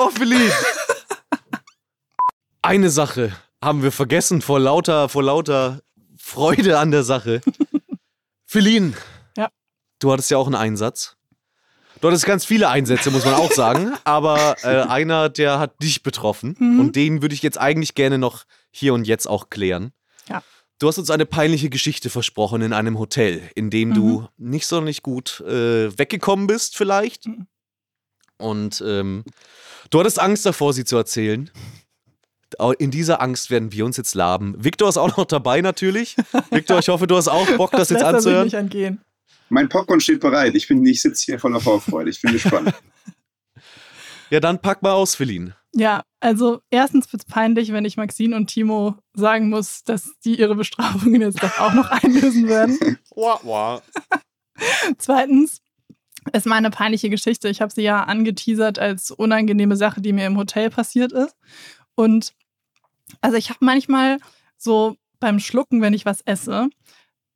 Oh, 0.00 0.10
Feline. 0.10 0.52
Eine 2.62 2.88
Sache 2.88 3.32
haben 3.60 3.82
wir 3.82 3.90
vergessen 3.90 4.42
vor 4.42 4.60
lauter, 4.60 5.08
vor 5.08 5.24
lauter 5.24 5.80
Freude 6.16 6.78
an 6.78 6.92
der 6.92 7.02
Sache. 7.02 7.40
Feline. 8.46 8.92
Du 9.98 10.12
hattest 10.12 10.30
ja 10.30 10.38
auch 10.38 10.46
einen 10.46 10.54
Einsatz. 10.54 11.16
Du 12.00 12.08
hattest 12.08 12.26
ganz 12.26 12.44
viele 12.44 12.68
Einsätze, 12.68 13.10
muss 13.10 13.24
man 13.24 13.34
auch 13.34 13.50
sagen. 13.52 13.92
Aber 14.04 14.56
äh, 14.62 14.82
einer, 14.82 15.28
der 15.28 15.58
hat 15.58 15.82
dich 15.82 16.02
betroffen. 16.02 16.56
Mhm. 16.58 16.80
Und 16.80 16.96
den 16.96 17.22
würde 17.22 17.34
ich 17.34 17.42
jetzt 17.42 17.58
eigentlich 17.58 17.94
gerne 17.94 18.18
noch 18.18 18.44
hier 18.70 18.94
und 18.94 19.06
jetzt 19.06 19.26
auch 19.26 19.50
klären. 19.50 19.92
Ja. 20.28 20.42
Du 20.78 20.86
hast 20.86 20.98
uns 20.98 21.10
eine 21.10 21.26
peinliche 21.26 21.70
Geschichte 21.70 22.08
versprochen 22.08 22.62
in 22.62 22.72
einem 22.72 22.98
Hotel, 22.98 23.42
in 23.56 23.70
dem 23.70 23.94
du 23.94 24.28
nicht 24.36 24.66
sonderlich 24.66 25.02
gut 25.02 25.40
äh, 25.40 25.96
weggekommen 25.98 26.46
bist, 26.46 26.76
vielleicht. 26.76 27.26
Mhm. 27.26 27.48
Und 28.36 28.82
ähm, 28.86 29.24
du 29.90 29.98
hattest 29.98 30.20
Angst 30.20 30.46
davor, 30.46 30.72
sie 30.72 30.84
zu 30.84 30.96
erzählen. 30.96 31.50
In 32.78 32.90
dieser 32.90 33.20
Angst 33.20 33.50
werden 33.50 33.72
wir 33.72 33.84
uns 33.84 33.96
jetzt 33.96 34.14
laben. 34.14 34.54
Victor 34.56 34.88
ist 34.88 34.96
auch 34.96 35.16
noch 35.16 35.26
dabei 35.26 35.60
natürlich. 35.60 36.16
Victor, 36.50 36.78
ich 36.78 36.88
hoffe, 36.88 37.08
du 37.08 37.16
hast 37.16 37.28
auch 37.28 37.46
Bock, 37.56 37.72
das 37.72 37.90
jetzt 37.90 38.00
er 38.02 38.08
sich 38.08 38.16
anzuhören. 38.16 38.44
nicht 38.44 38.54
entgehen. 38.54 39.00
Mein 39.48 39.68
Popcorn 39.68 40.00
steht 40.00 40.20
bereit. 40.20 40.54
Ich, 40.54 40.68
bin- 40.68 40.84
ich 40.86 41.00
sitze 41.02 41.24
hier 41.26 41.38
voller 41.38 41.60
Vorfreude. 41.60 42.10
Ich 42.10 42.20
bin 42.20 42.32
gespannt. 42.32 42.74
Ja, 44.30 44.40
dann 44.40 44.60
pack 44.60 44.82
mal 44.82 44.92
aus, 44.92 45.14
Feline. 45.14 45.56
Ja, 45.74 46.02
also 46.20 46.60
erstens 46.68 47.10
wird 47.10 47.22
es 47.22 47.32
peinlich, 47.32 47.72
wenn 47.72 47.86
ich 47.86 47.96
Maxine 47.96 48.36
und 48.36 48.48
Timo 48.48 48.96
sagen 49.14 49.48
muss, 49.48 49.84
dass 49.84 50.12
die 50.22 50.38
ihre 50.38 50.54
Bestrafungen 50.54 51.22
jetzt 51.22 51.42
doch 51.42 51.58
auch 51.58 51.72
noch 51.72 51.90
einlösen 51.90 52.46
werden. 52.46 52.98
Zweitens 54.98 55.62
ist 56.32 56.46
meine 56.46 56.70
peinliche 56.70 57.08
Geschichte. 57.08 57.48
Ich 57.48 57.60
habe 57.62 57.72
sie 57.72 57.82
ja 57.82 58.02
angeteasert 58.04 58.78
als 58.78 59.10
unangenehme 59.10 59.76
Sache, 59.76 60.00
die 60.02 60.12
mir 60.12 60.26
im 60.26 60.36
Hotel 60.36 60.68
passiert 60.68 61.12
ist. 61.12 61.34
Und 61.94 62.34
also 63.22 63.36
ich 63.38 63.48
habe 63.48 63.64
manchmal 63.64 64.18
so 64.58 64.96
beim 65.20 65.40
Schlucken, 65.40 65.80
wenn 65.80 65.94
ich 65.94 66.04
was 66.04 66.20
esse, 66.22 66.68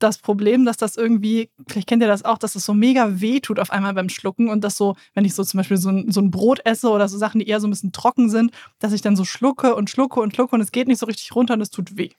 das 0.03 0.19
Problem, 0.19 0.65
dass 0.65 0.77
das 0.77 0.97
irgendwie, 0.97 1.51
vielleicht 1.67 1.89
kennt 1.89 2.03
ihr 2.03 2.09
das 2.09 2.25
auch, 2.25 2.39
dass 2.39 2.55
das 2.55 2.65
so 2.65 2.75
mega 2.75 3.21
weh 3.21 3.41
tut 3.41 3.59
auf 3.59 3.71
einmal 3.71 3.95
beim 3.95 4.09
Schlucken 4.09 4.49
und 4.49 4.63
dass 4.63 4.77
so, 4.77 4.97
wenn 5.15 5.25
ich 5.25 5.35
so 5.35 5.45
zum 5.45 5.59
Beispiel 5.59 5.77
so 5.77 5.91
ein, 5.91 6.11
so 6.11 6.21
ein 6.21 6.31
Brot 6.31 6.61
esse 6.65 6.89
oder 6.89 7.09
so 7.09 7.19
Sachen, 7.19 7.39
die 7.39 7.49
eher 7.49 7.61
so 7.61 7.67
ein 7.67 7.71
bisschen 7.71 7.93
trocken 7.93 8.31
sind, 8.31 8.53
dass 8.79 8.93
ich 8.93 9.03
dann 9.03 9.17
so 9.17 9.25
schlucke 9.25 9.75
und 9.75 9.91
schlucke 9.91 10.21
und 10.21 10.35
schlucke 10.35 10.55
und 10.55 10.61
es 10.61 10.73
geht 10.73 10.89
nicht 10.89 10.99
so 10.99 11.07
richtig 11.07 11.35
runter 11.35 11.55
und 11.55 11.61
es 11.61 11.71
tut 11.71 11.97
weh. 11.97 12.11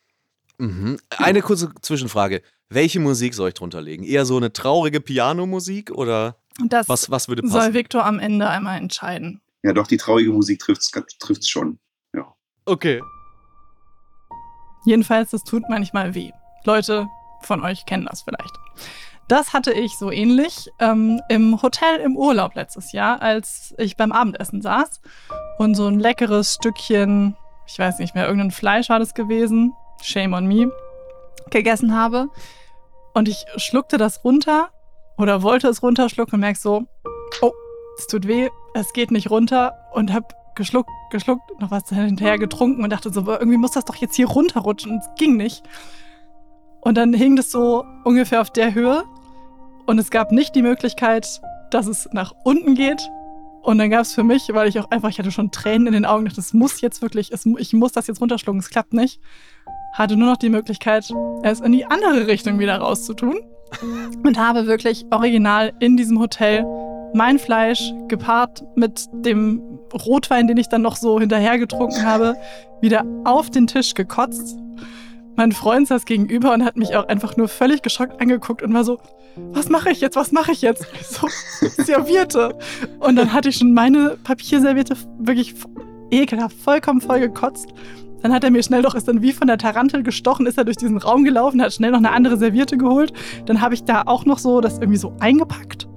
Mhm. 0.58 0.98
Eine 1.18 1.42
kurze 1.42 1.74
Zwischenfrage. 1.82 2.42
Welche 2.70 3.00
Musik 3.00 3.34
soll 3.34 3.50
ich 3.50 3.56
drunter 3.56 3.82
legen? 3.82 4.04
Eher 4.04 4.26
so 4.26 4.38
eine 4.38 4.54
traurige 4.54 5.02
Pianomusik 5.02 5.92
oder 5.92 6.38
das 6.66 6.88
was, 6.90 7.10
was 7.10 7.28
würde 7.28 7.48
soll 7.48 7.60
passen? 7.60 7.74
Victor 7.74 8.06
am 8.06 8.20
Ende 8.20 8.50
einmal 8.50 8.78
entscheiden. 8.78 9.42
Ja, 9.64 9.74
doch, 9.74 9.88
die 9.88 9.98
traurige 9.98 10.32
Musik 10.32 10.60
trifft's 10.60 10.92
trifft's 11.20 11.50
schon. 11.50 11.80
Okay. 12.66 13.02
Jedenfalls, 14.86 15.32
das 15.32 15.44
tut 15.44 15.64
manchmal 15.70 16.16
weh. 16.16 16.32
Leute 16.66 17.08
von 17.46 17.64
euch 17.64 17.86
kennen 17.86 18.08
das 18.10 18.24
vielleicht. 18.24 18.54
Das 19.28 19.54
hatte 19.54 19.72
ich 19.72 19.98
so 19.98 20.12
ähnlich 20.12 20.70
ähm, 20.80 21.22
im 21.30 21.62
Hotel 21.62 22.00
im 22.02 22.18
Urlaub 22.18 22.56
letztes 22.56 22.92
Jahr, 22.92 23.22
als 23.22 23.74
ich 23.78 23.96
beim 23.96 24.12
Abendessen 24.12 24.62
saß 24.62 25.02
und 25.58 25.76
so 25.76 25.88
ein 25.88 26.00
leckeres 26.00 26.56
Stückchen, 26.56 27.36
ich 27.66 27.80
weiß 27.80 28.00
nicht 28.00 28.16
mehr, 28.16 28.26
irgendein 28.26 28.52
Fleisch 28.52 28.90
war 28.90 29.00
das 29.00 29.14
gewesen, 29.14 29.74
shame 30.02 30.34
on 30.34 30.46
me, 30.46 30.72
gegessen 31.50 31.96
habe. 31.96 32.28
Und 33.14 33.30
ich 33.30 33.46
schluckte 33.58 33.98
das 33.98 34.24
runter 34.26 34.70
oder 35.18 35.42
wollte 35.42 35.68
es 35.68 35.82
runterschlucken 35.82 36.36
und 36.36 36.40
merk 36.42 36.58
so, 36.58 36.86
oh, 37.42 37.52
es 37.98 38.08
tut 38.08 38.28
weh, 38.28 38.50
es 38.74 38.92
geht 38.92 39.12
nicht 39.12 39.30
runter 39.30 39.74
und 39.94 40.12
hab 40.12 40.34
geschluckt, 40.56 40.90
geschluckt, 41.12 41.60
noch 41.60 41.72
was 41.72 41.90
hinterher 41.90 42.38
getrunken 42.38 42.84
und 42.84 42.90
dachte 42.90 43.12
so, 43.12 43.22
irgendwie 43.22 43.58
muss 43.58 43.72
das 43.72 43.86
doch 43.86 43.96
jetzt 43.96 44.16
hier 44.16 44.28
runterrutschen 44.28 44.98
es 44.98 45.10
ging 45.18 45.38
nicht. 45.38 45.64
Und 46.84 46.98
dann 46.98 47.14
hing 47.14 47.36
das 47.36 47.50
so 47.50 47.86
ungefähr 48.04 48.42
auf 48.42 48.50
der 48.50 48.74
Höhe 48.74 49.04
und 49.86 50.00
es 50.00 50.12
gab 50.12 50.32
nicht 50.32 50.56
die 50.56 50.62
Möglichkeit, 50.62 51.42
dass 51.72 51.88
es 51.88 52.10
nach 52.12 52.34
unten 52.44 52.76
geht. 52.76 53.02
Und 53.62 53.78
dann 53.78 53.90
gab 53.90 54.02
es 54.02 54.14
für 54.14 54.24
mich, 54.24 54.50
weil 54.52 54.68
ich 54.68 54.80
auch 54.80 54.92
einfach, 54.92 55.10
ich 55.10 55.18
hatte 55.18 55.32
schon 55.32 55.52
Tränen 55.52 55.88
in 55.88 55.94
den 55.94 56.06
Augen, 56.06 56.26
dachte, 56.26 56.36
das 56.36 56.54
muss 56.54 56.82
jetzt 56.82 57.02
wirklich, 57.02 57.32
es, 57.32 57.46
ich 57.46 57.72
muss 57.74 57.94
das 57.94 58.08
jetzt 58.08 58.20
runterschlucken, 58.20 58.60
es 58.60 58.70
klappt 58.70 58.94
nicht. 58.94 59.22
Hatte 59.94 60.18
nur 60.18 60.30
noch 60.30 60.38
die 60.38 60.50
Möglichkeit, 60.50 61.10
es 61.44 61.62
in 61.62 61.72
die 61.72 61.86
andere 61.86 62.28
Richtung 62.28 62.60
wieder 62.60 62.78
rauszutun. 62.78 63.40
Und 64.24 64.38
habe 64.38 64.68
wirklich 64.68 65.06
original 65.10 65.74
in 65.80 65.96
diesem 65.96 66.20
Hotel 66.20 66.66
mein 67.14 67.40
Fleisch 67.40 67.94
gepaart 68.08 68.64
mit 68.76 69.08
dem 69.14 69.62
Rotwein, 69.94 70.48
den 70.48 70.58
ich 70.58 70.68
dann 70.68 70.82
noch 70.82 70.96
so 70.96 71.20
hinterher 71.20 71.58
getrunken 71.58 72.06
habe, 72.06 72.36
wieder 72.82 73.06
auf 73.24 73.50
den 73.50 73.68
Tisch 73.68 73.94
gekotzt. 73.94 74.58
Mein 75.36 75.52
Freund 75.52 75.88
saß 75.88 76.06
gegenüber 76.06 76.54
und 76.54 76.64
hat 76.64 76.78
mich 76.78 76.96
auch 76.96 77.08
einfach 77.08 77.38
nur 77.38 77.48
völlig 77.48 77.82
geschockt 77.82 78.22
angeguckt 78.22 78.62
und 78.62 78.74
war 78.74 78.84
so, 78.84 79.00
was 79.36 79.70
mache 79.70 79.90
ich 79.90 80.02
jetzt, 80.02 80.16
was 80.16 80.32
mache 80.32 80.52
ich 80.52 80.62
jetzt? 80.62 80.86
So, 81.04 81.28
Servierte. 81.84 82.58
Und 83.00 83.16
dann 83.16 83.34
hatte 83.34 83.50
ich 83.50 83.58
schon 83.58 83.74
meine 83.74 84.18
Papierserviette 84.24 84.96
wirklich 85.20 85.56
ekelhaft, 86.12 86.56
vollkommen 86.58 87.02
voll 87.02 87.20
gekotzt. 87.20 87.74
Dann 88.22 88.34
hat 88.34 88.44
er 88.44 88.52
mir 88.52 88.64
schnell 88.64 88.82
doch, 88.82 88.96
ist 88.96 89.08
dann 89.08 89.22
wie 89.22 89.34
von 89.34 89.48
der 89.48 89.58
Tarantel 89.58 90.02
gestochen, 90.02 90.46
ist 90.46 90.58
er 90.58 90.64
durch 90.64 90.78
diesen 90.78 90.98
Raum 90.98 91.26
gelaufen, 91.26 91.62
hat 91.62 91.74
schnell 91.74 91.92
noch 91.92 91.98
eine 91.98 92.12
andere 92.12 92.38
Serviette 92.38 92.78
geholt. 92.78 93.12
Dann 93.46 93.60
habe 93.60 93.74
ich 93.74 93.84
da 93.84 94.04
auch 94.06 94.26
noch 94.26 94.40
so 94.40 94.62
das 94.62 94.76
irgendwie 94.76 94.98
so 94.98 95.14
eingepackt. 95.20 95.88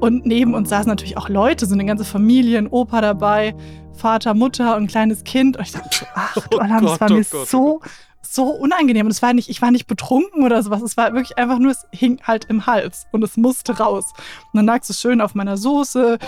Und 0.00 0.26
neben 0.26 0.54
uns 0.54 0.70
saßen 0.70 0.88
natürlich 0.88 1.16
auch 1.16 1.28
Leute, 1.28 1.66
so 1.66 1.74
eine 1.74 1.84
ganze 1.84 2.04
Familie, 2.04 2.58
ein 2.58 2.66
Opa 2.66 3.00
dabei, 3.00 3.54
Vater, 3.92 4.34
Mutter 4.34 4.76
und 4.76 4.84
ein 4.84 4.86
kleines 4.88 5.24
Kind. 5.24 5.56
Und 5.56 5.62
ich 5.62 5.72
dachte, 5.72 6.06
ach 6.14 6.34
du 6.34 6.56
Oh 6.56 6.58
Alarm, 6.58 6.86
das 6.86 7.00
war 7.00 7.10
oh 7.10 7.14
mir 7.14 7.24
Gott, 7.30 7.48
so, 7.48 7.80
so 8.22 8.44
unangenehm. 8.50 9.06
Und 9.06 9.12
es 9.12 9.22
war 9.22 9.32
nicht, 9.32 9.48
ich 9.48 9.62
war 9.62 9.70
nicht 9.70 9.86
betrunken 9.86 10.44
oder 10.44 10.62
sowas. 10.62 10.82
Es 10.82 10.96
war 10.96 11.12
wirklich 11.12 11.38
einfach 11.38 11.58
nur, 11.58 11.72
es 11.72 11.86
hing 11.92 12.20
halt 12.22 12.46
im 12.46 12.66
Hals 12.66 13.06
und 13.12 13.24
es 13.24 13.36
musste 13.36 13.78
raus. 13.78 14.12
Und 14.52 14.58
dann 14.58 14.66
lag 14.66 14.82
es 14.88 15.00
schön 15.00 15.20
auf 15.20 15.34
meiner 15.34 15.56
Soße, 15.56 16.18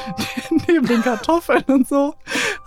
neben 0.69 0.87
den 0.87 1.03
Kartoffeln 1.03 1.65
und 1.69 1.89
so. 1.89 2.15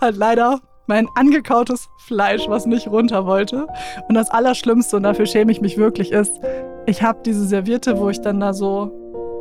Halt 0.00 0.16
leider 0.16 0.60
mein 0.86 1.08
angekautes 1.16 1.88
Fleisch, 2.06 2.48
was 2.48 2.66
nicht 2.66 2.88
runter 2.88 3.26
wollte. 3.26 3.66
Und 4.08 4.14
das 4.14 4.30
Allerschlimmste, 4.30 4.96
und 4.96 5.02
dafür 5.02 5.26
schäme 5.26 5.50
ich 5.50 5.60
mich 5.60 5.76
wirklich, 5.76 6.12
ist, 6.12 6.40
ich 6.86 7.02
habe 7.02 7.20
diese 7.24 7.44
Serviette, 7.44 7.98
wo 7.98 8.08
ich 8.08 8.20
dann 8.20 8.40
da 8.40 8.54
so 8.54 8.92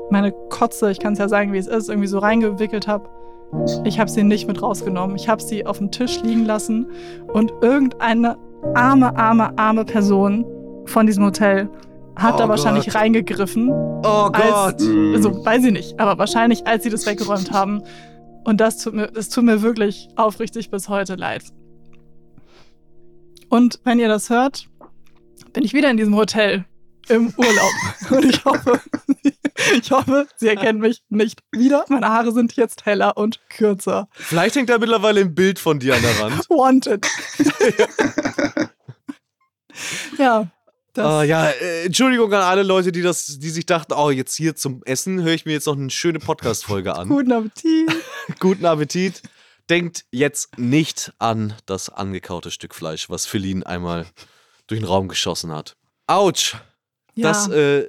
meine 0.10 0.32
Kotze, 0.50 0.92
ich 0.92 1.00
kann 1.00 1.14
es 1.14 1.20
ja 1.20 1.28
sagen, 1.28 1.54
wie 1.54 1.58
es 1.58 1.68
ist, 1.68 1.90
irgendwie 1.90 2.08
so 2.08 2.20
reingewickelt 2.20 2.88
habe. 2.88 3.10
Ich 3.84 4.00
habe 4.00 4.10
sie 4.10 4.24
nicht 4.24 4.48
mit 4.48 4.62
rausgenommen. 4.62 5.16
Ich 5.16 5.30
habe 5.30 5.42
sie 5.42 5.66
auf 5.66 5.78
dem 5.78 5.92
Tisch 5.92 6.22
liegen 6.22 6.46
lassen 6.46 6.88
und 7.32 7.54
irgendeine 7.62 8.38
arme, 8.74 9.16
arme, 9.18 9.58
arme 9.58 9.86
Person 9.86 10.46
von 10.86 11.06
diesem 11.06 11.24
Hotel 11.26 11.70
hat 12.16 12.36
Oh 12.36 12.38
da 12.38 12.50
wahrscheinlich 12.50 12.86
Gott. 12.86 12.96
reingegriffen. 12.96 13.70
Oh 13.70 14.30
Als- 14.32 14.34
Gott. 14.34 14.82
Also 15.14 15.46
weiß 15.46 15.66
ich 15.66 15.72
nicht, 15.74 16.00
aber 16.00 16.18
wahrscheinlich, 16.18 16.66
als 16.66 16.84
sie 16.84 16.90
das 16.90 17.06
weggeräumt 17.06 17.52
haben. 17.52 17.82
Und 18.46 18.62
das 18.62 18.78
tut 18.78 18.94
mir, 18.94 19.08
das 19.08 19.30
tut 19.30 19.44
mir 19.44 19.62
wirklich 19.62 20.08
aufrichtig 20.16 20.70
bis 20.70 20.88
heute 20.88 21.16
leid. 21.16 21.44
Und 23.50 23.80
wenn 23.84 24.00
ihr 24.00 24.08
das 24.08 24.30
hört, 24.30 24.68
bin 25.54 25.64
ich 25.64 25.74
wieder 25.74 25.90
in 25.90 25.98
diesem 25.98 26.16
Hotel 26.16 26.66
im 27.10 27.34
Urlaub. 27.38 27.72
Und 28.12 28.26
ich 28.26 28.44
hoffe, 28.46 28.82
ich 29.82 29.92
hoffe, 29.92 30.28
sie 30.38 30.48
erkennen 30.48 30.80
mich 30.80 31.02
nicht 31.10 31.42
wieder. 31.52 31.86
Meine 31.90 32.10
Haare 32.10 32.32
sind 32.32 32.56
jetzt 32.56 32.86
heller 32.86 33.18
und 33.18 33.40
kürzer. 33.50 34.08
Vielleicht 34.12 34.56
hängt 34.56 34.70
da 34.70 34.78
mittlerweile 34.78 35.22
ein 35.22 35.34
Bild 35.36 35.60
von 35.60 35.80
dir 35.80 35.96
an 35.96 36.02
der 36.02 36.20
Wand. 36.20 36.46
Wanted. 36.50 37.06
ja, 40.18 40.48
das, 40.94 41.06
Ah, 41.06 41.24
ja, 41.24 41.50
äh, 41.50 41.86
Entschuldigung 41.86 42.32
an 42.34 42.42
alle 42.42 42.64
Leute, 42.64 42.92
die 42.92 43.02
das, 43.02 43.26
die 43.40 43.50
sich 43.50 43.66
dachten, 43.66 43.94
oh, 43.94 44.10
jetzt 44.10 44.36
hier 44.36 44.56
zum 44.56 44.82
Essen 44.86 45.22
höre 45.24 45.34
ich 45.34 45.46
mir 45.46 45.54
jetzt 45.54 45.68
noch 45.68 45.76
eine 45.76 45.90
schöne 45.90 46.20
Podcast-Folge 46.20 46.96
an. 46.96 47.10
guten 47.10 47.32
Appetit. 47.32 47.92
Guten 48.40 48.66
Appetit. 48.66 49.22
Denkt 49.70 50.06
jetzt 50.12 50.58
nicht 50.58 51.12
an 51.18 51.54
das 51.66 51.90
angekaute 51.90 52.52
Stück 52.52 52.76
Fleisch, 52.76 53.10
was 53.10 53.26
Feline 53.26 53.66
einmal 53.66 54.06
durch 54.68 54.80
den 54.80 54.88
Raum 54.88 55.08
geschossen 55.08 55.52
hat. 55.52 55.76
Autsch. 56.08 56.56
Ja. 57.16 57.30
Das 57.30 57.48
äh, 57.48 57.88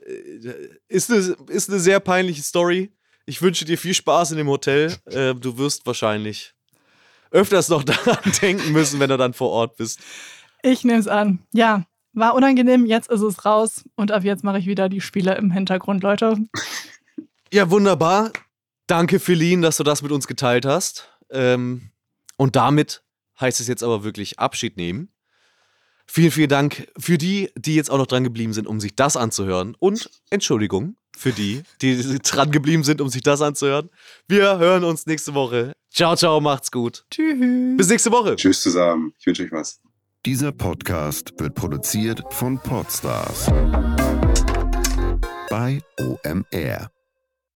ist, 0.89 1.11
eine, 1.11 1.37
ist 1.49 1.69
eine 1.69 1.81
sehr 1.81 2.01
peinliche 2.01 2.43
Story. 2.43 2.93
Ich 3.27 3.43
wünsche 3.43 3.65
dir 3.65 3.77
viel 3.77 3.95
Spaß 3.95 4.31
in 4.31 4.39
dem 4.39 4.49
Hotel. 4.49 4.97
Äh, 5.07 5.35
du 5.35 5.59
wirst 5.59 5.85
wahrscheinlich 5.85 6.55
öfters 7.31 7.69
noch 7.69 7.83
daran 7.85 8.33
denken 8.41 8.73
müssen, 8.73 9.01
wenn 9.01 9.11
du 9.11 9.17
dann 9.17 9.35
vor 9.35 9.51
Ort 9.51 9.77
bist. 9.77 10.01
Ich 10.63 10.85
nehme 10.85 11.01
es 11.01 11.09
an. 11.09 11.41
Ja, 11.53 11.85
war 12.13 12.35
unangenehm. 12.35 12.87
Jetzt 12.87 13.11
ist 13.11 13.21
es 13.21 13.45
raus. 13.45 13.85
Und 13.97 14.13
ab 14.13 14.25
jetzt 14.25 14.45
mache 14.45 14.59
ich 14.59 14.67
wieder 14.67 14.89
die 14.89 15.01
Spiele 15.01 15.37
im 15.37 15.51
Hintergrund, 15.51 16.03
Leute. 16.03 16.37
Ja, 17.53 17.71
wunderbar. 17.71 18.33
Danke, 18.87 19.19
Feline, 19.19 19.63
dass 19.63 19.77
du 19.77 19.83
das 19.83 20.03
mit 20.03 20.13
uns 20.13 20.27
geteilt 20.27 20.65
hast. 20.65 21.11
Ähm, 21.31 21.91
und 22.37 22.55
damit 22.55 23.03
heißt 23.41 23.61
es 23.61 23.67
jetzt 23.67 23.83
aber 23.83 24.05
wirklich 24.05 24.39
Abschied 24.39 24.77
nehmen. 24.77 25.11
Vielen, 26.07 26.31
vielen 26.31 26.49
Dank 26.49 26.89
für 26.99 27.19
die, 27.19 27.51
die 27.57 27.75
jetzt 27.75 27.91
auch 27.91 27.99
noch 27.99 28.07
dran 28.07 28.25
geblieben 28.25 28.53
sind, 28.53 28.67
um 28.67 28.81
sich 28.81 28.95
das 28.95 29.17
anzuhören. 29.17 29.77
Und 29.79 30.11
Entschuldigung 30.31 30.97
für 31.17 31.33
die, 31.33 31.63
die 31.83 32.19
dran 32.23 32.51
geblieben 32.51 32.85
sind, 32.85 33.01
um 33.01 33.09
sich 33.09 33.23
das 33.23 33.43
anzuhören. 33.43 33.91
Wir 34.29 34.59
hören 34.59 34.85
uns 34.85 35.07
nächste 35.07 35.35
Woche. 35.35 35.73
Ciao, 35.91 36.15
ciao, 36.15 36.41
macht's 36.41 36.71
gut. 36.71 37.05
Tschüss. 37.11 37.77
Bis 37.77 37.89
nächste 37.89 38.13
Woche. 38.13 38.37
Tschüss 38.37 38.61
zusammen. 38.61 39.13
Ich 39.19 39.27
wünsche 39.27 39.45
euch 39.45 39.53
was. 39.53 39.81
Dieser 40.25 40.53
Podcast 40.53 41.33
wird 41.39 41.55
produziert 41.55 42.23
von 42.31 42.59
Podstars 42.59 43.47
bei 45.49 45.81
OMR. 45.99 46.96